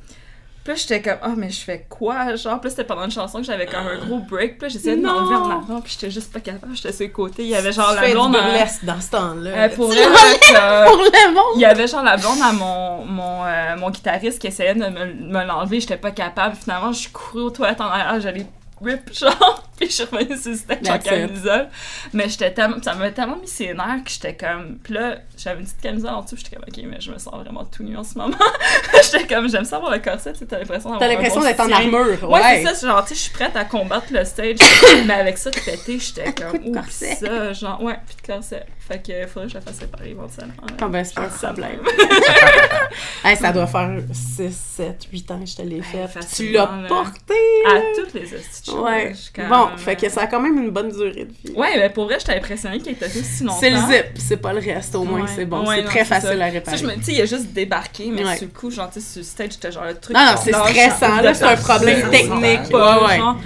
Puis 0.74 0.82
j'étais 0.88 1.02
comme, 1.02 1.18
ah, 1.22 1.32
mais 1.36 1.50
je 1.50 1.60
fais 1.60 1.86
quoi? 1.88 2.34
Genre, 2.36 2.60
là, 2.62 2.70
c'était 2.70 2.84
pendant 2.84 3.04
une 3.04 3.10
chanson 3.10 3.38
que 3.38 3.44
j'avais 3.44 3.66
comme 3.66 3.86
un 3.86 3.98
gros 3.98 4.18
break. 4.18 4.58
Puis 4.58 4.62
là, 4.62 4.68
j'essayais 4.68 4.96
de 4.96 5.02
m'enlever 5.02 5.34
en 5.36 5.50
avant. 5.50 5.80
Puis 5.80 5.92
j'étais 5.94 6.10
juste 6.10 6.32
pas 6.32 6.40
capable. 6.40 6.74
J'étais 6.74 6.92
sur 6.92 7.06
le 7.06 7.12
côté. 7.12 7.42
Il 7.42 7.48
y 7.48 7.54
avait 7.54 7.72
genre 7.72 7.94
Tu 7.96 8.02
la 8.02 8.10
blonde. 8.12 8.36
à- 8.36 8.66
dans 8.86 9.00
ce 9.00 9.10
temps-là. 9.10 9.50
Euh, 9.50 9.68
pour 9.70 9.92
là, 9.92 10.00
pour 10.86 10.96
le 10.98 11.34
monde. 11.34 11.52
Il 11.56 11.60
y 11.60 11.64
avait 11.64 11.86
genre 11.86 12.02
la 12.02 12.16
blonde 12.16 12.38
à 12.42 12.52
mon, 12.52 13.04
mon, 13.04 13.44
euh, 13.44 13.76
mon 13.78 13.90
guitariste 13.90 14.38
qui 14.38 14.46
essayait 14.46 14.74
de 14.74 14.80
me, 14.80 14.88
me 15.32 15.44
l'enlever, 15.44 15.80
j'étais 15.80 15.96
pas 15.96 16.10
capable. 16.10 16.56
Finalement, 16.56 16.92
je 16.92 16.98
suis 17.00 17.10
courue 17.10 17.42
aux 17.42 17.50
toilettes 17.50 17.80
en 17.80 17.86
arrière, 17.86 18.20
j'allais 18.20 18.46
rip, 18.82 19.12
genre. 19.12 19.62
Puis 19.80 19.88
je 19.88 19.94
suis 19.94 20.04
revenue 20.04 20.36
sur 20.36 20.50
le 20.50 20.56
stage 20.56 20.88
en 20.90 20.98
camisole. 20.98 21.68
Mais 22.12 22.28
j'étais 22.28 22.52
tellement, 22.52 22.76
ça 22.82 22.94
m'avait 22.94 23.12
tellement 23.12 23.36
mis 23.36 23.48
ses 23.48 23.72
nerfs 23.72 24.04
que 24.04 24.10
j'étais 24.10 24.36
comme. 24.36 24.78
Puis 24.82 24.94
là, 24.94 25.16
j'avais 25.38 25.60
une 25.60 25.66
petite 25.66 25.80
camisole 25.80 26.10
en 26.10 26.22
dessous, 26.22 26.36
j'étais 26.36 26.56
comme, 26.56 26.64
ok, 26.68 26.84
mais 26.86 27.00
je 27.00 27.10
me 27.10 27.18
sens 27.18 27.34
vraiment 27.34 27.64
tout 27.64 27.82
nu 27.82 27.96
en 27.96 28.04
ce 28.04 28.18
moment. 28.18 28.36
j'étais 29.02 29.26
comme, 29.26 29.48
j'aime 29.48 29.64
ça 29.64 29.76
avoir 29.76 29.92
le 29.92 30.00
corset, 30.00 30.32
t'as 30.32 30.58
l'impression 30.58 30.90
d'avoir 30.90 30.98
T'as 31.00 31.08
l'impression 31.08 31.40
d'être 31.40 31.60
en 31.60 31.70
armure. 31.70 32.30
Ouais, 32.30 32.40
Ouais, 32.40 32.64
c'est 32.64 32.74
ça, 32.74 32.86
genre, 32.86 33.02
tu 33.02 33.10
sais, 33.10 33.14
je 33.14 33.20
suis 33.20 33.32
prête 33.32 33.56
à 33.56 33.64
combattre 33.64 34.06
le 34.10 34.24
stage, 34.24 34.58
mais 35.06 35.14
avec 35.14 35.38
ça 35.38 35.50
de 35.50 35.58
péter, 35.58 35.98
j'étais 35.98 36.32
comme, 36.32 36.60
ouh, 36.66 36.76
ça, 36.88 37.52
genre, 37.52 37.82
ouais, 37.82 37.98
puis 38.06 38.16
de 38.16 38.34
corset. 38.34 38.66
Fait 38.90 38.98
que 38.98 39.26
faudrait 39.28 39.46
que 39.46 39.52
je 39.52 39.54
la 39.54 39.60
fasse 39.60 39.76
séparer 39.76 40.10
éventuellement. 40.10 40.54
Ah 40.80 40.88
ben, 40.88 41.04
c'est 41.04 41.14
pas 41.14 41.26
un 41.26 41.30
Ça 41.30 41.48
problème. 41.48 41.78
Hey, 43.24 43.36
ça 43.36 43.52
doit 43.52 43.68
faire 43.68 44.00
6, 44.12 44.52
7, 44.52 45.06
8 45.12 45.30
ans 45.30 45.40
que 45.40 45.46
je 45.46 45.56
te 45.56 45.62
l'ai 45.62 45.80
fait. 45.80 46.08
Tu 46.34 46.50
l'as 46.50 46.66
porté! 46.88 47.34
À 47.68 47.80
toutes 47.96 48.14
les 48.14 48.34
astuces. 48.34 48.74
Ouais. 48.74 49.12
Bon, 49.48 49.69
fait 49.76 49.96
que 49.96 50.08
ça 50.08 50.22
a 50.22 50.26
quand 50.26 50.40
même 50.40 50.56
une 50.58 50.70
bonne 50.70 50.90
durée 50.90 51.26
de 51.26 51.48
vie. 51.50 51.56
Ouais, 51.56 51.68
mais 51.76 51.90
pour 51.90 52.04
vrai, 52.04 52.16
j'étais 52.18 52.34
impressionnée 52.36 52.78
qu'elle 52.80 52.94
était 52.94 53.06
aussi 53.06 53.44
longtemps. 53.44 53.58
C'est 53.60 53.70
le 53.70 53.76
zip, 53.78 54.04
c'est 54.16 54.36
pas 54.36 54.52
le 54.52 54.60
reste, 54.60 54.94
au 54.94 55.04
moins, 55.04 55.22
Ouais. 55.22 55.28
c'est 55.34 55.44
bon. 55.44 55.66
Ouais, 55.66 55.76
c'est 55.78 55.84
très 55.84 56.04
facile 56.04 56.28
ça. 56.28 56.30
à 56.30 56.32
Tu 56.34 56.40
sais, 56.40 56.50
réparer. 56.50 56.76
je 56.78 56.86
me- 56.86 56.94
tu 56.94 57.02
sais, 57.04 57.12
il 57.12 57.20
a 57.20 57.26
juste 57.26 57.52
débarqué, 57.52 58.10
mais 58.12 58.24
Ouais. 58.24 58.36
sur 58.36 58.46
le 58.46 58.52
coup, 58.58 58.70
genre, 58.70 58.90
tu 58.90 59.00
sais, 59.00 59.06
sur 59.06 59.20
le 59.20 59.24
stage, 59.24 59.48
j'étais 59.52 59.72
genre 59.72 59.84
le 59.84 59.94
truc. 59.94 60.16
Non, 60.16 60.22
non, 60.24 60.32
c'est 60.42 60.52
stressant, 60.52 61.20
là, 61.22 61.34
c'est 61.34 61.44
un 61.44 61.56
problème 61.56 62.10
technique. 62.10 62.70
Pas, 62.70 63.00
Ouais, 63.02 63.06
ouais. 63.08 63.16
genre, 63.18 63.36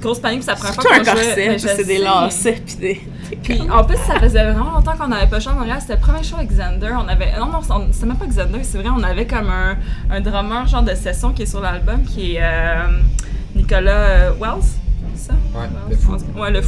grosse 0.00 0.20
panique, 0.20 0.40
puis 0.44 0.48
C'est 0.56 0.72
fois 0.74 0.82
tout 0.84 0.92
un 0.92 1.04
corset, 1.04 1.48
puis 1.48 1.58
je 1.58 1.66
c'est 1.68 1.84
des 1.84 1.98
lacets, 1.98 2.62
puis 2.64 2.74
des... 2.76 3.00
Puis 3.42 3.60
en 3.70 3.84
plus, 3.84 3.98
ça 3.98 4.18
faisait 4.18 4.42
vraiment 4.42 4.70
longtemps 4.76 4.96
qu'on 4.96 5.08
n'avait 5.08 5.26
pas 5.26 5.38
joué 5.38 5.52
en 5.52 5.56
Montréal. 5.56 5.76
C'était 5.80 5.94
le 5.94 6.00
premier 6.00 6.22
show 6.22 6.36
avec 6.36 6.48
Xander. 6.48 6.92
On 6.98 7.06
avait. 7.08 7.32
Non, 7.38 7.46
non, 7.46 7.58
on- 7.68 7.92
c'était 7.92 8.06
même 8.06 8.16
pas 8.16 8.24
Xander, 8.24 8.60
c'est 8.62 8.78
vrai. 8.78 8.88
On 8.88 9.02
avait 9.02 9.26
comme 9.26 9.50
un, 9.50 9.76
un 10.10 10.20
drummer, 10.22 10.66
genre 10.66 10.82
de 10.82 10.94
session 10.94 11.32
qui 11.32 11.42
est 11.42 11.46
sur 11.46 11.60
l'album, 11.60 12.02
qui 12.04 12.36
est 12.36 12.40
euh, 12.42 12.86
Nicolas 13.54 13.90
euh, 13.90 14.30
Wells. 14.40 14.64
Ça? 15.18 15.34
Ouais, 15.54 15.66
le 15.90 15.96
fou. 15.96 16.16
Ouais, 16.36 16.50
le. 16.50 16.60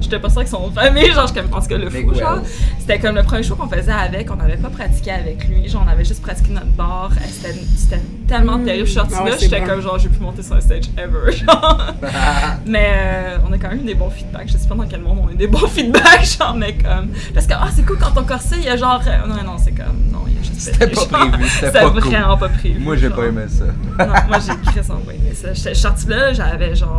J'étais 0.00 0.18
pas 0.18 0.28
sûre 0.28 0.38
avec 0.38 0.48
son 0.48 0.70
famille, 0.70 1.10
genre, 1.12 1.26
je 1.26 1.40
en 1.40 1.60
tout 1.60 1.66
cas, 1.68 1.76
le 1.78 1.88
Nick 1.88 2.08
fou, 2.08 2.14
genre. 2.14 2.38
C'était 2.78 2.98
comme 2.98 3.14
le 3.16 3.22
premier 3.22 3.42
show 3.42 3.54
qu'on 3.56 3.68
faisait 3.68 3.92
avec. 3.92 4.30
On 4.30 4.36
n'avait 4.36 4.56
pas 4.56 4.68
pratiqué 4.70 5.10
avec 5.10 5.46
lui. 5.48 5.68
Genre, 5.68 5.82
on 5.84 5.88
avait 5.90 6.04
juste 6.04 6.22
pratiqué 6.22 6.50
notre 6.52 6.66
bar. 6.68 7.10
Euh, 7.12 7.20
C'était 7.28 7.54
c'était 7.76 8.00
tellement 8.28 8.58
terrible. 8.58 8.86
Je 8.86 8.90
suis 8.92 9.00
sortie 9.00 9.14
Ah 9.18 9.28
là, 9.28 9.36
j'étais 9.38 9.60
bon. 9.60 9.66
comme 9.66 9.80
genre, 9.80 9.98
j'ai 9.98 10.08
pu 10.08 10.20
monter 10.20 10.42
sur 10.42 10.54
un 10.56 10.60
stage 10.60 10.84
ever. 10.96 11.32
Genre. 11.36 11.86
Mais 12.66 12.90
euh, 12.94 13.38
on 13.48 13.52
a 13.52 13.58
quand 13.58 13.68
même 13.68 13.80
eu 13.80 13.84
des 13.86 13.94
bons 13.94 14.10
feedbacks. 14.10 14.48
Je 14.48 14.56
sais 14.56 14.68
pas 14.68 14.74
dans 14.74 14.86
quel 14.86 15.00
monde 15.02 15.18
on 15.24 15.28
a 15.28 15.32
eu 15.32 15.36
des 15.36 15.46
bons 15.48 15.66
feedbacks, 15.68 16.36
genre, 16.38 16.54
mais 16.56 16.74
comme. 16.74 17.08
Parce 17.34 17.46
que, 17.46 17.54
ah, 17.54 17.68
c'est 17.74 17.84
cool 17.84 17.98
quand 17.98 18.10
ton 18.12 18.24
corset, 18.24 18.56
il 18.58 18.64
y 18.64 18.68
a 18.68 18.76
genre. 18.76 19.02
euh, 19.06 19.26
Non, 19.26 19.34
non, 19.44 19.56
c'est 19.58 19.72
comme. 19.72 20.10
Non, 20.12 20.24
il 20.26 20.34
y 20.34 20.38
a 20.38 20.42
juste. 20.42 20.60
C'était 20.60 20.86
pas 20.86 20.94
genre, 21.00 21.08
prévu, 21.30 21.48
c'était 21.48 21.80
cool. 21.80 22.00
vraiment 22.00 22.36
pas 22.38 22.48
prévu. 22.48 22.78
Moi, 22.80 22.96
j'ai 22.96 23.10
pas 23.10 23.24
aimé 23.26 23.42
ça. 23.48 23.64
Non, 24.06 24.12
moi, 24.28 24.38
j'ai 24.38 24.70
crissement 24.72 24.96
pas 24.96 25.12
aimé 25.12 25.32
ça. 25.34 25.52
J'étais- 25.52 25.70
Je 25.70 25.74
suis 25.74 25.82
sortie 25.82 26.06
là, 26.08 26.32
j'avais 26.32 26.74
genre. 26.74 26.98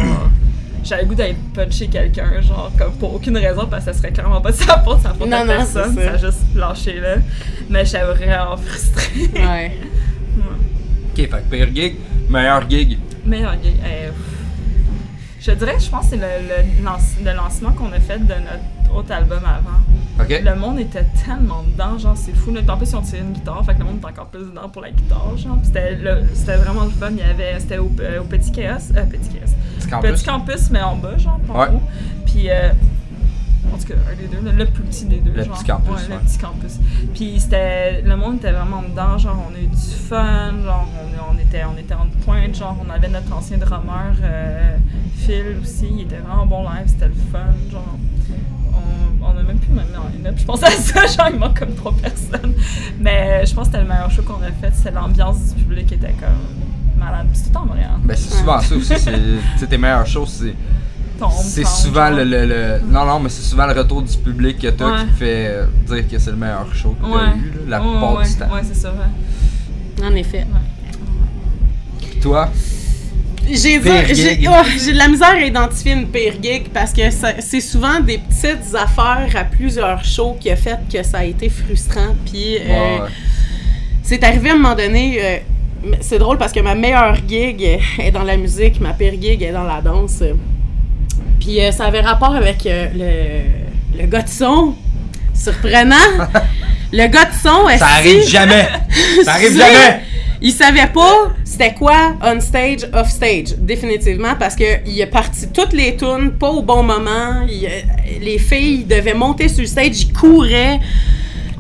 J'avais 0.84 1.04
le 1.04 1.08
goût 1.08 1.16
d'aller 1.16 1.36
puncher 1.54 1.88
quelqu'un, 1.88 2.42
genre, 2.42 2.72
comme 2.78 2.94
pour 2.94 3.16
aucune 3.16 3.38
raison, 3.38 3.66
parce 3.70 3.86
que 3.86 3.92
ça 3.94 3.98
serait 3.98 4.12
clairement 4.12 4.42
pas 4.42 4.52
de 4.52 4.56
sa 4.58 4.80
faute, 4.80 5.00
ça 5.02 5.14
faute 5.14 5.30
Non, 5.30 5.38
à 5.38 5.46
non, 5.46 5.54
personne. 5.54 5.96
ça. 5.96 6.02
Ça 6.04 6.12
a 6.12 6.18
juste 6.18 6.44
lâché 6.56 7.00
là. 7.00 7.16
Mais 7.70 7.86
j'étais 7.86 8.04
vraiment 8.04 8.58
frustrée. 8.58 9.30
Ouais. 9.36 9.72
Ok, 10.38 11.16
fait 11.18 11.28
que 11.28 11.36
pire 11.56 11.68
gig, 11.74 11.96
meilleur 12.30 12.70
gig. 12.70 12.98
Meilleur 13.26 13.54
gig. 13.62 13.76
eh, 13.86 14.08
pff. 14.08 14.16
je 15.40 15.52
dirais 15.52 15.76
je 15.80 15.90
pense 15.90 16.06
que 16.06 16.12
c'est 16.12 16.18
le, 16.18 16.24
le, 16.48 16.84
lance- 16.84 17.16
le 17.24 17.34
lancement 17.34 17.72
qu'on 17.72 17.92
a 17.94 18.00
fait 18.00 18.18
de 18.20 18.34
notre 18.34 18.96
autre 18.96 19.12
album 19.12 19.40
avant. 19.46 20.24
Ok? 20.24 20.42
Le 20.44 20.56
monde 20.56 20.80
était 20.80 21.06
tellement 21.26 21.64
dedans, 21.64 21.98
genre 21.98 22.16
c'est 22.18 22.36
fou. 22.36 22.52
En 22.68 22.78
plus, 22.78 22.90
ils 22.92 22.96
ont 22.96 23.02
tiré 23.02 23.20
une 23.22 23.34
guitare, 23.34 23.64
fait 23.66 23.74
que 23.74 23.80
le 23.80 23.86
monde 23.86 23.98
était 23.98 24.08
encore 24.08 24.28
plus 24.28 24.42
dedans 24.46 24.70
pour 24.70 24.82
la 24.82 24.92
guitare, 24.92 25.36
genre. 25.38 25.58
Puis 25.58 25.68
c'était 25.68 25.96
le- 25.96 26.24
c'était 26.34 26.56
vraiment 26.58 26.84
le 26.86 26.90
fun. 26.92 27.10
Il 27.12 27.18
y 27.18 27.22
avait, 27.22 27.60
c'était 27.60 27.78
au, 27.78 27.92
euh, 28.00 28.22
au 28.22 28.24
Petit 28.24 28.52
Chaos, 28.52 28.92
euh, 28.96 29.04
Petit 29.06 29.30
Chaos. 29.30 29.54
Petit 29.84 29.90
campus. 29.92 30.12
Petit 30.12 30.26
campus, 30.26 30.70
mais 30.72 30.82
en 30.82 30.96
bas, 30.96 31.18
genre, 31.18 31.40
Ouais. 31.50 31.68
en 31.70 31.74
haut. 31.76 31.82
Puis, 32.26 32.50
euh, 32.50 32.72
en 33.74 33.78
tout 33.78 33.86
cas, 33.88 33.94
un 34.12 34.16
des 34.16 34.28
deux, 34.28 34.42
le, 34.44 34.52
le 34.58 34.66
plus 34.66 34.84
petit 34.84 35.06
des 35.06 35.18
deux. 35.20 35.32
Le 35.32 35.44
genre. 35.44 35.56
petit 35.58 35.66
campus, 35.66 35.94
Ouais, 35.94 36.02
le 36.16 36.20
petit 36.20 36.38
campus. 36.38 36.80
Puis, 37.14 37.40
c'était, 37.40 38.02
le 38.02 38.16
monde 38.16 38.36
était 38.38 38.52
vraiment 38.52 38.82
dedans, 38.82 39.18
genre, 39.18 39.38
on 39.50 39.56
a 39.56 39.60
eu 39.60 39.68
du 39.68 39.78
fun, 39.78 40.52
genre, 40.64 40.88
on, 41.30 41.36
on 41.36 41.40
était, 41.40 41.64
on 41.66 41.78
était 41.78 41.94
en 41.94 42.08
pointe, 42.26 42.56
genre, 42.56 42.78
on 42.86 42.90
avait 42.90 43.10
notre 43.10 43.34
ancien 43.36 43.58
drummer, 43.58 44.14
euh, 44.24 44.78
Phil 45.18 45.58
aussi, 45.62 45.88
il 45.92 46.02
était 46.02 46.18
vraiment 46.18 46.46
bon 46.46 46.64
live, 46.64 46.88
c'était 46.88 47.08
le 47.08 47.14
fun, 47.32 47.40
genre. 47.72 47.84
On, 49.26 49.30
a 49.38 49.42
même 49.42 49.58
plus 49.58 49.74
même 49.74 49.86
en 49.98 50.10
line-up. 50.16 50.36
Je 50.38 50.44
pense 50.46 50.62
à 50.64 50.70
ça, 50.70 51.06
genre, 51.08 51.30
il 51.32 51.40
manque 51.40 51.58
comme 51.60 51.74
trois 51.76 51.94
personnes. 51.94 52.54
Mais 53.00 53.46
je 53.46 53.54
pense 53.54 53.68
que 53.68 53.72
c'était 53.74 53.84
le 53.84 53.90
meilleur 53.90 54.12
show 54.12 54.22
qu'on 54.22 54.42
a 54.44 54.52
fait. 54.52 54.74
C'était 54.74 54.92
l'ambiance 54.92 55.56
du 55.56 55.64
public 55.64 55.88
qui 55.88 55.94
était 55.96 56.12
comme 56.14 56.73
malade. 57.04 57.28
C'est 57.34 57.52
tout 57.52 57.58
en 57.58 57.66
Montréal. 57.66 57.92
Ben, 58.04 58.16
c'est 58.18 58.34
souvent 58.34 58.60
ça 58.60 58.76
aussi. 58.76 58.94
c'est- 58.98 59.68
tes 59.68 59.78
meilleures 59.78 60.08
choses, 60.08 60.30
c'est. 60.42 60.56
C'est 61.42 61.66
souvent 61.66 62.10
le, 62.10 62.24
le, 62.26 62.46
le- 62.46 62.80
Non, 62.90 63.06
non, 63.06 63.20
mais 63.20 63.30
c'est 63.30 63.44
souvent 63.44 63.66
le 63.66 63.74
retour 63.74 64.02
du 64.02 64.18
public 64.18 64.60
que 64.60 64.68
t'as 64.68 64.86
Ouais. 64.86 65.00
qui 65.00 65.06
te 65.06 65.12
fait 65.20 65.46
euh, 65.48 65.66
dire 65.88 66.08
que 66.10 66.20
c'est 66.20 66.32
le 66.32 66.36
meilleur 66.38 66.68
show 66.76 66.96
que 67.00 67.06
t'as 67.06 67.16
Ouais. 67.16 67.38
eu, 67.38 67.70
là, 67.70 67.80
la 67.80 67.82
Ouais, 67.82 67.92
plupart 67.92 68.16
ouais, 68.18 68.28
du 68.28 68.36
temps. 68.36 68.54
Ouais, 68.54 68.62
c'est 68.64 68.76
ça, 68.76 68.90
ouais. 68.92 70.06
En 70.06 70.16
effet. 70.16 70.46
Puis 72.00 72.20
toi, 72.20 72.50
J'ai 73.50 73.80
oh, 74.50 74.52
j'ai 74.78 74.94
de 74.94 74.98
la 74.98 75.08
misère 75.08 75.30
à 75.36 75.40
identifier 75.42 75.94
une 75.94 76.08
pire 76.08 76.34
gig 76.42 76.70
parce 76.74 76.92
que 76.92 77.02
c'est 77.40 77.62
souvent 77.62 78.00
des 78.02 78.18
petites 78.18 78.74
affaires 78.76 79.30
à 79.36 79.44
plusieurs 79.46 80.04
shows 80.04 80.36
qui 80.40 80.50
a 80.50 80.56
fait 80.56 80.80
que 80.92 81.04
ça 81.04 81.20
a 81.20 81.24
été 81.24 81.48
frustrant. 81.50 82.16
Puis 82.26 82.58
euh, 82.58 82.68
ouais, 83.00 83.10
c'est 84.02 84.24
arrivé 84.24 84.50
à 84.50 84.54
un 84.54 84.58
moment 84.58 84.76
donné. 84.76 85.18
euh, 85.22 85.38
c'est 86.02 86.20
drôle 86.20 86.38
parce 86.38 86.52
que 86.52 86.60
ma 86.60 86.76
meilleure 86.76 87.16
gig 87.28 87.80
est 88.00 88.12
dans 88.12 88.24
la 88.24 88.38
musique, 88.38 88.80
ma 88.80 88.94
pire 88.94 89.14
gig 89.20 89.42
est 89.42 89.52
dans 89.52 89.64
la 89.64 89.82
danse. 89.82 90.24
Puis 91.40 91.62
euh, 91.62 91.72
ça 91.72 91.86
avait 91.86 92.02
rapport 92.02 92.36
avec 92.36 92.66
euh, 92.66 92.88
le, 93.94 94.02
le 94.02 94.08
gars 94.08 94.22
de 94.22 94.30
son. 94.30 94.76
Surprenant. 95.34 95.96
le 96.92 97.08
gars 97.08 97.26
de 97.26 97.34
son, 97.34 97.68
ça 97.68 97.74
esti, 97.74 97.84
arrive 97.84 98.28
jamais! 98.28 98.68
ça 99.24 99.34
arrive 99.34 99.58
jamais! 99.58 100.02
Il 100.42 100.52
savait 100.52 100.88
pas 100.88 101.34
c'était 101.44 101.74
quoi 101.74 102.16
on 102.24 102.40
stage, 102.40 102.80
off 102.94 103.10
stage, 103.10 103.56
définitivement, 103.60 104.34
parce 104.40 104.56
que 104.56 104.88
il 104.88 105.00
est 105.00 105.06
parti 105.06 105.48
toutes 105.54 105.74
les 105.74 105.96
tunes, 105.96 106.32
pas 106.40 106.50
au 106.50 106.64
bon 106.64 106.82
moment. 106.82 107.46
Il, 107.48 107.66
euh, 107.66 107.70
les 108.20 108.40
filles 108.40 108.86
devaient 108.86 109.14
monter 109.14 109.48
sur 109.50 109.62
le 109.62 109.68
stage, 109.68 110.02
ils 110.02 110.14
couraient. 110.14 110.80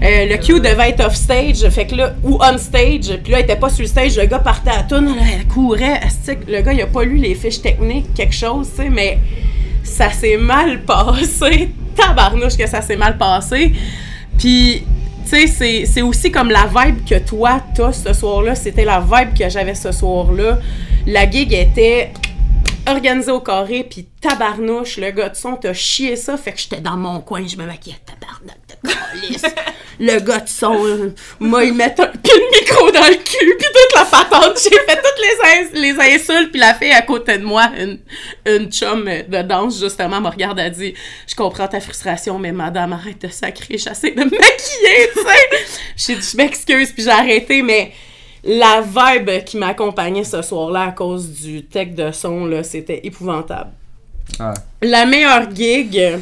Euh, 0.04 0.26
le 0.26 0.38
cue 0.38 0.60
devait 0.60 0.90
être 0.90 1.06
off 1.06 1.16
stage, 1.16 1.68
fait 1.70 1.88
que 1.88 1.96
là, 1.96 2.14
ou 2.24 2.38
on 2.42 2.58
stage, 2.58 3.18
puis 3.24 3.32
là, 3.32 3.40
il 3.40 3.44
était 3.44 3.56
pas 3.56 3.70
sur 3.70 3.84
le 3.84 3.88
stage, 3.88 4.18
le 4.18 4.26
gars 4.26 4.40
partait 4.40 4.72
à 4.72 4.84
tune, 4.84 5.16
il 5.40 5.48
courait. 5.48 6.02
Le 6.48 6.62
gars, 6.62 6.74
il 6.74 6.82
a 6.82 6.88
pas 6.88 7.04
lu 7.06 7.16
les 7.18 7.36
fiches 7.36 7.62
techniques, 7.62 8.14
quelque 8.14 8.36
chose, 8.36 8.68
tu 8.76 8.84
sais, 8.84 8.90
mais 8.90 9.20
ça 9.84 10.12
s'est 10.12 10.36
mal 10.38 10.82
passé. 10.86 11.70
Tabarnouche 11.96 12.58
que 12.58 12.68
ça 12.68 12.82
s'est 12.82 12.98
mal 12.98 13.18
passé. 13.18 13.72
Puis, 14.38 14.84
tu 15.24 15.30
sais, 15.30 15.48
c'est- 15.48 15.86
c'est 15.86 16.02
aussi 16.02 16.32
comme 16.32 16.50
la 16.50 16.66
vibe 16.66 17.06
que 17.06 17.20
toi, 17.20 17.62
t'as 17.74 17.94
ce 17.94 18.12
soir-là. 18.14 18.56
C'était 18.56 18.84
la 18.86 19.00
vibe 19.00 19.34
que 19.38 19.48
j'avais 19.50 19.76
ce 19.76 19.92
soir-là. 19.94 20.58
La 21.08 21.30
gig 21.30 21.54
était 21.54 22.12
organisée 22.88 23.32
au 23.32 23.40
carré, 23.40 23.86
puis 23.90 24.08
tabarnouche, 24.22 24.98
le 24.98 25.12
gars 25.12 25.30
de 25.30 25.36
son 25.36 25.56
t'a 25.56 25.74
chié 25.74 26.16
ça, 26.16 26.38
fait 26.38 26.52
que 26.52 26.60
j'étais 26.60 26.82
dans 26.82 26.98
mon 26.98 27.22
coin, 27.22 27.46
je 27.48 27.56
me 27.56 27.66
maquillais, 27.66 27.98
tabarnak 28.06 28.58
de 28.68 28.90
calice. 28.90 29.46
le 30.00 30.20
gars 30.20 30.40
de 30.40 30.50
son, 30.50 31.14
moi, 31.40 31.64
il 31.64 31.74
met 31.74 31.86
un 32.00 32.08
pied 32.08 32.34
de 32.34 32.60
micro 32.60 32.92
dans 32.92 33.08
le 33.08 33.16
cul, 33.16 33.56
puis 33.58 33.68
toute 33.74 33.96
la 33.96 34.06
patente, 34.06 34.60
j'ai 34.62 34.70
fait 34.80 35.02
toutes 35.02 35.22
les, 35.22 35.50
ins- 35.50 35.82
les 35.82 36.16
insultes, 36.16 36.52
puis 36.52 36.60
la 36.60 36.74
fille 36.74 36.92
à 36.92 37.02
côté 37.02 37.38
de 37.38 37.46
moi, 37.46 37.70
une, 37.78 38.00
une 38.46 38.72
chum 38.72 39.06
de 39.06 39.42
danse, 39.44 39.80
justement, 39.80 40.20
me 40.20 40.30
regarde, 40.30 40.60
elle 40.60 40.72
dit 40.72 40.94
«Je 41.28 41.36
comprends 41.36 41.68
ta 41.68 41.80
frustration, 41.80 42.38
mais 42.38 42.52
madame, 42.52 42.94
arrête 42.94 43.22
de 43.22 43.30
sacrer, 43.30 43.78
j'essaie 43.78 44.12
de 44.12 44.24
me 44.24 44.30
maquiller, 44.30 45.10
tu 45.14 45.22
sais!» 45.22 45.68
J'ai 45.96 46.16
dit 46.16 46.30
«Je 46.32 46.38
m'excuse, 46.38 46.92
puis 46.92 47.04
j'ai 47.04 47.10
arrêté, 47.12 47.62
mais...» 47.62 47.94
La 48.44 48.82
vibe 48.82 49.44
qui 49.46 49.58
m'accompagnait 49.58 50.26
ce 50.26 50.42
soir-là 50.42 50.84
à 50.84 50.92
cause 50.92 51.30
du 51.30 51.64
tech 51.64 51.90
de 51.96 52.12
son, 52.12 52.46
là, 52.46 52.64
c'était 52.64 53.02
épouvantable. 53.06 53.72
Ouais. 54.40 54.54
La 54.82 55.06
meilleure 55.06 55.54
gig, 55.54 56.20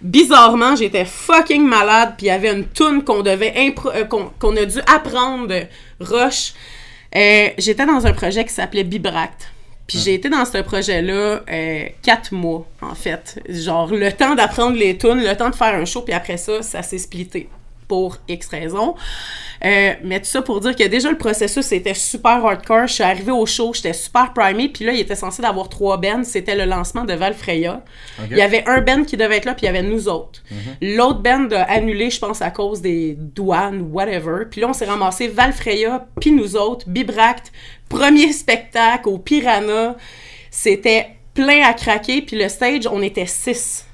bizarrement, 0.00 0.76
j'étais 0.76 1.04
fucking 1.04 1.66
malade, 1.66 2.14
puis 2.16 2.26
il 2.26 2.28
y 2.30 2.32
avait 2.32 2.52
une 2.52 2.66
tune 2.68 3.04
qu'on 3.04 3.22
devait 3.22 3.54
euh, 3.56 4.04
qu'on 4.04 4.56
a 4.56 4.64
dû 4.64 4.78
apprendre, 4.86 5.54
Roche. 6.00 6.54
Euh, 7.14 7.48
j'étais 7.58 7.84
dans 7.84 8.06
un 8.06 8.12
projet 8.12 8.44
qui 8.44 8.52
s'appelait 8.54 8.84
Bibract. 8.84 9.50
Puis 9.86 9.98
j'ai 9.98 10.14
été 10.14 10.30
dans 10.30 10.44
ce 10.46 10.58
projet-là 10.58 11.42
euh, 11.50 11.84
quatre 12.02 12.32
mois, 12.32 12.66
en 12.80 12.94
fait. 12.94 13.42
Genre, 13.48 13.92
le 13.92 14.10
temps 14.12 14.34
d'apprendre 14.34 14.76
les 14.76 14.96
tunes, 14.96 15.22
le 15.22 15.36
temps 15.36 15.50
de 15.50 15.54
faire 15.54 15.74
un 15.74 15.84
show, 15.84 16.00
puis 16.00 16.14
après 16.14 16.38
ça, 16.38 16.62
ça 16.62 16.82
s'est 16.82 16.98
splitté 16.98 17.48
pour 17.92 18.16
X 18.26 18.48
raisons. 18.48 18.94
Euh, 19.66 19.92
mais 20.02 20.18
tout 20.18 20.24
ça 20.24 20.40
pour 20.40 20.60
dire 20.60 20.74
que 20.74 20.84
déjà 20.84 21.10
le 21.10 21.18
processus 21.18 21.70
était 21.72 21.92
super 21.92 22.42
hardcore. 22.42 22.86
Je 22.86 22.94
suis 22.94 23.04
arrivée 23.04 23.32
au 23.32 23.44
show, 23.44 23.74
j'étais 23.74 23.92
super 23.92 24.32
primée, 24.32 24.70
puis 24.70 24.86
là, 24.86 24.94
il 24.94 25.00
était 25.00 25.14
censé 25.14 25.42
d'avoir 25.42 25.68
trois 25.68 25.98
bands. 25.98 26.24
C'était 26.24 26.54
le 26.54 26.64
lancement 26.64 27.04
de 27.04 27.12
Valfreya. 27.12 27.84
Il 28.30 28.38
y 28.38 28.40
avait 28.40 28.66
un 28.66 28.80
band 28.80 29.04
qui 29.04 29.18
devait 29.18 29.36
être 29.36 29.44
là, 29.44 29.52
puis 29.52 29.64
il 29.64 29.66
y 29.66 29.68
avait 29.68 29.82
nous 29.82 30.08
autres. 30.08 30.42
L'autre 30.80 31.18
band 31.18 31.48
a 31.52 31.64
annulé, 31.64 32.08
je 32.08 32.18
pense, 32.18 32.40
à 32.40 32.50
cause 32.50 32.80
des 32.80 33.14
douanes, 33.18 33.90
whatever. 33.92 34.46
Puis 34.50 34.62
là, 34.62 34.68
on 34.70 34.72
s'est 34.72 34.86
ramassé 34.86 35.28
Valfreya, 35.28 36.06
puis 36.18 36.32
nous 36.32 36.56
autres, 36.56 36.88
Bibract, 36.88 37.52
premier 37.90 38.32
spectacle 38.32 39.06
au 39.10 39.18
Piranha. 39.18 39.96
C'était 40.50 41.08
plein 41.34 41.62
à 41.68 41.74
craquer, 41.74 42.22
puis 42.22 42.38
le 42.38 42.48
stage, 42.48 42.86
on 42.90 43.02
était 43.02 43.26
six. 43.26 43.84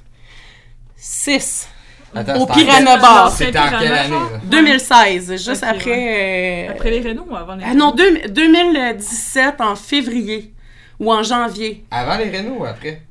Six. 0.95 1.67
Attends, 2.15 2.41
Au 2.41 2.45
Piranha 2.47 2.97
Bar. 2.97 3.31
C'était 3.31 3.57
en 3.59 3.69
quelle 3.79 3.93
année, 3.93 4.09
genre? 4.09 4.31
là? 4.33 4.39
2016, 4.43 5.31
juste 5.31 5.63
Ok, 5.63 5.69
après... 5.69 6.67
euh, 6.67 6.71
Après 6.71 6.89
les 6.91 7.01
Renault 7.07 7.27
ou 7.29 7.35
avant 7.35 7.55
les 7.55 7.63
Ah 7.67 7.73
non, 7.73 7.91
deux- 7.91 8.27
2017 8.29 9.61
en 9.61 9.75
février 9.75 10.53
ou 10.99 11.11
en 11.13 11.23
janvier. 11.23 11.83
Avant 11.91 12.17
les 12.17 12.35
Renault 12.35 12.57
ou 12.61 12.65
après? 12.65 13.01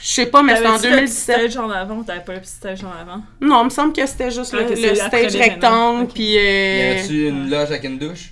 Je 0.00 0.08
sais 0.14 0.26
pas, 0.26 0.42
mais 0.42 0.56
c'était 0.56 0.68
en 0.68 0.76
T'avais-tu 0.78 0.88
le 1.00 1.04
petit 1.06 1.26
2017. 1.26 1.36
stage 1.52 1.56
en 1.58 1.70
avant 1.70 1.96
ou 1.96 2.04
t'avais 2.04 2.20
pas 2.20 2.32
le 2.32 2.40
petit 2.40 2.50
stage 2.50 2.80
en 2.82 2.90
avant? 2.98 3.20
Non, 3.40 3.62
il 3.62 3.64
me 3.66 3.70
semble 3.70 3.92
que 3.92 4.06
c'était 4.06 4.30
juste 4.30 4.54
Ah, 4.58 4.62
le, 4.62 5.02
après 5.02 5.28
stage 5.28 5.36
rectangle, 5.42 6.02
Ok. 6.04 6.14
puis... 6.14 6.38
euh, 6.38 6.76
Y 6.78 6.80
avait-tu 6.82 7.28
une 7.28 7.50
loge 7.50 7.68
avec 7.70 7.84
une 7.84 7.98
douche? 7.98 8.30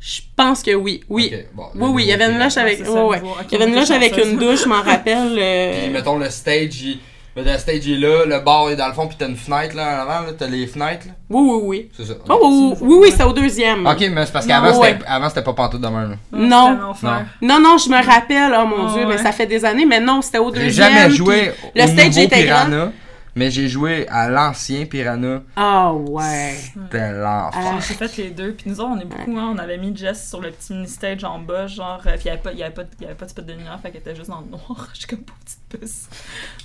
Je 0.00 0.20
pense 0.36 0.62
que 0.62 0.74
oui, 0.74 1.02
oui. 1.08 1.32
Bon, 1.54 1.66
Oui, 1.74 1.88
oui, 1.92 2.02
il 2.04 2.08
y 2.08 2.12
avait 2.12 2.30
une 2.30 2.38
loge 2.38 2.56
avec... 2.58 2.80
Ouais, 2.80 2.88
ouais. 3.02 3.20
Il 3.50 3.52
y 3.52 3.62
avait 3.62 3.70
une 3.70 3.76
loge 3.76 3.90
avec 3.90 4.16
une 4.16 4.36
douche, 4.36 4.62
je 4.64 4.68
m'en 4.68 4.82
rappelle. 4.82 5.36
euh, 5.38 5.82
Puis 5.82 5.90
mettons 5.90 6.18
le 6.18 6.28
stage, 6.30 6.80
il... 6.82 6.98
le 7.36 7.58
stage 7.58 7.88
est 7.88 7.96
là, 7.96 8.24
le 8.26 8.40
bar 8.44 8.68
est 8.70 8.76
dans 8.76 8.88
le 8.88 8.92
fond, 8.92 9.06
puis 9.06 9.16
t'as 9.18 9.28
une 9.28 9.36
fenêtre 9.36 9.74
là 9.76 9.96
en 9.96 10.00
avant, 10.08 10.26
là, 10.26 10.32
t'as 10.36 10.46
les 10.46 10.66
fenêtres 10.66 11.06
là? 11.06 11.12
Oui, 11.30 11.40
oui, 11.50 11.60
oui. 11.64 11.90
C'est 11.96 12.04
ça. 12.06 12.14
Oh, 12.28 12.38
oui, 12.42 12.76
oui, 12.80 12.98
oui, 13.02 13.14
c'est 13.16 13.22
au 13.24 13.32
deuxième. 13.32 13.86
Ok, 13.86 14.00
mais 14.12 14.26
c'est 14.26 14.32
parce 14.32 14.46
Non, 14.46 14.54
qu'avant 14.54 14.78
ouais. 14.80 14.92
c'était 14.92 15.04
avant, 15.06 15.28
c'était 15.28 15.42
pas 15.42 15.52
pantoute 15.54 15.80
de 15.80 15.86
même. 15.88 16.10
là. 16.10 16.16
Non. 16.32 16.66
c'était 16.66 16.80
l'enfer. 16.82 17.26
Non, 17.42 17.60
non, 17.60 17.76
je 17.78 17.88
me 17.88 18.04
rappelle, 18.04 18.52
oh 18.58 18.66
mon 18.66 18.88
Ah, 18.88 18.92
dieu, 18.94 19.06
mais 19.06 19.18
ça 19.18 19.32
fait 19.32 19.46
des 19.46 19.64
années, 19.64 19.86
mais 19.86 20.00
non, 20.00 20.20
c'était 20.22 20.38
au 20.38 20.52
J'ai 20.54 20.64
deuxième. 20.64 20.92
jamais 20.92 21.06
puis- 21.08 21.16
joué 21.16 21.52
le 21.74 21.84
au 21.84 21.86
stage 21.86 22.06
nouveau 22.08 22.20
était 22.20 22.44
grand. 22.46 22.64
Piranha, 22.66 22.92
mais 23.36 23.48
j'ai 23.52 23.68
joué 23.68 24.08
à 24.08 24.28
l'ancien 24.28 24.86
Piranha. 24.86 25.42
Ah 25.54 25.92
ouais. 25.94 26.56
C'était 26.74 27.12
l'enfer. 27.12 27.62
Ah. 27.64 27.78
J'ai 27.86 27.94
fait 27.94 28.16
les 28.16 28.30
deux. 28.30 28.52
Puis 28.54 28.68
nous 28.68 28.80
autres, 28.80 28.90
on 28.96 28.98
est 29.00 29.04
beaucoup, 29.04 29.38
hein, 29.38 29.52
on 29.54 29.58
avait 29.58 29.78
mis 29.78 29.96
Jess 29.96 30.28
sur 30.28 30.40
le 30.40 30.50
petit 30.50 30.72
mini-stage 30.72 31.22
en 31.22 31.38
bas, 31.38 31.68
genre, 31.68 32.00
euh, 32.06 32.16
puis 32.16 32.22
il 32.24 32.26
n'y 32.26 32.30
avait, 32.32 32.40
pas- 32.42 32.52
il 32.52 32.58
y 32.58 32.62
avait, 32.64 32.74
pas 32.74 32.82
de- 32.82 32.88
il 32.98 33.02
y 33.04 33.06
avait 33.06 33.14
pas 33.14 33.24
de 33.26 33.30
spot 33.30 33.46
de 33.46 33.52
lumière, 33.52 33.78
fait 33.80 33.92
qu'elle 33.92 34.00
était 34.00 34.16
juste 34.16 34.30
dans 34.30 34.40
le 34.40 34.46
noir. 34.50 34.88
Je 34.94 34.98
suis 34.98 35.06
comme 35.08 35.20
pauvre 35.20 35.38
petite 35.44 35.80
puce. 35.80 36.08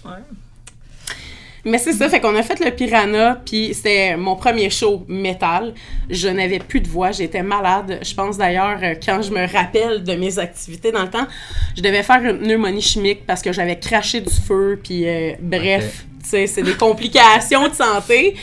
Ouais. 0.03 0.11
Mais 1.67 1.79
c'est 1.79 1.93
ça, 1.93 2.07
fait 2.09 2.19
qu'on 2.19 2.35
a 2.35 2.43
fait 2.43 2.63
le 2.63 2.69
Piranha, 2.69 3.41
puis 3.43 3.73
c'était 3.73 4.15
mon 4.15 4.35
premier 4.35 4.69
show 4.69 5.03
métal. 5.07 5.73
Je 6.11 6.27
n'avais 6.27 6.59
plus 6.59 6.79
de 6.79 6.87
voix, 6.87 7.11
j'étais 7.11 7.41
malade. 7.41 7.99
Je 8.03 8.13
pense 8.13 8.37
d'ailleurs, 8.37 8.77
euh, 8.83 8.93
quand 9.03 9.23
je 9.23 9.31
me 9.31 9.51
rappelle 9.51 10.03
de 10.03 10.13
mes 10.13 10.37
activités 10.37 10.91
dans 10.91 11.01
le 11.01 11.09
temps, 11.09 11.25
je 11.75 11.81
devais 11.81 12.03
faire 12.03 12.23
une 12.23 12.37
pneumonie 12.37 12.83
chimique 12.83 13.25
parce 13.25 13.41
que 13.41 13.51
j'avais 13.51 13.79
craché 13.79 14.21
du 14.21 14.31
feu, 14.31 14.79
puis 14.81 15.07
euh, 15.07 15.31
bref, 15.41 16.05
tu 16.21 16.29
sais, 16.29 16.45
c'est 16.45 16.61
des 16.61 16.75
complications 16.75 17.67
de 17.67 17.73
santé. 17.73 18.35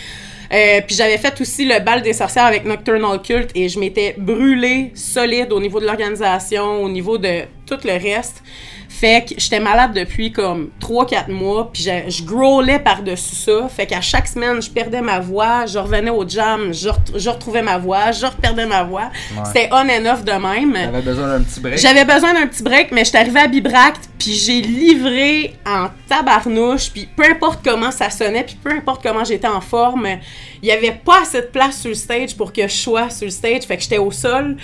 Euh, 0.52 0.80
puis 0.84 0.96
j'avais 0.96 1.16
fait 1.16 1.40
aussi 1.40 1.64
le 1.64 1.78
bal 1.78 2.02
des 2.02 2.12
sorcières 2.12 2.44
avec 2.44 2.64
Nocturnal 2.64 3.22
Cult 3.22 3.50
et 3.54 3.68
je 3.68 3.78
m'étais 3.78 4.16
brûlée 4.18 4.90
solide 4.94 5.52
au 5.52 5.60
niveau 5.60 5.80
de 5.80 5.86
l'organisation, 5.86 6.82
au 6.82 6.88
niveau 6.88 7.18
de 7.18 7.42
tout 7.66 7.78
le 7.84 7.92
reste. 7.92 8.42
Fait 9.00 9.24
que 9.28 9.34
j'étais 9.40 9.58
malade 9.58 9.94
depuis 9.94 10.30
comme 10.30 10.70
3-4 10.80 11.30
mois, 11.30 11.70
puis 11.72 11.82
je, 11.82 12.10
je 12.10 12.22
growlais 12.22 12.78
par-dessus 12.78 13.34
ça. 13.34 13.68
Fait 13.68 13.86
qu'à 13.86 14.00
chaque 14.00 14.28
semaine, 14.28 14.60
je 14.62 14.70
perdais 14.70 15.00
ma 15.00 15.18
voix, 15.18 15.66
je 15.66 15.78
revenais 15.78 16.10
au 16.10 16.28
jam, 16.28 16.72
je, 16.72 16.88
ret- 16.88 16.98
je 17.16 17.28
retrouvais 17.30 17.62
ma 17.62 17.78
voix, 17.78 18.12
je 18.12 18.26
reperdais 18.26 18.66
ma 18.66 18.84
voix. 18.84 19.10
Ouais. 19.34 19.42
C'était 19.46 19.68
on 19.72 19.88
and 19.88 20.06
off 20.12 20.22
de 20.24 20.32
même. 20.32 20.74
J'avais 20.76 21.02
besoin 21.02 21.26
d'un 21.38 21.42
petit 21.42 21.60
break. 21.60 21.78
J'avais 21.78 22.04
besoin 22.04 22.34
d'un 22.34 22.46
petit 22.46 22.62
break, 22.62 22.92
mais 22.92 23.04
j'étais 23.04 23.18
arrivée 23.18 23.40
à 23.40 23.48
Bibract, 23.48 24.08
puis 24.18 24.34
j'ai 24.34 24.60
livré 24.60 25.56
en 25.66 25.88
tabarnouche, 26.08 26.90
puis 26.92 27.08
peu 27.16 27.24
importe 27.28 27.60
comment 27.64 27.90
ça 27.90 28.10
sonnait, 28.10 28.44
puis 28.44 28.56
peu 28.62 28.70
importe 28.70 29.02
comment 29.02 29.24
j'étais 29.24 29.48
en 29.48 29.60
forme, 29.60 30.06
il 30.62 30.68
y 30.68 30.72
avait 30.72 30.92
pas 31.04 31.22
assez 31.22 31.40
de 31.40 31.46
place 31.46 31.80
sur 31.80 31.88
le 31.88 31.94
stage 31.96 32.36
pour 32.36 32.52
que 32.52 32.62
je 32.68 32.74
sois 32.74 33.10
sur 33.10 33.24
le 33.24 33.30
stage, 33.32 33.62
fait 33.64 33.76
que 33.76 33.82
j'étais 33.82 33.98
au 33.98 34.10
sol. 34.12 34.56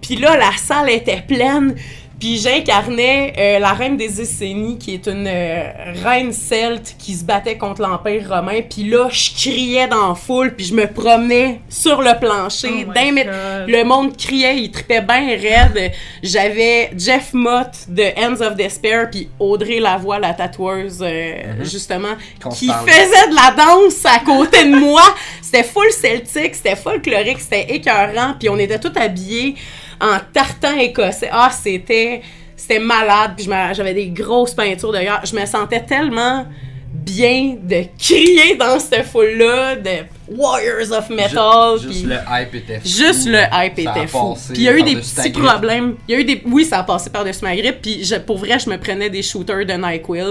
Puis 0.00 0.16
là, 0.16 0.36
la 0.36 0.52
salle 0.56 0.88
était 0.90 1.22
pleine, 1.26 1.74
puis 2.20 2.38
j'incarnais 2.38 3.32
euh, 3.38 3.58
la 3.58 3.72
reine 3.72 3.96
des 3.96 4.20
Essénies, 4.20 4.78
qui 4.78 4.92
est 4.94 5.06
une 5.06 5.26
euh, 5.26 5.70
reine 6.04 6.32
celte 6.32 6.94
qui 6.98 7.14
se 7.14 7.24
battait 7.24 7.56
contre 7.56 7.80
l'Empire 7.80 8.28
romain, 8.28 8.60
puis 8.62 8.84
là, 8.88 9.08
je 9.10 9.30
criais 9.34 9.88
dans 9.88 10.10
la 10.10 10.14
foule, 10.14 10.54
puis 10.54 10.66
je 10.66 10.74
me 10.74 10.86
promenais 10.86 11.60
sur 11.70 12.02
le 12.02 12.18
plancher, 12.20 12.86
Oh 12.88 12.92
d'un 12.92 13.12
mètre- 13.12 13.30
God. 13.30 13.68
le 13.74 13.84
monde 13.84 14.16
criait, 14.16 14.58
il 14.58 14.70
tripait 14.70 15.00
bien 15.00 15.28
raide. 15.28 15.92
J'avais 16.22 16.90
Jeff 16.96 17.32
Mott 17.32 17.70
de 17.88 18.04
Hands 18.18 18.40
of 18.46 18.54
Despair, 18.54 19.08
puis 19.10 19.28
Audrey 19.38 19.80
Lavoie, 19.80 20.18
la 20.18 20.34
tatoueuse, 20.34 20.98
euh, 21.02 21.64
justement, 21.64 22.16
Qu'on 22.42 22.50
se 22.50 22.58
qui 22.60 22.66
faisait 22.68 23.28
de 23.30 23.34
la 23.34 23.54
danse 23.56 24.04
à 24.04 24.18
côté 24.18 24.64
de 24.66 24.76
moi. 24.76 25.02
C'était 25.40 25.64
full 25.64 25.90
celtique, 25.90 26.54
c'était 26.54 26.76
folklorique, 26.76 27.40
c'était 27.40 27.74
écœurant, 27.74 28.34
puis 28.38 28.48
on 28.50 28.58
était 28.58 28.78
tous 28.78 28.92
habillés 28.96 29.54
en 30.00 30.18
tartan 30.32 30.76
écossais. 30.78 31.28
Ah, 31.32 31.50
c'était... 31.50 32.22
C'était 32.56 32.78
malade, 32.78 33.32
puis 33.38 33.48
j'avais 33.72 33.94
des 33.94 34.08
grosses 34.08 34.52
peintures 34.52 34.92
d'ailleurs. 34.92 35.24
Je 35.24 35.34
me 35.34 35.46
sentais 35.46 35.80
tellement 35.80 36.44
bien 36.92 37.56
de 37.58 37.84
crier 37.98 38.54
dans 38.56 38.78
cette 38.78 39.06
foule-là, 39.06 39.76
de 39.76 40.04
Warriors 40.30 40.90
of 40.92 41.10
Metal. 41.10 41.78
Juste 41.80 42.04
le 42.06 42.16
hype 42.28 42.54
était 42.54 42.80
fou. 42.80 42.88
Juste 42.88 43.26
le 43.26 43.38
hype 43.52 43.80
Ça 43.80 43.92
a 43.92 43.96
était 43.98 44.06
fou. 44.06 44.36
Puis 44.52 44.58
il 44.58 44.62
y 44.62 44.68
a 44.68 44.72
eu 44.76 44.82
des 44.82 44.96
petits 44.96 45.30
problèmes. 45.30 45.96
Il 46.08 46.14
y 46.14 46.16
a 46.16 46.20
eu 46.20 46.24
des 46.24 46.42
oui, 46.46 46.64
ça 46.64 46.78
a 46.78 46.82
passé 46.84 47.10
par-dessus 47.10 47.42
ma 47.44 47.56
grippe 47.56 47.82
puis 47.82 48.04
je, 48.04 48.16
pour 48.16 48.38
vrai, 48.38 48.58
je 48.58 48.68
me 48.70 48.78
prenais 48.78 49.10
des 49.10 49.22
shooters 49.22 49.66
de 49.66 49.72
NyQuil. 49.72 50.24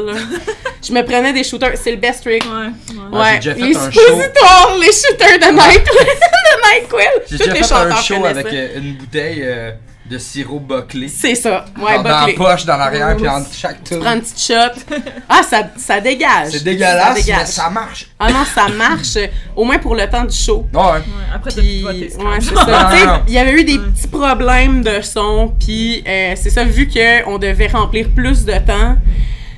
je 0.87 0.93
me 0.93 1.03
prenais 1.03 1.33
des 1.33 1.43
shooters, 1.43 1.77
c'est 1.77 1.91
le 1.91 1.97
best 1.97 2.23
trick. 2.23 2.43
Ouais, 2.43 2.49
ouais. 2.49 2.71
Ah, 3.13 3.17
Ouais, 3.19 3.39
j'ai 3.41 3.53
déjà 3.53 3.55
fait 3.55 3.67
les 3.69 3.77
un 3.77 3.91
show. 3.91 3.99
suppositoires, 4.01 4.77
les 4.79 4.91
shooters 4.91 5.39
de 5.39 5.53
NyQuil. 5.53 6.05
de 6.49 6.81
NyQuil. 6.81 7.07
J'ai 7.29 7.37
déjà 7.37 7.53
les 7.53 7.63
fait 7.63 7.73
un 7.73 7.95
show 8.01 8.25
avec 8.25 8.45
euh, 8.47 8.77
une 8.77 8.93
bouteille 8.95 9.41
euh, 9.43 9.71
de 10.09 10.17
sirop 10.17 10.59
boclé. 10.59 11.07
C'est 11.07 11.35
ça. 11.35 11.65
Ouais, 11.79 11.93
Genre 11.93 12.03
dans 12.03 12.25
la 12.25 12.33
poche, 12.33 12.65
dans 12.65 12.77
l'arrière, 12.77 13.15
puis 13.15 13.27
entre 13.27 13.53
chaque 13.53 13.83
tour. 13.83 13.99
Prends 13.99 14.13
une 14.15 14.21
petite 14.21 14.41
shot. 14.41 14.95
Ah, 15.29 15.41
ça, 15.43 15.69
ça 15.77 15.99
dégage. 15.99 16.49
C'est 16.51 16.63
dégueulasse, 16.63 17.07
Ça 17.09 17.13
dégage. 17.13 17.37
mais 17.41 17.45
ça 17.45 17.69
marche. 17.69 18.07
Ah 18.19 18.31
non, 18.31 18.43
ça 18.45 18.67
marche. 18.69 19.17
Au 19.55 19.63
moins 19.63 19.77
pour 19.77 19.95
le 19.95 20.09
temps 20.09 20.25
du 20.25 20.35
show. 20.35 20.67
Ouais. 20.73 20.81
Ouais, 20.81 21.01
Après, 21.33 21.51
t'as 21.51 21.61
Puis, 21.61 21.83
plus 21.87 22.09
c'est 22.09 22.17
ouais, 22.17 22.39
c'est 22.41 22.55
ça. 22.55 22.89
Tu. 23.25 23.29
Il 23.29 23.33
y 23.33 23.37
avait 23.37 23.51
eu 23.53 23.63
des 23.63 23.77
Ouais. 23.77 23.85
petits 23.95 24.07
problèmes 24.07 24.81
de 24.83 25.01
son, 25.01 25.53
puis 25.59 26.03
euh, 26.07 26.33
c'est 26.35 26.49
ça, 26.49 26.63
vu 26.63 26.87
qu'on 26.89 27.37
devait 27.37 27.67
remplir 27.67 28.09
plus 28.09 28.45
de 28.45 28.53
temps, 28.53 28.97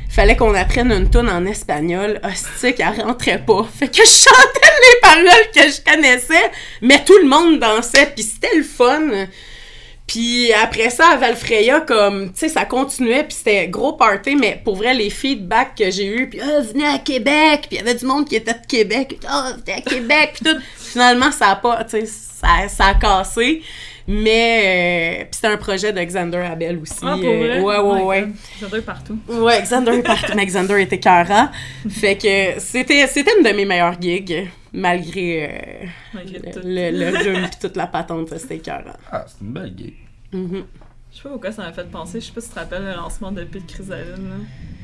fallait 0.10 0.36
qu'on 0.36 0.54
apprenne 0.54 0.92
une 0.92 1.10
tune 1.10 1.30
en 1.30 1.46
espagnol. 1.46 2.20
Hostie, 2.24 2.76
elle 2.78 3.02
rentrait 3.02 3.40
pas. 3.46 3.66
Fait 3.80 3.88
que 3.88 3.96
je 3.98 4.10
chantais 4.10 4.72
les 4.82 5.00
paroles 5.02 5.48
que 5.56 5.62
je 5.72 5.80
connaissais, 5.90 6.52
mais 6.82 7.02
tout 7.06 7.18
le 7.24 7.30
monde 7.30 7.60
dansait, 7.60 8.12
puis 8.14 8.24
c'était 8.26 8.56
le 8.58 8.64
fun. 8.64 9.00
Puis 10.08 10.52
après 10.52 10.90
ça, 10.90 11.12
à 11.14 11.16
Valfreya, 11.16 11.82
comme, 11.82 12.34
tu 12.34 12.40
sais, 12.40 12.50
ça 12.50 12.66
continuait, 12.66 13.24
puis 13.24 13.38
c'était 13.38 13.68
gros 13.70 13.94
party, 13.94 14.36
mais 14.36 14.60
pour 14.62 14.76
vrai, 14.76 14.94
les 14.94 15.10
feedbacks 15.10 15.76
que 15.76 15.90
j'ai 15.90 16.06
eus, 16.06 16.30
puis 16.30 16.42
«Ah, 16.44 16.60
venez 16.60 16.86
à 16.86 16.98
Québec!» 16.98 17.62
Puis 17.70 17.70
il 17.72 17.78
y 17.78 17.80
avait 17.80 17.96
du 17.96 18.06
monde 18.06 18.28
qui 18.28 18.36
était 18.36 18.54
de 18.54 18.66
Québec, 18.68 19.20
«Ah, 19.30 19.54
venez 19.66 19.78
à 19.78 19.82
Québec!» 19.82 20.32
Puis 20.34 20.52
tout. 20.52 20.60
Finalement, 20.78 21.32
ça 21.32 21.52
a 21.52 21.56
pas, 21.56 21.82
tu 21.86 21.92
sais, 21.92 22.06
ça, 22.06 22.68
ça 22.68 22.86
a 22.88 22.94
cassé. 22.96 23.62
Mais, 24.08 25.22
euh, 25.22 25.24
puis 25.24 25.30
c'était 25.36 25.48
un 25.48 25.58
projet 25.58 25.94
de 25.94 26.04
Xander 26.04 26.40
Abel 26.40 26.80
aussi. 26.82 26.96
Ah, 27.04 27.16
pour 27.16 27.30
euh, 27.30 27.38
vrai? 27.38 27.60
ouais, 27.62 27.80
ouais, 27.80 28.02
ouais. 28.02 28.28
J'adore 28.60 28.82
partout. 28.82 29.18
Ouais, 29.30 29.62
Xander 29.62 29.92
est 29.92 30.04
parti, 30.04 30.32
mais 30.36 30.46
Xander 30.46 30.82
était 30.82 31.00
carrant. 31.00 31.50
Fait 31.90 32.18
que 32.18 32.60
c'était, 32.60 33.08
c'était 33.08 33.32
une 33.38 33.46
de 33.46 33.56
mes 33.56 33.64
meilleures 33.64 34.02
gigs, 34.02 34.50
malgré 34.74 35.46
euh, 35.84 35.86
Malgré 36.14 36.40
tout. 36.52 36.60
le, 36.64 36.92
le 36.92 37.18
rhume 37.18 37.50
pis 37.50 37.60
toute 37.60 37.76
la 37.78 37.88
patente, 37.88 38.30
c'était 38.38 38.60
carrant. 38.60 38.94
Ah, 39.12 39.26
c'est 39.28 39.44
une 39.46 39.52
belle 39.54 39.74
gig. 39.78 39.94
Mhm. 40.34 40.64
Je 41.12 41.18
sais 41.18 41.24
pas 41.24 41.30
pourquoi 41.30 41.52
ça 41.52 41.64
m'a 41.64 41.74
fait 41.74 41.90
penser. 41.92 42.22
Je 42.22 42.28
sais 42.28 42.32
pas 42.32 42.42
si 42.42 42.48
tu 42.48 42.54
te 42.56 42.60
rappelles 42.60 42.84
le 42.86 42.94
lancement 42.94 43.32
de 43.32 43.44
Pete 43.44 43.68
Chrysaline, 43.68 44.30
là. 44.30 44.36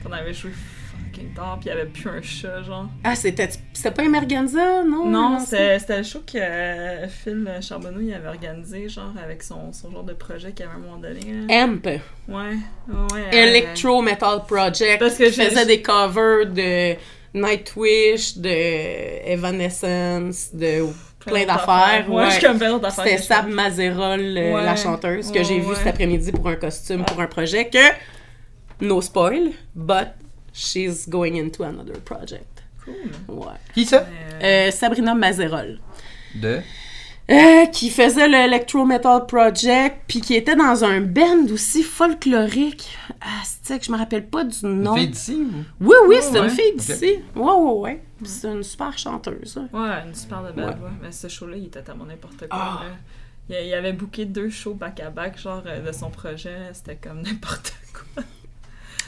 Qu'on 0.03 0.11
avait 0.11 0.33
joué 0.33 0.51
fucking 0.51 1.33
tard, 1.33 1.57
pis 1.59 1.67
il 1.67 1.69
y 1.69 1.71
avait 1.71 1.85
plus 1.85 2.09
un 2.09 2.21
chat, 2.21 2.61
genre. 2.63 2.87
Ah, 3.03 3.15
c'était, 3.15 3.47
c'était 3.71 3.91
pas 3.91 4.03
Emergenza, 4.03 4.83
non? 4.83 5.07
Non, 5.07 5.39
c'est 5.39 5.79
c'était 5.79 5.97
le 5.99 6.03
show 6.03 6.19
que 6.27 6.37
euh, 6.37 7.07
Phil 7.07 7.49
Charbonneau 7.61 8.01
il 8.01 8.13
avait 8.13 8.27
organisé, 8.27 8.89
genre, 8.89 9.13
avec 9.23 9.41
son, 9.41 9.71
son 9.71 9.89
genre 9.89 10.03
de 10.03 10.11
projet 10.13 10.51
qu'il 10.51 10.65
y 10.65 10.67
avait 10.67 10.73
à 10.73 10.75
un 10.77 10.81
moment 10.81 10.97
donné. 10.97 11.21
là. 11.47 11.63
Amp, 11.63 11.85
Ouais, 11.85 12.01
ouais, 12.27 13.13
ouais. 13.13 13.29
Electro 13.35 14.01
Metal 14.01 14.41
Project, 14.45 14.99
Parce 14.99 15.15
que 15.17 15.23
qui 15.29 15.31
j'ai- 15.33 15.45
faisait 15.49 15.65
des 15.65 15.81
covers 15.81 16.45
de 16.47 16.95
Nightwish, 17.33 18.37
de 18.37 18.49
Evanescence, 19.31 20.49
de 20.53 20.85
plein 21.19 21.45
d'affaires. 21.45 22.05
Ouais, 22.09 22.25
je 22.27 22.31
suis 22.31 22.41
comme 22.45 22.57
plein 22.57 22.71
d'autres 22.71 22.87
affaires. 22.87 23.05
C'était 23.05 23.17
Sab. 23.21 23.47
Mazerol, 23.49 24.19
euh, 24.19 24.55
Ouais. 24.55 24.63
la 24.63 24.75
chanteuse, 24.75 25.31
que 25.31 25.37
Ouais, 25.39 25.43
j'ai 25.43 25.59
vue 25.59 25.67
ouais. 25.67 25.75
cet 25.75 25.87
après-midi 25.87 26.31
pour 26.31 26.47
un 26.47 26.55
costume, 26.55 27.03
pour 27.05 27.19
un 27.19 27.27
projet 27.27 27.67
que, 27.69 27.77
no 28.81 29.01
spoil, 29.01 29.51
but 29.75 30.09
she's 30.53 31.07
going 31.07 31.35
into 31.39 31.63
another 31.63 31.99
project. 32.03 32.63
Cool. 32.85 33.37
Ouais. 33.37 33.45
Qui 33.73 33.85
ça? 33.85 34.07
Euh, 34.41 34.71
Sabrina 34.71 35.13
Mazerol. 35.13 35.79
De? 36.35 36.61
Euh, 37.29 37.65
qui 37.65 37.89
faisait 37.89 38.29
le 38.29 38.37
Electro 38.37 38.85
Metal 38.85 39.25
Project, 39.25 39.97
puis 40.07 40.21
qui 40.21 40.33
était 40.35 40.55
dans 40.55 40.85
un 40.85 41.01
band 41.01 41.45
aussi 41.51 41.83
folklorique. 41.83 42.97
Ah, 43.19 43.41
c'est 43.61 43.79
que 43.79 43.85
je 43.85 43.91
me 43.91 43.97
rappelle 43.97 44.25
pas 44.27 44.45
du 44.45 44.55
Une 44.63 44.81
nom. 44.83 44.95
fille 44.95 45.09
d'ici 45.09 45.33
ou? 45.35 45.63
Oui, 45.81 45.95
oui, 46.07 46.15
c'est 46.21 46.39
ouais. 46.39 46.45
une 46.45 46.49
fille 46.49 46.73
d'ici. 46.77 47.15
Ouais, 47.35 47.51
ouais, 47.51 47.79
ouais. 47.81 48.03
C'est 48.23 48.47
une 48.47 48.63
super 48.63 48.97
chanteuse. 48.97 49.57
hein. 49.57 49.67
Ouais, 49.77 50.07
une 50.07 50.15
super 50.15 50.41
de 50.41 50.53
belle 50.53 50.65
Ouais. 50.69 50.75
voix. 50.79 50.89
Mais 51.01 51.11
ce 51.11 51.27
show-là, 51.27 51.57
il 51.57 51.65
était 51.65 51.81
tellement 51.81 52.05
n'importe 52.05 52.47
quoi. 52.47 52.47
Ah. 52.51 52.81
là. 53.49 53.61
Il, 53.61 53.73
avait 53.73 53.93
booké 53.93 54.23
deux 54.25 54.49
shows 54.49 54.73
back-à-back, 54.75 55.37
genre, 55.37 55.63
euh, 55.65 55.85
de 55.85 55.91
son 55.91 56.09
projet. 56.09 56.55
C'était 56.71 56.95
comme 56.95 57.21
n'importe 57.23 57.73
quoi. 57.93 58.23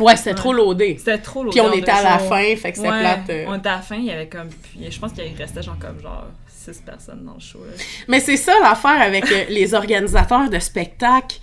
Ouais, 0.06 0.16
c'était 0.18 0.34
trop 0.36 0.52
loadé. 0.52 0.96
C'était 0.98 1.18
trop 1.20 1.44
lourd. 1.44 1.52
Puis 1.54 1.62
on 1.62 1.72
était 1.72 1.90
à 1.92 2.04
la 2.04 2.20
fin, 2.20 2.56
fait 2.58 2.72
que 2.72 2.78
c'était 2.78 2.90
plate. 2.90 3.30
euh. 3.30 3.46
On 3.48 3.56
était 3.56 3.70
à 3.70 3.76
la 3.78 3.82
fin, 3.82 3.96
il 3.96 4.06
y 4.06 4.12
avait 4.12 4.28
comme. 4.28 4.50
Puis 4.50 4.92
je 4.92 5.00
pense 5.00 5.14
qu'il 5.14 5.24
restait 5.38 5.62
genre 5.64 5.78
comme 5.80 6.02
genre 6.02 6.26
six 6.74 6.82
personnes 6.82 7.24
dans 7.26 7.34
le 7.36 7.40
show. 7.40 7.60
Là. 7.66 7.74
Mais 8.08 8.20
c'est 8.20 8.38
ça 8.38 8.54
l'affaire 8.62 9.02
avec 9.02 9.32
euh, 9.32 9.46
les 9.50 9.74
organisateurs 9.74 10.50
de 10.50 10.60
spectacles. 10.60 11.38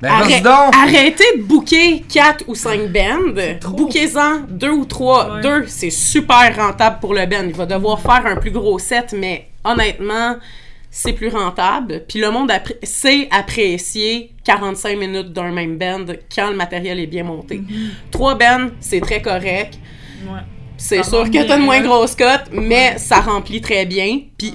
Ben, 0.00 0.10
Arrête- 0.10 0.42
donc! 0.42 0.74
Arrêtez 0.74 1.24
de 1.38 1.42
booker 1.42 2.02
4 2.12 2.44
ou 2.48 2.54
5 2.54 2.88
bands. 2.88 3.70
Bookez-en 3.70 4.40
2 4.50 4.70
ou 4.70 4.84
3. 4.84 5.36
Ouais. 5.36 5.40
2, 5.42 5.64
c'est 5.66 5.90
super 5.90 6.54
rentable 6.56 6.98
pour 7.00 7.14
le 7.14 7.24
band. 7.26 7.44
Il 7.46 7.54
va 7.54 7.64
devoir 7.64 8.00
faire 8.00 8.26
un 8.26 8.36
plus 8.36 8.50
gros 8.50 8.78
set, 8.78 9.14
mais 9.16 9.48
honnêtement, 9.64 10.36
c'est 10.90 11.12
plus 11.12 11.28
rentable. 11.28 12.02
Puis 12.06 12.18
le 12.20 12.30
monde 12.30 12.50
appré- 12.50 12.76
sait 12.82 13.28
apprécier 13.30 14.32
45 14.44 14.98
minutes 14.98 15.32
d'un 15.32 15.52
même 15.52 15.78
band 15.78 16.04
quand 16.34 16.50
le 16.50 16.56
matériel 16.56 16.98
est 17.00 17.06
bien 17.06 17.24
monté. 17.24 17.58
Mm-hmm. 17.58 17.88
3 18.10 18.34
bands, 18.34 18.68
c'est 18.80 19.00
très 19.00 19.22
correct. 19.22 19.78
Ouais. 20.26 20.40
C'est 20.86 21.02
sûr 21.02 21.30
que 21.30 21.46
t'as 21.48 21.56
une 21.56 21.64
moins 21.64 21.80
grosse 21.80 22.14
cote, 22.14 22.50
mais 22.52 22.98
ça 22.98 23.20
remplit 23.20 23.60
très 23.62 23.86
bien. 23.86 24.20
Puis 24.36 24.52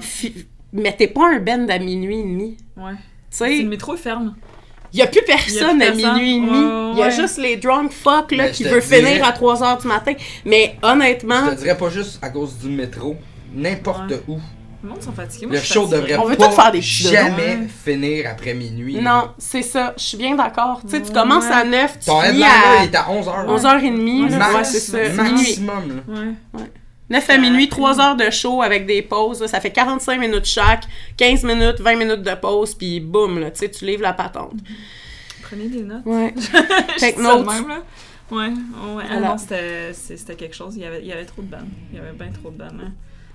mettez 0.72 1.08
pas 1.08 1.28
un 1.34 1.40
band 1.40 1.66
à 1.68 1.78
minuit 1.80 2.20
et 2.20 2.22
demi. 2.22 2.56
Ouais. 2.76 2.92
Tu 3.30 3.36
Si 3.56 3.62
le 3.62 3.68
métro 3.68 3.94
est 3.94 3.98
ferme. 3.98 4.36
il 4.92 5.00
y 5.00 5.02
a 5.02 5.06
plus 5.08 5.20
Y 5.20 5.22
a 5.22 5.26
personne 5.26 5.78
plus 5.78 5.86
à 5.88 5.90
personne. 5.92 6.14
minuit 6.14 6.36
et 6.36 6.40
demi. 6.40 6.92
Il 6.92 6.98
y 6.98 7.02
a 7.02 7.06
ouais. 7.06 7.10
juste 7.10 7.38
les 7.38 7.56
drunk 7.56 7.90
fuck 7.90 8.30
là, 8.32 8.48
qui 8.50 8.62
veut 8.64 8.80
finir 8.80 9.24
à 9.24 9.32
3 9.32 9.62
heures 9.64 9.78
du 9.78 9.88
matin. 9.88 10.12
Mais 10.44 10.76
honnêtement, 10.82 11.46
Je 11.46 11.50
te 11.56 11.60
dirais 11.62 11.76
pas 11.76 11.90
juste 11.90 12.18
à 12.22 12.30
cause 12.30 12.58
du 12.58 12.68
métro, 12.68 13.16
n'importe 13.52 14.10
Ouais. 14.10 14.22
où. 14.28 14.38
Le 14.82 14.88
monde 14.88 15.02
sont 15.02 15.12
fatigués. 15.12 15.46
Moi, 15.46 15.56
Le 15.56 15.60
je 15.60 15.64
suis 15.66 15.74
show 15.74 15.86
fatiguée. 15.86 16.00
devrait 16.14 16.16
On 16.24 16.28
veut 16.28 16.36
pas 16.36 16.50
faire 16.50 16.72
des 16.72 16.80
jamais 16.80 17.56
Ouais. 17.56 17.68
finir 17.84 18.30
après 18.30 18.54
minuit. 18.54 19.00
non, 19.00 19.30
c'est 19.38 19.62
ça. 19.62 19.92
Je 19.98 20.02
suis 20.02 20.16
bien 20.16 20.34
d'accord. 20.36 20.80
Tu 20.84 20.90
sais, 20.90 21.02
tu 21.02 21.08
Ouais. 21.08 21.14
commences 21.14 21.44
à 21.50 21.64
9, 21.64 21.98
tu 21.98 22.06
Ton 22.06 22.20
finis 22.22 22.42
à 22.44 22.84
est 22.84 22.94
à 22.94 23.10
11h. 23.10 23.46
11h30. 23.48 24.24
Ouais, 24.24 24.28
là. 24.30 24.38
max- 24.38 24.54
Ouais, 24.54 24.64
c'est 24.64 24.80
ça. 24.80 25.22
Maximum, 25.22 26.02
là. 26.08 26.14
Ouais. 26.58 26.64
9 27.10 27.28
à 27.28 27.38
minuit, 27.38 27.68
3 27.68 28.00
heures 28.00 28.16
de 28.16 28.30
show 28.30 28.62
avec 28.62 28.86
des 28.86 29.02
pauses. 29.02 29.40
là. 29.42 29.48
Ça 29.48 29.60
fait 29.60 29.72
45 29.72 30.18
minutes 30.18 30.44
chaque, 30.46 30.84
15 31.16 31.42
minutes, 31.44 31.80
20 31.80 31.96
minutes 31.96 32.22
de 32.22 32.34
pause, 32.36 32.74
puis 32.74 33.00
boum, 33.00 33.38
là, 33.40 33.50
tu 33.50 33.58
sais, 33.58 33.70
tu 33.70 33.84
livres 33.84 34.02
la 34.02 34.12
patente. 34.12 34.54
Prenez 35.42 35.68
des 35.68 35.82
notes. 35.82 36.06
Ouais. 36.06 36.32
Take 36.98 37.20
notes. 37.20 37.46
même, 37.46 37.68
là. 37.68 37.82
Ouais, 38.30 38.46
ouais. 38.46 38.52
Ah 39.04 39.06
Voilà. 39.10 39.28
non, 39.30 39.36
c'était 39.38 39.92
c'est- 39.92 40.16
c'était 40.16 40.36
quelque 40.36 40.54
chose. 40.54 40.74
Il 40.76 40.82
y, 40.82 40.84
avait, 40.86 41.00
il 41.00 41.06
y 41.08 41.12
avait 41.12 41.24
trop 41.24 41.42
de 41.42 41.48
bandes. 41.50 41.66
Il 41.92 41.98
y 41.98 42.00
avait 42.00 42.12
bien 42.12 42.28
trop 42.30 42.50
de 42.50 42.56
bandes. 42.58 42.80
Hein. 42.80 42.92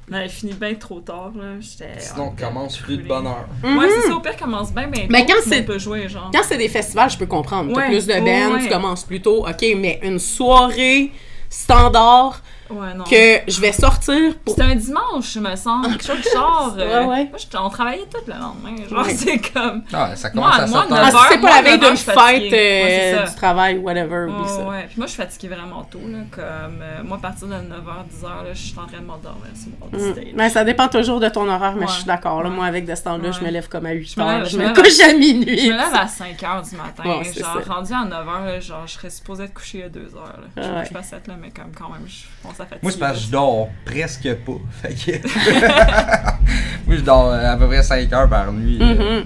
On 0.10 0.14
avait 0.14 0.30
fini 0.30 0.54
bien 0.54 0.76
trop 0.76 1.00
tard. 1.00 1.32
Là. 1.36 1.56
Sinon, 1.60 2.26
on 2.32 2.36
commence 2.36 2.78
plus 2.78 2.98
de 2.98 3.08
bonheur. 3.08 3.48
Ouais, 3.64 3.90
c'est 3.90 4.08
ça. 4.10 4.16
Au 4.16 4.20
pire, 4.20 4.38
commence 4.38 4.72
bien, 4.72 4.88
bien 4.88 5.08
Mais 5.10 5.26
tôt, 5.26 5.34
quand 5.34 5.50
c'est- 5.50 5.62
on 5.62 5.64
peut 5.64 5.80
jouer, 5.80 6.08
genre. 6.08 6.30
Quand 6.34 6.44
c'est 6.44 6.58
des 6.58 6.70
festivals, 6.70 7.10
je 7.10 7.18
peux 7.18 7.26
comprendre. 7.26 7.74
T'as 7.74 7.88
plus 7.88 8.06
de 8.06 8.14
bands, 8.14 8.54
ouais. 8.56 8.62
tu 8.62 8.70
commences 8.70 9.04
plus 9.04 9.22
tôt. 9.22 9.48
OK, 9.48 9.66
mais 9.78 10.00
une 10.04 10.20
soirée 10.20 11.12
standard 11.50 12.42
Ouais, 12.70 12.94
non. 12.96 13.04
que 13.04 13.40
je 13.52 13.62
vais 13.62 13.72
sortir 13.72 14.36
pour... 14.44 14.56
C'était 14.56 14.68
un 14.68 14.76
dimanche, 14.76 15.36
me 15.38 15.56
semble. 15.56 15.88
Quelque 15.90 16.04
chose 16.06 16.18
de 16.24 16.30
genre. 16.34 16.76
euh, 16.78 17.02
Ouais, 17.02 17.06
ouais. 17.06 17.24
Moi, 17.30 17.38
j'étais- 17.38 17.58
on 17.58 17.70
travaillait 17.70 18.06
tout 18.12 18.20
le 18.26 18.34
lendemain. 18.34 18.76
Genre, 18.90 19.06
Ouais. 19.06 19.14
c'est 19.14 19.38
comme. 19.54 19.84
Ah, 19.94 20.16
ça 20.16 20.30
Moi, 20.34 20.44
commence 20.52 20.60
à 20.60 20.68
moi, 20.68 20.82
7 20.82 20.90
neuf 20.92 21.00
Ah, 21.00 21.06
heures. 21.06 21.12
si 21.12 21.28
c'est 21.30 21.36
pas 21.36 21.42
moi, 21.48 21.56
la 21.56 21.62
veille 21.62 21.80
d'une 21.80 21.90
je 21.90 21.96
suis 21.96 22.06
fête 22.06 22.18
Ouais, 22.18 22.48
c'est 22.50 23.14
euh, 23.20 23.26
du 23.28 23.36
travail, 23.36 23.78
whatever, 23.78 24.26
oublie 24.30 24.42
Ouais, 24.42 24.48
ça. 24.48 24.68
ouais. 24.68 24.84
Puis 24.88 24.96
moi, 24.98 25.06
je 25.06 25.12
suis 25.12 25.22
fatiguée 25.22 25.48
vraiment 25.56 25.84
tôt. 25.84 26.00
Là, 26.08 26.18
comme, 26.32 26.80
euh, 26.82 27.04
moi, 27.04 27.18
à 27.18 27.20
partir 27.20 27.48
de 27.48 27.54
9h, 27.54 28.06
10h, 28.10 28.24
là, 28.44 28.54
je 28.54 28.58
suis 28.60 28.80
en 28.80 28.88
train 28.88 29.00
de 29.00 29.06
m'endormir 29.06 29.46
sur 29.54 29.70
bord 29.80 29.90
du 29.90 29.98
Mm. 29.98 30.12
stage. 30.14 30.26
Mais 30.36 30.50
ça 30.50 30.64
dépend 30.64 30.88
toujours 30.88 31.20
de 31.20 31.30
ton 31.30 31.48
horaire, 31.48 31.76
mais 31.76 31.88
je 31.88 31.92
suis 31.94 32.04
d'accord. 32.06 32.42
là. 32.44 32.50
Moi, 32.50 32.66
avec 32.66 32.86
de 32.86 32.96
ce 32.96 33.04
temps-là, 33.04 33.32
je 33.32 33.42
me 33.46 33.52
lève 33.52 33.68
comme 33.70 33.86
à 33.86 33.92
8 33.92 34.14
Je 34.16 34.20
me 34.22 34.46
je 34.46 34.50
Je 34.58 34.74
couche 34.74 35.00
à 35.08 35.14
minuit. 35.14 35.60
Je 35.60 35.72
me 35.72 35.78
lève 35.78 35.94
à 35.94 36.08
5h 36.08 36.68
du 36.70 36.76
matin. 36.78 37.04
C'est 37.24 37.40
genre, 37.42 37.60
rendu 37.68 37.94
à 37.94 38.06
9h, 38.06 38.46
là, 38.46 38.60
genre, 38.60 38.88
je 38.88 38.94
serais 38.94 39.10
supposée 39.10 39.44
être 39.46 39.54
couchée 39.54 39.84
à 39.84 39.90
2h. 39.90 40.16
Là. 40.16 40.34
Je 40.58 40.62
Ah 40.62 40.68
me 40.68 40.74
ouais. 40.76 40.82
couche 40.82 40.94
pas 40.94 41.00
à 41.00 41.04
7 41.04 41.28
là, 41.28 41.36
mais 41.40 41.52
comme 41.52 41.72
quand 41.78 41.90
même, 41.90 42.06
je 42.08 42.24
fatigue. 42.64 42.80
Moi, 42.82 42.92
c'est 42.92 43.00
parce 43.00 43.18
que 43.20 43.26
je 43.26 43.32
dors 43.32 43.68
presque 43.86 44.34
pas. 44.46 44.52
Fait 44.82 44.94
que. 44.94 45.28
Moi, 46.88 46.96
je 46.98 47.02
dors 47.02 47.32
à 47.34 47.58
peu 47.58 47.68
près 47.68 47.84
5 47.84 48.12
heures 48.14 48.30
par 48.30 48.52
nuit. 48.54 48.80
Mhm. 48.80 49.24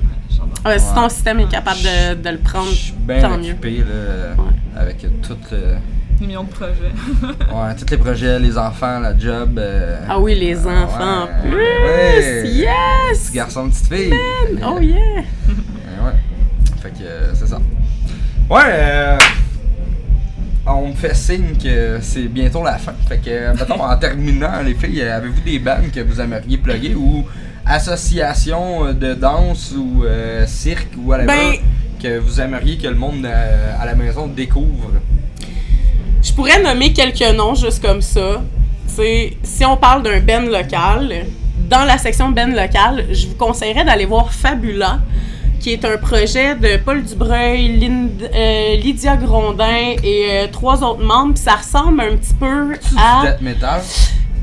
Ouais, 0.66 0.80
si 0.80 0.94
ton 0.94 1.08
système 1.10 1.40
est 1.42 1.48
capable 1.50 1.80
de, 1.80 2.16
de 2.22 2.30
le 2.30 2.38
prendre, 2.40 2.70
Je 2.72 2.76
suis 2.76 2.94
bien 2.94 3.22
tant 3.22 3.38
mieux. 3.38 3.52
occupé 3.52 3.78
là, 3.80 4.36
avec 4.82 4.98
tout 5.22 5.38
le- 5.52 5.78
millions 6.26 6.44
de 6.44 6.50
projets. 6.50 6.74
ouais, 7.24 7.76
tous 7.78 7.90
les 7.92 7.98
projets, 7.98 8.40
les 8.40 8.58
enfants, 8.58 9.00
la 9.00 9.18
job. 9.18 9.58
euh, 9.58 9.98
Ah 10.10 10.20
oui, 10.20 10.36
les 10.36 10.66
euh, 10.68 10.84
enfants 10.84 11.24
en 11.24 11.26
ouais, 11.26 11.50
plus! 11.50 11.58
ouais. 11.58 12.44
Yes! 12.48 13.28
Petit 13.28 13.34
garçon, 13.38 13.70
petite 13.70 13.88
fille. 13.88 14.14
Oh 14.66 14.80
yeah! 14.82 14.98
Ouais. 16.04 16.16
Fait 16.82 16.90
que 16.92 17.04
euh, 17.04 17.34
c'est 17.34 17.48
ça. 17.48 17.60
Ouais, 18.50 18.62
euh, 18.66 19.18
on 20.76 20.90
me 20.90 20.94
fait 20.94 21.16
signe 21.16 21.56
que 21.62 22.00
c'est 22.02 22.28
bientôt 22.28 22.64
la 22.64 22.78
fin. 22.78 22.94
Fait 23.08 23.18
que, 23.18 23.30
euh, 23.30 23.54
mettons, 23.54 23.82
en 23.84 23.98
terminant, 23.98 24.62
les 24.64 24.74
filles, 24.74 25.02
euh, 25.02 25.18
avez-vous 25.18 25.42
des 25.42 25.60
bandes 25.60 25.92
que 25.94 26.00
vous 26.02 26.20
aimeriez 26.22 26.58
plugger 26.58 26.96
ou 26.96 27.26
associations 27.66 28.86
euh, 28.86 28.94
de 28.94 29.14
danse 29.14 29.74
ou 29.78 30.04
euh, 30.04 30.46
cirque 30.48 30.90
ou 30.98 31.10
whatever 31.10 31.28
Ben- 31.28 31.60
que 32.02 32.18
vous 32.18 32.40
aimeriez 32.40 32.78
que 32.78 32.88
le 32.88 32.96
monde 32.96 33.26
euh, 33.26 33.74
à 33.80 33.86
la 33.86 33.96
maison 33.96 34.28
découvre? 34.28 34.92
Je 36.22 36.32
pourrais 36.34 36.62
nommer 36.62 36.94
quelques 36.94 37.36
noms 37.36 37.56
juste 37.56 37.82
comme 37.82 38.02
ça. 38.02 38.42
Si 39.44 39.64
on 39.66 39.78
parle 39.78 40.04
d'un 40.04 40.20
ben 40.20 40.50
local, 40.50 41.26
dans 41.70 41.86
la 41.86 41.98
section 41.98 42.30
ben 42.32 42.54
local, 42.54 43.06
je 43.14 43.28
vous 43.28 43.36
conseillerais 43.36 43.86
d'aller 43.86 44.06
voir 44.06 44.34
Fabula, 44.34 45.00
qui 45.60 45.74
est 45.74 45.86
un 45.86 45.98
projet 45.98 46.56
de 46.56 46.78
Paul 46.78 47.04
Dubreuil, 47.04 47.78
Lind- 47.80 48.30
euh, 48.34 48.76
Lydia 48.78 49.16
Grondin 49.18 49.96
et 50.04 50.28
euh, 50.32 50.48
trois 50.52 50.84
autres 50.84 51.04
membres. 51.04 51.34
Puis 51.34 51.44
ça 51.44 51.56
ressemble 51.56 52.02
un 52.02 52.16
petit 52.18 52.34
peu 52.34 52.74
Du 52.74 52.98
à. 52.98 53.32
death 53.32 53.42
metal? 53.42 53.82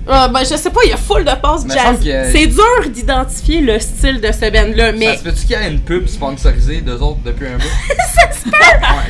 Euh, 0.09 0.29
ben, 0.29 0.39
je 0.49 0.55
sais 0.55 0.71
pas, 0.71 0.81
il 0.85 0.91
y 0.91 0.93
a 0.93 0.97
full 0.97 1.25
de 1.25 1.33
passes 1.43 1.67
jazz. 1.69 1.99
C'est 2.31 2.47
dur 2.47 2.91
d'identifier 2.91 3.61
le 3.61 3.77
style 3.81 4.21
de 4.21 4.31
ce 4.31 4.49
band-là, 4.53 4.93
mais 4.93 5.07
Ça 5.07 5.17
se 5.17 5.23
peut-tu 5.25 5.47
qu'il 5.47 5.51
y 5.51 5.55
ait 5.55 5.69
une 5.69 5.81
pub 5.81 6.07
sponsorisée 6.07 6.81
d'eux 6.81 7.01
autres 7.01 7.19
depuis 7.25 7.47
un 7.49 7.57
bout? 7.57 7.65
ça 8.15 8.31
se 8.33 8.45
peut! 8.45 8.51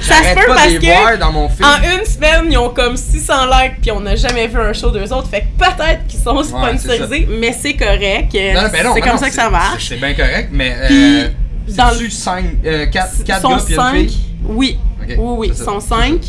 Ça 0.01 0.15
se 0.23 0.35
peut 0.35 0.47
parce 0.47 0.67
que 0.73 1.17
dans 1.19 1.33
mon 1.33 1.51
film. 1.51 1.69
En 1.69 1.99
une 1.99 2.07
semaine, 2.07 2.47
ils 2.51 2.57
ont 2.57 2.71
comme 2.71 2.97
600 2.97 3.35
likes, 3.45 3.83
puis 3.83 3.91
on 3.91 4.01
n'a 4.01 4.17
jamais 4.17 4.47
vu 4.47 4.59
un 4.59 4.73
show 4.73 4.89
d'eux 4.91 5.13
autres. 5.13 5.29
Fait 5.29 5.43
que 5.43 5.63
peut-être 5.63 6.07
qu'ils 6.09 6.21
sont 6.21 6.43
sponsorisés, 6.43 7.29
mais 7.41 7.53
c'est 7.53 7.75
correct. 7.77 8.33
Non, 8.33 8.63
ben 8.73 8.83
non, 8.85 8.95
c'est 8.95 9.01
ben 9.01 9.01
comme 9.03 9.11
non, 9.13 9.19
ça 9.19 9.29
que 9.29 9.35
ça 9.35 9.51
marche. 9.51 9.89
C'est 9.91 9.97
bien 10.01 10.15
correct, 10.15 10.49
mais 10.51 10.75
euh, 10.91 11.29
dans 11.75 11.91
c'est-tu 11.91 12.11
5, 12.11 12.45
4, 12.93 13.13
Ils 13.19 13.25
4 13.25 13.41
sont 13.43 13.49
gars 13.49 13.57
puis 13.65 13.75
une 13.75 13.81
cinq. 13.81 13.95
fille? 13.97 14.19
Oui, 14.49 14.79
Ok, 15.03 15.09
oui, 15.19 15.35
oui, 15.39 15.47
ils 15.51 15.55
sont 15.57 15.81
cinq. 15.81 16.21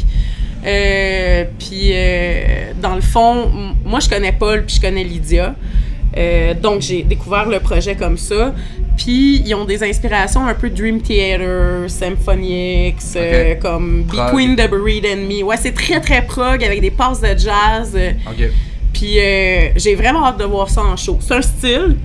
Euh, 0.65 1.45
puis, 1.59 1.91
euh, 1.93 2.71
dans 2.81 2.95
le 2.95 3.01
fond, 3.01 3.49
moi, 3.85 3.99
je 3.99 4.09
connais 4.09 4.31
Paul, 4.31 4.65
puis 4.65 4.75
je 4.75 4.81
connais 4.81 5.03
Lydia. 5.03 5.55
Euh, 6.17 6.53
donc, 6.55 6.81
j'ai 6.81 7.03
découvert 7.03 7.47
le 7.47 7.59
projet 7.59 7.95
comme 7.95 8.17
ça. 8.17 8.53
Puis, 8.97 9.43
ils 9.45 9.53
ont 9.53 9.65
des 9.65 9.83
inspirations 9.83 10.45
un 10.47 10.55
peu 10.55 10.69
Dream 10.69 11.01
Theater, 11.01 11.87
Symphonix, 11.89 13.15
comme. 13.61 14.03
Between 14.03 14.55
the 14.55 14.69
Buried 14.69 15.05
and 15.05 15.27
Me. 15.27 15.43
Ouais, 15.43 15.57
c'est 15.57 15.73
très, 15.73 15.99
très 16.01 16.23
prog, 16.25 16.63
avec 16.63 16.81
des 16.81 16.91
passes 16.91 17.21
de 17.21 17.37
jazz. 17.37 17.95
puis 18.93 19.17
j'ai 19.75 19.95
vraiment 19.95 20.25
hâte 20.25 20.39
de 20.39 20.45
voir 20.45 20.69
ça 20.69 20.81
en 20.81 20.97
show. 20.97 21.17
C'est 21.21 21.35
un 21.35 21.41
style. 21.41 21.95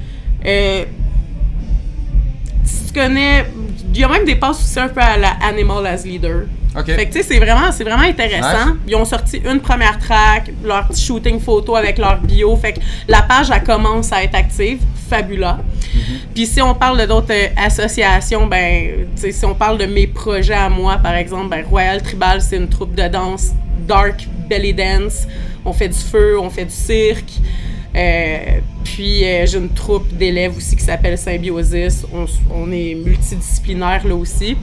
Tu 2.92 3.00
connais. 3.00 3.46
Il 3.94 4.00
y 4.00 4.04
a 4.04 4.08
même 4.08 4.24
des 4.24 4.36
passes 4.36 4.60
aussi 4.60 4.80
un 4.80 4.88
peu 4.88 5.00
à 5.00 5.16
la 5.16 5.32
Animal 5.46 5.86
as 5.86 6.04
Leader. 6.04 6.44
Fait 6.86 7.06
que 7.06 7.12
tu 7.12 7.18
sais, 7.18 7.22
c'est 7.22 7.38
vraiment, 7.38 7.70
c'est 7.70 7.84
vraiment 7.84 8.02
intéressant. 8.02 8.66
Nice. 8.66 8.76
Ils 8.88 8.96
ont 8.96 9.04
sorti 9.04 9.42
une 9.44 9.60
première 9.60 9.98
track, 9.98 10.50
leur 10.64 10.88
petit 10.88 11.04
shooting 11.04 11.38
photo 11.38 11.76
avec 11.76 11.98
leur 11.98 12.18
bio. 12.20 12.56
Fait 12.56 12.72
que 12.72 12.80
la 13.08 13.20
page, 13.22 13.50
elle 13.54 13.62
commence 13.62 14.10
à 14.12 14.22
être 14.22 14.34
active. 14.34 14.80
Fabula. 15.10 15.58
Puis 16.34 16.46
si 16.46 16.62
on 16.62 16.74
parle 16.74 17.06
d'autres 17.06 17.32
euh, 17.32 17.48
associations, 17.58 18.46
ben, 18.46 19.06
si 19.14 19.44
on 19.44 19.54
parle 19.54 19.76
de 19.76 19.84
mes 19.84 20.06
projets 20.06 20.54
à 20.54 20.70
moi, 20.70 20.96
par 20.96 21.14
exemple, 21.14 21.50
ben, 21.50 21.62
Royal 21.68 22.00
Tribal, 22.00 22.40
c'est 22.40 22.56
une 22.56 22.68
troupe 22.68 22.94
de 22.94 23.06
danse 23.08 23.50
dark 23.86 24.26
belly 24.48 24.72
dance. 24.72 25.26
On 25.66 25.72
fait 25.74 25.88
du 25.88 25.98
feu, 25.98 26.38
on 26.40 26.48
fait 26.48 26.64
du 26.64 26.74
cirque. 26.74 27.32
Euh, 27.94 28.60
puis 28.94 29.24
euh, 29.24 29.46
j'ai 29.46 29.56
une 29.58 29.70
troupe 29.70 30.06
d'élèves 30.12 30.54
aussi 30.56 30.76
qui 30.76 30.84
s'appelle 30.84 31.16
Symbiosis. 31.16 32.04
On, 32.12 32.26
on 32.54 32.70
est 32.70 32.94
multidisciplinaire 32.94 34.06
là 34.06 34.14
aussi. 34.14 34.56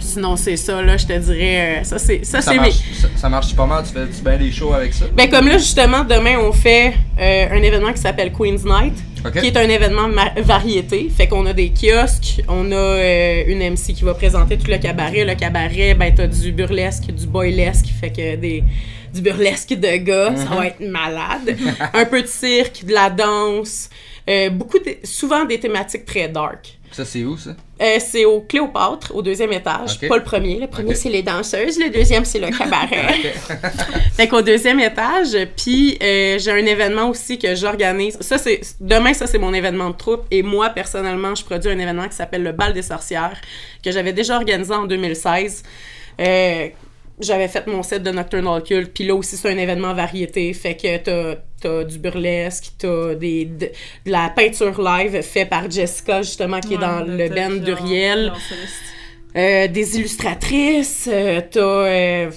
Sinon, 0.00 0.36
c'est 0.36 0.56
ça, 0.56 0.80
là, 0.80 0.96
je 0.96 1.06
te 1.06 1.18
dirais. 1.18 1.80
euh, 1.80 1.84
ça, 1.84 1.98
c'est 1.98 2.24
ça, 2.24 2.40
Ça 2.40 2.52
c'est 2.52 2.56
mes. 2.58 2.66
marche, 2.66 2.76
ça, 2.94 3.08
ça 3.16 3.28
marche 3.28 3.54
pas 3.56 3.66
mal, 3.66 3.82
tu 3.84 3.92
fais-tu 3.92 4.22
bien 4.22 4.36
des 4.36 4.52
shows 4.52 4.72
avec 4.72 4.94
ça? 4.94 5.06
Ben, 5.14 5.28
comme 5.28 5.48
là, 5.48 5.58
justement, 5.58 6.04
demain, 6.04 6.38
on 6.38 6.52
fait 6.52 6.94
euh, 7.18 7.48
un 7.50 7.62
événement 7.62 7.92
qui 7.92 8.00
s'appelle 8.00 8.30
Queen's 8.32 8.64
Night, 8.64 8.94
qui 9.40 9.48
est 9.48 9.56
un 9.56 9.68
événement 9.68 10.06
ma- 10.08 10.32
variété. 10.40 11.08
Fait 11.14 11.26
qu'on 11.26 11.44
a 11.46 11.52
des 11.52 11.70
kiosques, 11.70 12.42
on 12.48 12.70
a 12.70 13.42
une 13.48 13.58
MC 13.58 13.92
qui 13.92 14.04
va 14.04 14.14
présenter 14.14 14.56
tout 14.56 14.70
le 14.70 14.78
cabaret. 14.78 15.24
Le 15.24 15.34
cabaret, 15.34 15.94
ben, 15.94 16.14
t'as 16.14 16.28
du 16.28 16.52
burlesque, 16.52 17.06
du 17.12 17.26
boylesque, 17.26 17.86
fait 18.00 18.10
que 18.10 18.36
des, 18.36 18.62
du 19.12 19.20
burlesque 19.20 19.70
de 19.74 19.96
gars, 19.96 20.34
ça 20.36 20.54
va 20.54 20.66
être 20.66 20.80
malade. 20.80 21.56
un 21.94 22.04
peu 22.04 22.22
de 22.22 22.26
cirque, 22.26 22.84
de 22.84 22.92
la 22.92 23.10
danse, 23.10 23.88
euh, 24.28 24.50
beaucoup 24.50 24.78
de- 24.78 24.96
souvent 25.04 25.44
des 25.44 25.58
thématiques 25.60 26.04
très 26.04 26.28
dark. 26.28 26.74
Ça, 26.90 27.04
c'est 27.04 27.22
où, 27.22 27.36
ça? 27.36 27.50
Euh, 27.82 27.98
c'est 28.00 28.24
au 28.24 28.40
Cléopâtre, 28.40 29.14
au 29.14 29.20
deuxième 29.20 29.52
étage. 29.52 30.00
Pas 30.08 30.16
le 30.16 30.22
premier. 30.22 30.58
Le 30.58 30.66
premier, 30.68 30.94
c'est 30.94 31.10
les 31.10 31.22
danseuses. 31.22 31.78
Le 31.78 31.90
deuxième, 31.90 32.24
c'est 32.24 32.38
le 32.38 32.48
cabaret. 32.48 33.14
Fait 34.16 34.26
qu'au 34.26 34.40
deuxième 34.40 34.80
étage, 34.80 35.36
puis 35.54 35.98
euh, 36.02 36.38
j'ai 36.38 36.50
un 36.50 36.64
événement 36.64 37.10
aussi 37.10 37.38
que 37.38 37.54
j'organise. 37.54 38.16
Ça, 38.20 38.38
c'est 38.38 38.62
demain, 38.80 39.12
ça 39.12 39.26
c'est 39.26 39.36
mon 39.38 39.52
événement 39.52 39.90
de 39.90 39.96
troupe. 39.96 40.24
Et 40.30 40.42
moi, 40.42 40.70
personnellement, 40.70 41.34
je 41.34 41.44
produis 41.44 41.70
un 41.70 41.78
événement 41.78 42.08
qui 42.08 42.16
s'appelle 42.16 42.42
le 42.42 42.52
Bal 42.52 42.72
des 42.72 42.82
sorcières, 42.82 43.38
que 43.84 43.92
j'avais 43.92 44.14
déjà 44.14 44.36
organisé 44.36 44.72
en 44.72 44.86
2016. 44.86 45.62
Euh, 46.20 46.68
j'avais 47.20 47.48
fait 47.48 47.66
mon 47.66 47.82
set 47.82 48.02
de 48.02 48.10
Nocturnal 48.10 48.62
Cult, 48.62 48.92
puis 48.92 49.04
là 49.04 49.14
aussi 49.14 49.36
c'est 49.36 49.50
un 49.50 49.58
événement 49.58 49.94
variété, 49.94 50.52
fait 50.52 50.76
que 50.76 50.96
t'as 50.98 51.40
t'as 51.60 51.84
du 51.84 51.98
burlesque, 51.98 52.72
t'as 52.78 53.14
des 53.14 53.44
de, 53.44 53.66
de 53.66 54.10
la 54.10 54.30
peinture 54.34 54.80
live 54.80 55.22
fait 55.22 55.44
par 55.44 55.70
Jessica 55.70 56.22
justement 56.22 56.60
qui 56.60 56.74
est 56.74 56.78
dans 56.78 57.00
le 57.00 57.28
band 57.28 57.56
d'Uriel. 57.56 58.32
Euh, 59.36 59.68
des 59.68 59.98
illustratrices, 59.98 61.08
euh, 61.12 61.42
t'as, 61.50 61.60
euh, 61.60 62.30
tu 62.30 62.34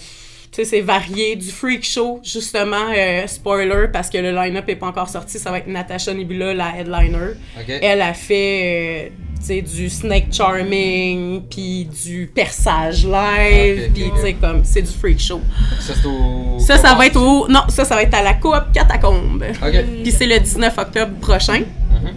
sais, 0.52 0.66
c'est 0.66 0.82
varié, 0.82 1.38
du 1.38 1.50
freak 1.50 1.86
show, 1.86 2.20
justement, 2.22 2.92
euh, 2.94 3.26
spoiler, 3.28 3.88
parce 3.92 4.10
que 4.10 4.18
le 4.18 4.32
line-up 4.32 4.68
est 4.68 4.76
pas 4.76 4.88
encore 4.88 5.08
sorti, 5.08 5.40
ça 5.40 5.52
va 5.52 5.60
être 5.60 5.68
Natasha 5.68 6.14
Nebula, 6.14 6.54
la 6.54 6.78
headliner. 6.78 7.36
Elle 7.82 8.02
a 8.02 8.14
fait, 8.14 9.10
euh, 9.10 9.10
sais, 9.44 9.62
du 9.62 9.90
snake 9.90 10.32
charming, 10.32 11.42
puis 11.50 11.86
du 11.86 12.32
perçage 12.34 13.06
live, 13.06 13.92
puis 13.94 14.12
tu 14.16 14.22
sais, 14.22 14.34
comme, 14.34 14.64
c'est 14.64 14.82
du 14.82 14.92
freak 14.92 15.20
show. 15.20 15.42
Ça, 15.80 15.94
c'est 15.96 16.08
au. 16.08 16.60
Ça, 16.60 16.78
ça 16.78 16.94
va 16.96 17.06
être 17.08 17.18
au, 17.22 17.48
non, 17.48 17.62
ça, 17.70 17.86
ça 17.86 17.96
va 17.96 18.04
être 18.04 18.14
à 18.14 18.22
la 18.24 18.34
Coop 18.36 18.72
Catacombe. 18.74 19.44
Ok. 19.66 19.84
Puis 20.04 20.12
c'est 20.12 20.26
le 20.28 20.40
19 20.40 20.78
octobre 20.78 21.14
prochain. 21.20 21.60
Mhm. 21.60 22.14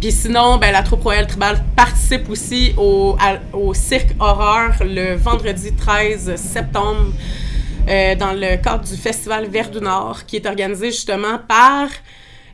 Puis 0.00 0.12
sinon, 0.12 0.58
ben, 0.58 0.72
la 0.72 0.82
troupe 0.82 1.02
Royale 1.02 1.26
Tribal 1.26 1.62
participe 1.74 2.28
aussi 2.28 2.74
au, 2.76 3.16
à- 3.20 3.38
au 3.56 3.72
Cirque 3.74 4.14
Horreur 4.20 4.72
le 4.84 5.14
vendredi 5.16 5.72
13 5.72 6.36
septembre 6.36 7.12
euh, 7.88 8.14
dans 8.16 8.32
le 8.32 8.56
cadre 8.62 8.84
du 8.84 8.96
Festival 8.96 9.46
Vert 9.48 9.70
du 9.70 9.78
Nord 9.80 10.26
qui 10.26 10.36
est 10.36 10.46
organisé 10.46 10.90
justement 10.90 11.38
par 11.48 11.88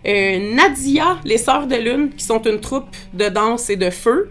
euh, 0.06 0.54
Nadia, 0.54 1.18
les 1.24 1.38
Sœurs 1.38 1.66
de 1.66 1.76
Lune, 1.76 2.10
qui 2.16 2.24
sont 2.24 2.42
une 2.42 2.60
troupe 2.60 2.96
de 3.14 3.28
danse 3.28 3.70
et 3.70 3.76
de 3.76 3.90
feu. 3.90 4.30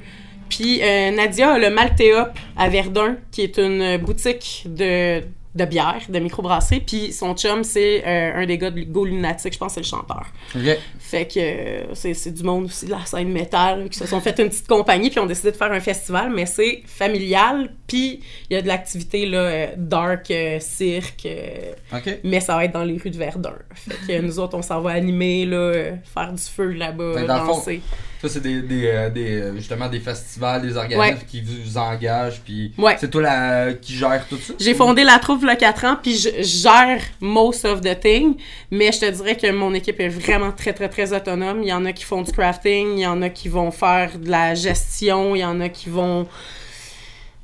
Puis 0.49 0.82
euh, 0.82 1.11
Nadia 1.11 1.53
a 1.53 1.59
le 1.59 1.69
Maltéop 1.69 2.30
à 2.57 2.67
Verdun, 2.67 3.17
qui 3.32 3.41
est 3.41 3.57
une 3.57 3.97
boutique 3.97 4.63
de, 4.65 5.22
de 5.53 5.65
bière, 5.65 6.01
de 6.07 6.19
microbrasserie. 6.19 6.79
Puis 6.79 7.11
son 7.11 7.35
chum, 7.35 7.63
c'est 7.63 8.03
euh, 8.07 8.41
un 8.41 8.45
des 8.45 8.57
gars 8.57 8.71
de 8.71 8.81
Go 8.83 9.03
Lunatic, 9.05 9.53
je 9.53 9.57
pense 9.57 9.75
que 9.75 9.83
c'est 9.83 9.93
le 9.93 9.97
chanteur. 9.97 10.25
Ok. 10.55 10.77
Fait 10.99 11.25
que 11.27 11.39
euh, 11.39 11.93
c'est 11.93 12.13
c'est 12.13 12.31
du 12.31 12.43
monde 12.43 12.65
aussi 12.65 12.85
de 12.85 12.91
la 12.91 13.05
scène 13.05 13.29
métal 13.29 13.89
qui 13.89 13.99
se 13.99 14.07
sont 14.07 14.21
fait 14.21 14.39
une 14.39 14.47
petite 14.49 14.67
compagnie 14.67 15.09
puis 15.09 15.19
ont 15.19 15.25
décidé 15.25 15.51
de 15.51 15.57
faire 15.57 15.71
un 15.71 15.79
festival, 15.81 16.31
mais 16.33 16.45
c'est 16.45 16.83
familial. 16.85 17.71
Puis 17.87 18.21
il 18.49 18.53
y 18.53 18.55
a 18.57 18.61
de 18.61 18.67
l'activité 18.67 19.25
là, 19.25 19.37
euh, 19.39 19.67
dark, 19.75 20.31
euh, 20.31 20.59
cirque, 20.61 21.25
euh, 21.25 21.73
Ok. 21.93 22.19
mais 22.23 22.39
ça 22.39 22.55
va 22.55 22.63
être 22.65 22.73
dans 22.73 22.83
les 22.85 22.97
rues 22.97 23.09
de 23.09 23.17
Verdun. 23.17 23.55
Fait 23.73 24.19
que 24.19 24.21
nous 24.21 24.39
autres, 24.39 24.57
on 24.57 24.61
s'en 24.61 24.79
va 24.79 24.91
animer, 24.91 25.45
là, 25.45 25.97
faire 26.13 26.31
du 26.31 26.41
feu 26.41 26.71
là-bas, 26.71 27.13
que 27.15 27.27
dans 27.27 27.33
le 27.33 27.39
fond, 27.41 27.57
danser. 27.57 27.81
Ça, 28.22 28.30
c'est 28.30 28.39
des, 28.41 28.61
des, 28.61 28.86
euh, 28.86 29.09
des, 29.09 29.41
euh, 29.41 29.55
justement 29.55 29.88
des 29.89 29.99
festivals, 29.99 30.61
des 30.61 30.78
organismes 30.78 30.99
Ouais. 31.01 31.17
qui 31.28 31.41
vous 31.41 31.78
engagent, 31.78 32.39
puis 32.41 32.72
Ouais. 32.78 32.95
c'est 32.99 33.09
toi 33.09 33.22
la, 33.24 33.74
qui 33.74 33.95
gère 33.95 34.24
tout 34.30 34.38
ça? 34.38 34.53
J'ai 34.59 34.76
fondé 34.76 35.03
la 35.03 35.17
troupe 35.17 35.39
il 35.41 35.47
y 35.47 35.49
a 35.49 35.55
4 35.55 35.86
ans, 35.86 35.97
puis 36.01 36.15
je 36.15 36.30
je 36.38 36.43
gère 36.43 37.01
most 37.19 37.65
of 37.65 37.82
the 37.82 37.99
thing, 37.99 38.36
mais 38.69 38.91
je 38.91 38.99
te 38.99 39.09
dirais 39.09 39.36
que 39.36 39.49
mon 39.51 39.74
équipe 39.74 39.99
est 39.99 40.09
vraiment 40.09 40.51
très, 40.51 40.72
très, 40.74 40.88
très 40.88 41.13
autonome. 41.13 41.63
Il 41.63 41.69
y 41.69 41.74
en 41.74 41.84
a 41.86 41.93
qui 41.93 42.03
font 42.03 42.22
du 42.22 42.32
crafting, 42.32 42.93
il 42.97 43.01
y 43.01 43.07
en 43.07 43.22
a 43.24 43.30
qui 43.30 43.49
vont 43.49 43.72
faire 43.72 44.11
de 44.19 44.30
la 44.30 44.53
gestion, 44.53 45.36
il 45.36 45.39
y 45.39 45.45
en 45.45 45.59
a 45.59 45.69
qui 45.69 45.89
vont 45.89 46.28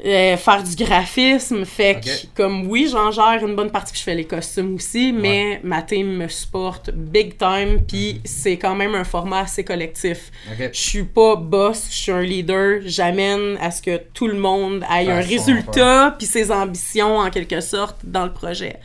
euh, 0.06 0.38
faire 0.38 0.64
du 0.64 0.76
graphisme. 0.76 1.66
Fait 1.66 2.00
que, 2.00 2.28
comme 2.36 2.68
oui, 2.68 2.88
j'en 2.92 3.12
gère 3.12 3.44
une 3.46 3.56
bonne 3.56 3.72
partie, 3.72 3.92
puis 3.92 4.00
je 4.00 4.04
fais 4.04 4.16
les 4.16 4.26
costumes 4.26 4.76
aussi, 4.76 5.12
mais 5.12 5.60
ma 5.64 5.82
team 5.82 6.18
me 6.18 6.28
supporte 6.28 6.92
big 6.92 7.38
time, 7.38 7.82
puis 7.88 8.22
c'est 8.24 8.58
quand 8.58 8.76
même 8.76 8.94
un 8.94 9.04
format 9.04 9.42
assez 9.42 9.64
collectif. 9.64 10.32
Ok. 10.52 10.70
Je 10.72 10.80
suis 10.80 11.04
pas 11.04 11.36
boss, 11.36 11.88
je 11.90 11.96
suis 11.96 12.12
un 12.12 12.22
leader. 12.22 12.82
J'amène 12.86 13.58
à 13.60 13.72
ce 13.72 13.82
que 13.82 13.98
tout 14.14 14.28
le 14.28 14.38
monde 14.38 14.84
ait 14.84 15.06
Fasse 15.06 15.08
un 15.08 15.22
résultat 15.22 16.16
puis 16.18 16.28
ses 16.28 16.52
ambitions 16.52 17.18
en 17.18 17.30
quelque 17.30 17.62
sorte 17.62 17.98
dans 18.04 18.26
le 18.26 18.34
projet. 18.34 18.80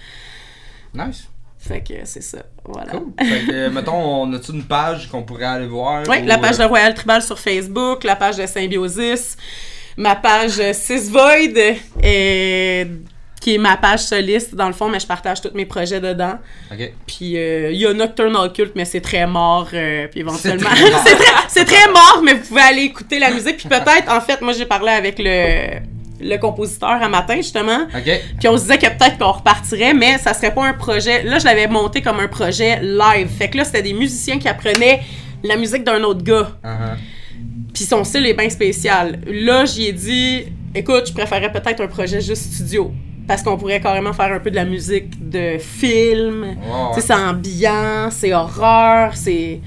Nice. 0.94 1.28
Fait 1.62 1.80
que 1.80 1.94
c'est 2.04 2.22
ça. 2.22 2.38
Voilà. 2.64 2.90
Cool. 2.90 3.12
fait 3.20 3.46
que, 3.46 3.52
euh, 3.52 3.70
mettons, 3.70 3.94
on 4.24 4.32
a-tu 4.32 4.50
une 4.52 4.64
page 4.64 5.08
qu'on 5.08 5.22
pourrait 5.22 5.44
aller 5.44 5.68
voir? 5.68 6.02
Oui, 6.08 6.18
ou, 6.22 6.26
la 6.26 6.38
page 6.38 6.58
de 6.58 6.64
euh, 6.64 6.66
Royal 6.66 6.92
Tribal 6.92 7.22
sur 7.22 7.38
Facebook, 7.38 8.02
la 8.02 8.16
page 8.16 8.36
de 8.36 8.46
Symbiosis, 8.46 9.36
ma 9.97 10.16
page 10.16 10.59
euh, 10.61 10.72
Sis 10.72 11.11
Void, 11.11 11.57
euh, 12.05 12.84
qui 13.40 13.55
est 13.55 13.59
ma 13.59 13.76
page 13.76 14.01
soliste 14.01 14.55
dans 14.55 14.68
le 14.68 14.72
fond, 14.72 14.88
mais 14.88 15.01
je 15.01 15.07
partage 15.07 15.40
tous 15.40 15.51
mes 15.55 15.66
projets 15.66 16.01
dedans. 16.01 16.34
Ok. 16.72 16.93
Puis 17.07 17.36
euh, 17.36 17.70
il 17.72 17.78
y 17.80 17.86
a 17.86 17.93
Nocturnal 17.93 18.53
Cult, 18.53 18.72
mais 18.76 18.84
c'est 18.84 19.01
très 19.01 19.26
mort. 19.26 19.68
euh, 19.74 20.07
puis 20.09 20.20
éventuellement. 20.20 20.70
C'est 21.49 21.64
très 21.64 21.82
très, 21.82 21.93
mort, 21.93 22.20
mais 22.24 22.34
vous 22.34 22.47
pouvez 22.47 22.61
aller 22.62 22.82
écouter 22.82 23.18
la 23.18 23.30
musique. 23.30 23.57
Puis 23.59 23.68
peut-être, 23.68 24.11
en 24.11 24.20
fait, 24.20 24.40
moi 24.40 24.53
j'ai 24.53 24.64
parlé 24.64 24.90
avec 24.93 25.16
le, 25.18 25.80
le 26.20 26.36
compositeur 26.38 26.90
un 26.90 27.09
matin, 27.09 27.34
justement. 27.36 27.86
Puis 28.38 28.49
on 28.49 28.57
se 28.57 28.62
disait 28.62 28.78
que 28.78 28.86
peut-être 28.86 29.18
qu'on 29.18 29.32
repartirait, 29.32 29.93
mais 29.93 30.18
ça 30.18 30.32
serait 30.34 30.55
pas 30.55 30.64
un 30.64 30.72
projet. 30.74 31.24
Là, 31.24 31.38
je 31.40 31.45
l'avais 31.45 31.66
monté 31.66 32.01
comme 32.01 32.20
un 32.20 32.28
projet 32.28 32.78
live. 32.80 33.28
Fait 33.36 33.51
que 33.51 33.59
là, 33.59 33.64
c'était 33.64 33.82
des 33.82 33.93
musiciens 33.93 34.38
qui 34.38 34.49
apprenaient 34.49 35.03
la 35.43 35.57
musique 35.57 35.82
d'un 35.84 36.03
autre 36.05 36.22
gars. 36.22 36.53
Uh-huh. 36.64 36.97
Puis 37.72 37.84
son 37.84 38.04
style 38.04 38.26
est 38.26 38.34
bien 38.34 38.50
spécial. 38.50 39.18
Là, 39.26 39.64
j'y 39.64 39.86
ai 39.86 39.92
dit, 39.92 40.44
écoute, 40.74 41.04
je 41.08 41.12
préférais 41.12 41.50
peut-être 41.50 41.80
un 41.80 41.86
projet 41.86 42.20
juste 42.20 42.52
studio. 42.52 42.92
Parce 43.26 43.42
qu'on 43.42 43.56
pourrait 43.56 43.80
carrément 43.80 44.12
faire 44.12 44.32
un 44.32 44.40
peu 44.40 44.50
de 44.50 44.56
la 44.56 44.64
musique 44.64 45.30
de 45.30 45.56
film. 45.58 46.56
Tu 46.94 47.00
sais, 47.00 47.06
c'est 47.06 47.14
ambiant, 47.14 48.10
c'est 48.10 48.34
horreur, 48.34 49.12
c'est 49.16 49.60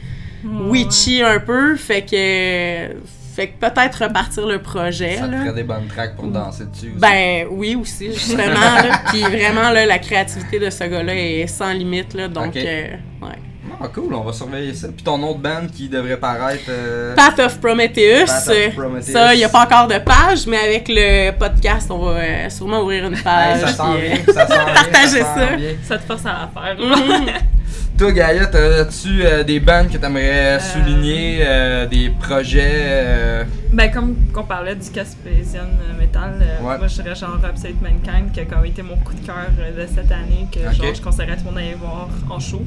witchy 0.69 1.21
un 1.23 1.39
peu. 1.39 1.75
Fait 1.75 2.01
que. 2.01 2.95
Fait 3.35 3.47
que 3.47 3.59
peut-être 3.59 4.03
repartir 4.03 4.45
le 4.45 4.61
projet. 4.61 5.17
Ça 5.17 5.27
te 5.27 5.35
ferait 5.35 5.53
des 5.53 5.63
bonnes 5.63 5.87
tracks 5.87 6.15
pour 6.15 6.27
danser 6.27 6.65
dessus. 6.65 6.87
aussi. 6.91 6.99
Ben 6.99 7.45
oui 7.51 7.75
aussi, 7.75 8.13
justement. 8.13 8.47
là. 8.47 9.01
Puis 9.09 9.21
vraiment, 9.23 9.71
là, 9.71 9.85
la 9.85 9.99
créativité 9.99 10.57
de 10.59 10.69
ce 10.69 10.83
gars-là 10.85 11.15
est 11.15 11.47
sans 11.47 11.73
limite. 11.73 12.13
Là, 12.13 12.29
donc, 12.29 12.55
euh, 12.55 12.87
ouais. 13.21 13.35
Ah, 13.81 13.87
cool, 13.93 14.13
on 14.13 14.21
va 14.21 14.33
surveiller 14.33 14.73
ça. 14.73 14.87
Puis 14.87 15.03
ton 15.03 15.21
autre 15.23 15.39
band 15.39 15.67
qui 15.75 15.89
devrait 15.89 16.17
paraître. 16.17 16.63
euh, 16.69 17.13
Path 17.15 17.39
of 17.39 17.59
Prometheus. 17.59 18.25
Path 18.25 18.49
of 18.49 18.75
Prometheus. 18.75 19.11
Ça, 19.13 19.33
il 19.33 19.37
n'y 19.37 19.43
a 19.43 19.49
pas 19.49 19.63
encore 19.63 19.87
de 19.87 19.97
page, 19.99 20.47
mais 20.47 20.57
avec 20.57 20.87
le 20.87 21.31
podcast, 21.31 21.89
on 21.91 21.97
va 21.99 22.11
euh, 22.19 22.49
sûrement 22.49 22.81
ouvrir 22.81 23.05
une 23.05 23.15
hey, 23.15 23.23
page. 23.23 23.61
ça 23.61 23.67
sent 23.67 23.81
euh, 23.83 23.97
bien, 24.23 24.33
ça 24.33 24.47
sent 24.47 24.53
bien. 24.65 24.73
partager 24.73 25.07
sent 25.07 25.23
ça. 25.23 25.55
bien. 25.55 25.69
Ça 25.87 25.97
te 25.97 26.03
force 26.03 26.25
à 26.25 26.49
la 26.53 26.61
faire. 26.61 26.77
Toi, 27.97 28.11
Gaïa, 28.11 28.45
t'as-tu 28.47 29.25
euh, 29.25 29.43
des 29.43 29.61
bands 29.61 29.85
que 29.89 29.97
t'aimerais 29.97 30.59
souligner, 30.59 31.37
euh, 31.41 31.85
des 31.85 32.09
projets 32.09 32.73
euh, 32.73 33.43
Ben, 33.71 33.89
comme 33.89 34.15
qu'on 34.33 34.43
parlait 34.43 34.75
du 34.75 34.89
Caspasian 34.89 35.61
euh, 35.63 35.97
Metal, 35.97 36.33
euh, 36.41 36.61
Ouais. 36.61 36.77
moi 36.77 36.87
je 36.87 37.01
dirais 37.01 37.15
genre 37.15 37.39
Absolute 37.41 37.81
Mankind, 37.81 38.33
qui 38.33 38.41
a 38.41 38.45
comme 38.45 38.65
été 38.65 38.81
mon 38.81 38.97
coup 38.97 39.13
de 39.13 39.25
cœur 39.25 39.35
euh, 39.61 39.81
de 39.81 39.87
cette 39.87 40.11
année, 40.11 40.45
que 40.51 40.59
genre 40.75 40.93
je 40.93 41.01
conseillerais 41.01 41.33
à 41.33 41.35
tout 41.37 41.43
le 41.45 41.51
monde 41.51 41.55
d'aller 41.55 41.75
voir 41.75 42.09
en 42.29 42.37
show. 42.37 42.61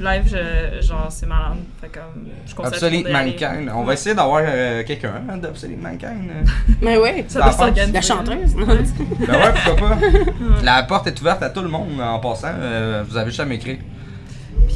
Live, 0.00 0.24
je, 0.26 0.86
genre 0.86 1.06
c'est 1.08 1.26
malade. 1.26 1.56
Fait 1.80 1.88
comme, 1.88 2.28
je 2.46 2.54
conseille 2.54 3.04
aller. 3.06 3.10
Mankind? 3.10 3.72
On 3.74 3.84
va 3.84 3.94
essayer 3.94 4.14
d'avoir 4.14 4.42
euh, 4.46 4.82
quelqu'un 4.84 5.22
hein, 5.30 5.38
d'Obsolete 5.38 5.80
Mankind. 5.82 6.28
euh. 6.30 6.44
Mais 6.82 6.98
oui, 6.98 7.24
Ça 7.26 7.38
La 7.38 7.44
doit 7.46 7.54
s'organiser. 7.54 7.92
la 7.94 8.00
chanteuse. 8.02 8.54
ben 8.54 8.68
ouais, 8.68 9.54
pourquoi 9.64 9.88
pas. 9.88 9.98
La 10.62 10.82
porte 10.82 11.06
est 11.06 11.18
ouverte 11.22 11.42
à 11.42 11.48
tout 11.48 11.62
le 11.62 11.68
monde 11.68 11.98
en 12.02 12.18
passant. 12.20 12.48
euh, 12.60 13.02
vous 13.08 13.16
avez 13.16 13.30
juste 13.30 13.40
à 13.40 13.46
m'écrire. 13.46 13.78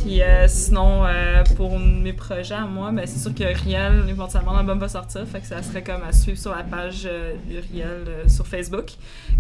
Puis 0.03 0.21
euh, 0.21 0.49
sinon, 0.49 1.05
euh, 1.07 1.45
pour 1.57 1.79
mes 1.79 2.13
projets 2.13 2.57
à 2.57 2.67
moi, 2.67 2.91
ben, 2.91 3.07
c'est 3.07 3.21
sûr 3.21 3.33
que 3.33 3.45
Riel, 3.45 4.05
éventuellement, 4.09 4.53
l'album 4.53 4.79
va 4.81 4.89
sortir. 4.89 5.25
Fait 5.29 5.41
que 5.41 5.47
ça 5.47 5.63
serait 5.63 5.85
comme 5.85 6.03
à 6.03 6.13
suivre 6.13 6.37
sur 6.39 6.51
la 6.55 6.65
page 6.65 7.03
euh, 7.07 7.35
de 7.49 7.59
Riel 7.59 8.05
euh, 8.09 8.29
sur 8.29 8.47
Facebook. 8.47 8.91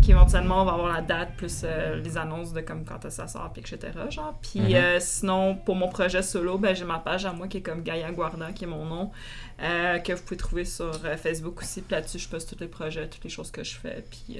Qui 0.00 0.12
éventuellement, 0.12 0.62
on 0.62 0.64
va 0.64 0.72
avoir 0.74 0.92
la 0.92 1.00
date 1.02 1.30
plus 1.36 1.62
euh, 1.64 1.96
les 2.00 2.16
annonces 2.16 2.52
de 2.52 2.60
comme 2.60 2.84
quand 2.84 3.08
ça 3.10 3.26
sort, 3.26 3.52
puis 3.52 3.60
etc. 3.62 3.92
Genre. 4.10 4.38
Puis 4.40 4.60
Mhm. 4.60 5.00
sinon, 5.00 5.56
pour 5.56 5.74
mon 5.74 5.88
projet 5.88 6.22
solo, 6.22 6.58
ben, 6.58 6.74
j'ai 6.76 6.84
ma 6.84 6.98
page 7.00 7.26
à 7.26 7.32
moi 7.32 7.48
qui 7.48 7.56
est 7.58 7.62
comme 7.62 7.82
Gaia 7.82 8.12
Guarda, 8.12 8.52
qui 8.52 8.64
est 8.64 8.68
mon 8.68 8.84
nom. 8.84 9.10
que 9.58 10.12
vous 10.12 10.22
pouvez 10.22 10.36
trouver 10.36 10.64
sur 10.64 10.92
Facebook 11.16 11.60
aussi. 11.60 11.82
Puis 11.82 11.92
là-dessus, 11.94 12.18
je 12.20 12.28
poste 12.28 12.48
tous 12.52 12.60
les 12.60 12.68
projets, 12.68 13.08
toutes 13.08 13.24
les 13.24 13.30
choses 13.30 13.50
que 13.50 13.64
je 13.64 13.74
fais. 13.74 14.04
Puis 14.10 14.38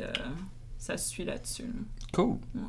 ça 0.79 0.97
se 0.97 1.09
suit 1.11 1.25
là-dessus. 1.25 1.63
là. 1.65 1.81
Cool. 2.13 2.39
Ouais. 2.55 2.61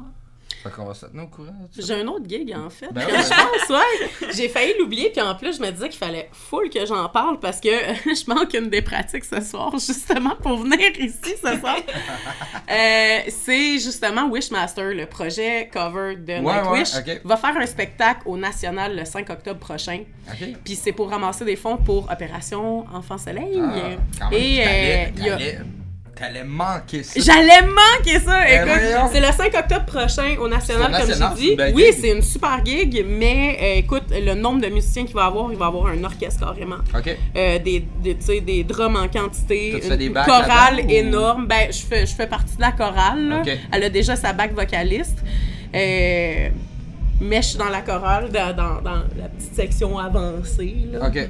Fait 0.62 0.70
qu'on 0.72 0.86
va 0.86 0.94
se 0.94 1.06
tenir 1.06 1.24
au 1.24 1.28
courant. 1.28 1.54
J'ai 1.78 1.94
un 1.96 2.08
autre 2.08 2.28
gig, 2.30 2.54
en 2.56 2.70
fait. 2.70 2.88
Ben 2.92 3.06
ouais. 3.06 3.12
je 3.12 3.30
pense, 3.30 3.70
ouais. 3.82 4.30
J'ai 4.36 4.48
failli 4.50 4.74
l'oublier, 4.80 5.10
puis 5.10 5.22
en 5.22 5.36
plus, 5.36 5.58
je 5.58 5.62
me 5.62 5.72
disais 5.72 5.90
qu'il 5.90 5.98
fallait 5.98 6.30
full 6.32 6.70
que 6.70 6.86
j'en 6.86 7.10
parle 7.10 7.40
parce 7.40 7.60
que 7.60 7.70
je 8.06 8.30
manque 8.34 8.54
une 8.54 8.70
des 8.70 8.82
pratiques 8.82 9.26
ce 9.26 9.42
soir, 9.42 9.72
justement, 9.74 10.36
pour 10.42 10.58
venir 10.58 10.80
ici 11.00 11.34
ce 11.44 11.60
soir. 11.60 11.78
Euh, 12.72 13.20
c'est 13.28 13.78
justement 13.78 14.30
Wishmaster, 14.30 14.94
le 14.94 15.06
projet 15.06 15.70
cover 15.72 16.16
de 16.16 16.34
Ouais, 16.42 16.62
Nightwish. 16.62 16.94
ouais. 17.06 17.22
Va 17.26 17.36
faire 17.36 17.56
un 17.58 17.66
spectacle 17.66 18.22
au 18.26 18.38
National 18.38 18.96
le 18.96 19.04
5 19.06 19.30
octobre 19.30 19.60
prochain. 19.60 20.04
Puis 20.64 20.76
c'est 20.76 20.94
pour 20.94 21.10
ramasser 21.10 21.44
des 21.44 21.58
fonds 21.58 21.76
pour 21.78 22.10
Opération 22.10 22.86
Enfant 22.94 23.18
Soleil. 23.18 23.60
Ah, 23.62 23.74
quand 24.20 24.30
même, 24.32 24.40
Et 24.40 24.64
euh, 24.66 25.06
il 25.18 25.26
y 25.26 25.30
a- 25.30 25.38
t'allais- 26.16 26.44
manquer 26.44 27.04
ça. 27.04 27.20
J'allais 27.20 27.62
manquer 27.68 28.20
ça! 28.20 28.40
Ben 28.40 28.68
Écoute, 28.68 29.10
c'est 29.14 29.20
le 29.20 29.32
5 29.32 29.54
octobre 29.56 29.86
prochain 29.86 30.36
au 30.40 30.48
National, 30.48 30.92
au 30.94 30.98
comme 31.00 31.08
National, 31.10 31.34
j'ai 31.38 31.56
dit. 31.56 31.62
une 31.70 31.76
Oui, 31.76 31.86
c'est 32.00 32.10
une 32.12 32.22
super 32.22 32.64
gig, 32.66 33.06
mais 33.08 33.58
euh, 33.62 33.80
écoute, 33.80 34.04
le 34.12 34.34
nombre 34.34 34.62
de 34.62 34.68
musiciens 34.68 35.06
qu'il 35.06 35.16
va 35.16 35.26
avoir, 35.26 35.52
il 35.52 35.58
va 35.58 35.68
avoir 35.68 35.88
un 35.88 36.04
orchestre 36.04 36.40
carrément. 36.46 36.78
Ok. 36.96 37.16
Euh, 37.36 37.60
des, 37.60 37.86
des, 38.02 38.16
tu 38.16 38.26
sais, 38.26 38.42
des 38.42 38.64
drums 38.64 38.96
en 38.96 39.08
quantité, 39.08 39.82
une 39.88 39.96
des 39.96 40.10
backs 40.10 40.26
chorale 40.26 40.82
ou- 40.86 40.90
énorme. 40.90 41.48
Ben, 41.48 41.68
je 41.72 41.80
fais, 41.86 42.06
je 42.06 42.14
fais 42.14 42.28
partie 42.28 42.56
de 42.56 42.62
la 42.62 42.72
chorale. 42.72 43.42
Elle 43.72 43.84
a 43.84 43.90
déjà 43.90 44.16
sa 44.16 44.34
back 44.34 44.54
vocaliste. 44.54 45.20
Euh, 45.76 46.50
mais 47.22 47.42
je 47.42 47.48
suis 47.50 47.58
dans 47.58 47.70
la 47.70 47.82
chorale, 47.82 48.30
dans, 48.30 48.54
dans, 48.56 48.82
dans 48.82 48.96
la 49.18 49.30
petite 49.30 49.56
section 49.56 49.98
avancée. 49.98 50.76
Là. 50.92 51.08
Ok. 51.08 51.30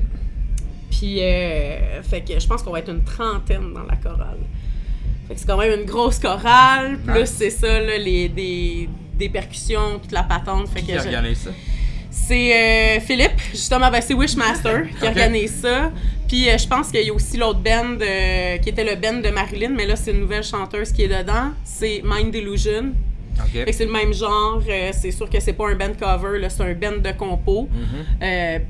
Puis, 0.89 1.19
euh, 1.21 2.01
fait 2.03 2.21
que 2.21 2.39
je 2.39 2.47
pense 2.47 2.61
qu'on 2.61 2.71
va 2.71 2.79
être 2.79 2.89
une 2.91 3.03
trentaine 3.03 3.73
dans 3.73 3.83
la 3.83 3.95
chorale. 3.95 4.37
Fait 5.27 5.33
que 5.35 5.39
c'est 5.39 5.47
quand 5.47 5.57
même 5.57 5.79
une 5.79 5.85
grosse 5.85 6.19
chorale. 6.19 6.97
Plus 7.05 7.21
Nice. 7.21 7.35
c'est 7.37 7.49
ça, 7.49 7.79
là, 7.79 7.97
les, 7.97 8.29
des, 8.29 8.89
des 9.17 9.29
percussions, 9.29 9.99
toute 10.01 10.11
la 10.11 10.23
patente. 10.23 10.67
Fait 10.69 10.81
Qui 10.81 10.87
que 10.93 10.99
je- 10.99 11.07
organise 11.07 11.39
ça? 11.39 11.51
c'est 12.15 12.97
euh, 12.97 12.99
Philippe, 12.99 13.39
justement, 13.51 13.89
ben, 13.89 13.99
c'est 14.01 14.13
Wishmaster 14.13 14.83
qui 14.99 15.07
Ok. 15.07 15.15
organise 15.15 15.61
ça. 15.61 15.91
Puis 16.27 16.47
euh, 16.49 16.57
je 16.57 16.67
pense 16.67 16.89
qu'il 16.91 17.01
y 17.05 17.09
a 17.09 17.13
aussi 17.13 17.37
l'autre 17.37 17.59
band 17.59 17.97
euh, 18.01 18.57
qui 18.59 18.69
était 18.69 18.83
le 18.83 18.95
band 18.95 19.19
de 19.19 19.29
Marilyn, 19.29 19.69
mais 19.69 19.85
là 19.85 19.95
c'est 19.95 20.11
une 20.11 20.19
nouvelle 20.21 20.43
chanteuse 20.43 20.91
qui 20.91 21.03
est 21.03 21.07
dedans. 21.07 21.51
C'est 21.63 22.01
Mind 22.03 22.31
Delusion. 22.31 22.93
Fait 23.51 23.59
Ok. 23.61 23.65
que 23.65 23.71
c'est 23.71 23.85
le 23.85 23.91
même 23.91 24.13
genre. 24.13 24.61
c'est 24.91 25.09
sûr 25.11 25.27
que 25.29 25.39
c'est 25.39 25.53
pas 25.53 25.69
un 25.69 25.75
band 25.75 25.93
cover, 25.99 26.37
là, 26.39 26.49
c'est 26.49 26.61
un 26.63 26.73
band 26.75 26.97
de 27.03 27.11
compo. 27.17 27.67
Mhm. 27.71 28.61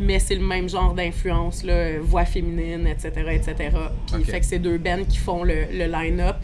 Euh, 0.00 0.04
mais 0.04 0.18
c'est 0.18 0.34
le 0.34 0.44
même 0.44 0.68
genre 0.68 0.94
d'influence, 0.94 1.62
là, 1.64 1.98
voix 2.00 2.24
féminine, 2.24 2.86
etc., 2.86 3.10
etc. 3.32 3.70
Puis 4.12 4.24
fait 4.24 4.40
que 4.40 4.46
c'est 4.46 4.58
deux 4.58 4.78
bands 4.78 5.04
qui 5.08 5.18
font 5.18 5.42
le, 5.44 5.64
le 5.72 5.86
line-up. 5.86 6.36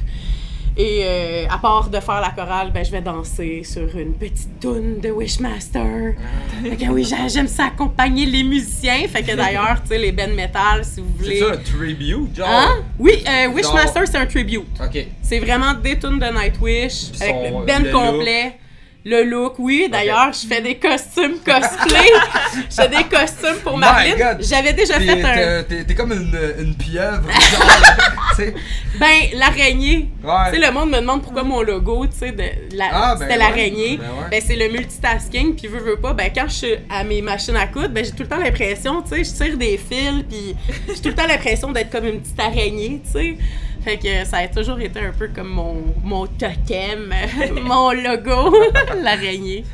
Et 0.74 1.02
euh, 1.04 1.44
à 1.50 1.58
part 1.58 1.90
de 1.90 2.00
faire 2.00 2.22
la 2.22 2.30
chorale, 2.30 2.70
ben, 2.72 2.82
je 2.82 2.90
vais 2.90 3.02
danser 3.02 3.62
sur 3.62 3.94
une 3.94 4.14
petite 4.14 4.58
toune 4.58 5.00
de 5.00 5.10
Wishmaster. 5.10 6.14
Fait 6.62 6.76
que 6.76 6.90
oui, 6.90 7.04
j'ai- 7.04 7.28
j'aime 7.28 7.46
ça 7.46 7.66
accompagner 7.66 8.24
les 8.24 8.42
musiciens. 8.42 9.06
Fait 9.06 9.22
que 9.22 9.36
d'ailleurs, 9.36 9.82
tu 9.82 9.88
sais, 9.88 9.98
les 9.98 10.12
bands 10.12 10.32
metal, 10.34 10.82
si 10.82 11.00
vous 11.00 11.08
voulez... 11.18 11.40
C'est 11.40 11.44
ça 11.44 11.52
un 11.52 11.56
tribute, 11.58 12.34
genre? 12.34 12.48
Hein? 12.48 12.84
Oui, 12.98 13.22
euh, 13.28 13.48
Wishmaster, 13.48 14.02
c'est 14.06 14.16
un 14.16 14.24
tribute. 14.24 14.64
Ok. 14.82 15.06
C'est 15.20 15.40
vraiment 15.40 15.74
des 15.74 15.98
tunes 15.98 16.18
de 16.18 16.24
Nightwish, 16.40 17.10
Puis 17.12 17.22
avec 17.22 17.34
son- 17.52 17.60
le 17.60 17.66
band 17.66 17.78
le 17.80 17.92
complet. 17.92 18.52
Le 19.04 19.24
look, 19.24 19.54
oui. 19.58 19.88
D'ailleurs, 19.90 20.32
je 20.32 20.46
fais 20.46 20.60
des 20.62 20.76
costumes 20.76 21.38
cosplay. 21.44 22.08
je 22.70 22.74
fais 22.74 22.88
des 22.88 23.02
costumes 23.04 23.56
pour 23.64 23.74
My 23.76 23.80
Marilyn. 23.80 24.16
God. 24.16 24.36
J'avais 24.46 24.72
déjà 24.72 24.98
T'es- 24.98 25.06
fait 25.06 25.24
un... 25.24 25.62
t'es- 25.64 25.84
T'es 25.84 25.94
comme 25.94 26.12
une, 26.12 26.38
une 26.60 26.74
pieuvre, 26.76 27.28
genre. 27.30 28.46
Ben, 28.98 29.08
l'araignée. 29.34 30.08
Ouais. 30.22 30.58
Le 30.58 30.70
monde 30.72 30.90
me 30.90 31.00
demande 31.00 31.22
pourquoi 31.22 31.42
mon 31.42 31.62
logo, 31.62 32.06
tu 32.06 32.12
sais, 32.18 32.32
de 32.32 32.44
la... 32.76 32.84
Ah, 32.92 33.14
ben 33.14 33.20
c'était 33.26 33.32
ouais. 33.32 33.38
l'araignée. 33.38 33.96
Ben 33.98 34.04
ouais. 34.06 34.28
Ben, 34.30 34.42
c'est 34.46 34.56
le 34.56 34.68
multitasking, 34.68 35.54
puis 35.56 35.66
veux, 35.68 35.80
veux 35.80 35.96
pas, 35.96 36.12
ben, 36.12 36.30
quand 36.34 36.44
je 36.48 36.52
suis 36.54 36.74
à 36.90 37.02
mes 37.04 37.22
machines 37.22 37.56
à 37.56 37.66
coudre, 37.66 37.88
ben, 37.88 38.04
j'ai 38.04 38.10
tout 38.12 38.22
le 38.22 38.28
temps 38.28 38.36
l'impression, 38.38 39.02
tu 39.02 39.08
sais, 39.10 39.24
je 39.24 39.44
tire 39.44 39.56
des 39.58 39.78
fils, 39.78 40.24
puis 40.28 40.54
j'ai 40.88 41.00
tout 41.00 41.08
le 41.08 41.14
temps 41.14 41.26
l'impression 41.26 41.72
d'être 41.72 41.90
comme 41.90 42.06
une 42.06 42.20
petite 42.20 42.38
araignée, 42.40 43.00
tu 43.04 43.12
sais. 43.12 43.36
Fait 43.84 43.98
que 43.98 44.24
ça 44.24 44.38
a 44.38 44.48
toujours 44.48 44.78
été 44.80 45.00
un 45.00 45.12
peu 45.12 45.28
comme 45.28 45.48
mon, 45.48 45.82
mon 46.02 46.26
totem, 46.26 47.12
mon 47.62 47.92
logo, 47.92 48.54
l'araignée. 49.02 49.64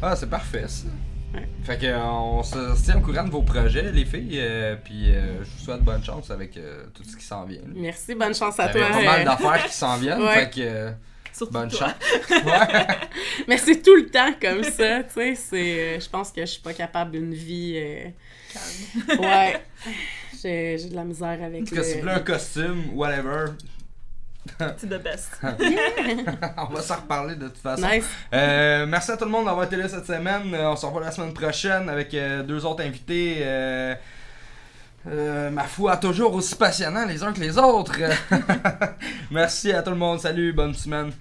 Ah, 0.00 0.14
c'est 0.14 0.30
parfait, 0.30 0.64
ça. 0.68 0.86
Ouais. 1.34 1.46
Fait 1.64 1.76
que, 1.78 1.86
on 1.94 2.42
se 2.42 2.82
tient 2.84 2.96
au 2.98 3.00
courant 3.00 3.24
de 3.24 3.30
vos 3.30 3.42
projets, 3.42 3.90
les 3.92 4.04
filles, 4.04 4.38
euh, 4.40 4.76
puis 4.82 5.10
euh, 5.14 5.42
je 5.44 5.50
vous 5.50 5.64
souhaite 5.64 5.82
bonne 5.82 6.02
chance 6.02 6.30
avec 6.30 6.56
euh, 6.56 6.84
tout 6.94 7.02
ce 7.04 7.16
qui 7.16 7.24
s'en 7.24 7.44
vient. 7.44 7.60
là. 7.60 7.66
Merci, 7.74 8.14
bonne 8.14 8.34
chance 8.34 8.54
Il 8.58 8.62
y 8.62 8.64
à 8.64 8.68
toi. 8.70 8.84
avait 8.86 9.04
pas 9.04 9.10
mal 9.12 9.20
euh, 9.20 9.24
d'affaires 9.24 9.64
qui 9.66 9.74
s'en 9.74 9.96
viennent, 9.98 10.22
Ouais. 10.22 10.34
fait 10.46 10.50
que 10.50 10.92
Surtout 11.36 11.52
bonne 11.52 11.68
toi. 11.68 11.88
chance. 11.88 12.42
Ouais. 12.44 12.86
Mais 13.46 13.58
c'est 13.58 13.82
tout 13.82 13.94
le 13.94 14.06
temps 14.06 14.32
comme 14.40 14.62
ça, 14.64 15.02
tu 15.02 15.36
sais. 15.36 16.00
Je 16.00 16.08
pense 16.08 16.32
que 16.32 16.40
je 16.40 16.46
suis 16.46 16.62
pas 16.62 16.72
capable 16.72 17.10
d'une 17.12 17.34
vie. 17.34 17.78
Calme. 18.52 19.20
Ouais. 19.20 19.60
J'ai, 20.42 20.78
j'ai 20.78 20.88
de 20.88 20.94
la 20.94 21.04
misère 21.04 21.42
avec 21.42 21.62
En 21.62 21.64
tout 21.64 21.74
cas, 21.74 21.82
si 21.82 22.00
vous 22.00 22.08
un 22.08 22.20
costume, 22.20 22.94
whatever, 22.94 23.46
C'est 24.76 24.88
the 24.88 25.02
best. 25.02 25.30
on 26.56 26.72
va 26.72 26.80
s'en 26.80 26.96
reparler 26.96 27.34
de 27.36 27.48
toute 27.48 27.58
façon. 27.58 27.86
Nice. 27.86 28.04
Euh, 28.32 28.86
merci 28.86 29.10
à 29.10 29.16
tout 29.16 29.24
le 29.24 29.30
monde 29.30 29.46
d'avoir 29.46 29.66
été 29.66 29.76
là 29.76 29.88
cette 29.88 30.06
semaine. 30.06 30.54
Euh, 30.54 30.70
on 30.70 30.76
se 30.76 30.86
revoit 30.86 31.02
la 31.02 31.10
semaine 31.10 31.32
prochaine 31.32 31.88
avec 31.88 32.14
euh, 32.14 32.42
deux 32.42 32.64
autres 32.64 32.82
invités. 32.82 33.38
Euh, 33.40 33.94
euh, 35.06 35.50
ma 35.50 35.64
foi, 35.64 35.96
toujours 35.96 36.34
aussi 36.34 36.54
passionnants 36.54 37.06
les 37.06 37.22
uns 37.22 37.32
que 37.32 37.40
les 37.40 37.56
autres. 37.56 37.94
merci 39.30 39.72
à 39.72 39.82
tout 39.82 39.90
le 39.90 39.96
monde. 39.96 40.20
Salut, 40.20 40.52
bonne 40.52 40.74
semaine. 40.74 41.12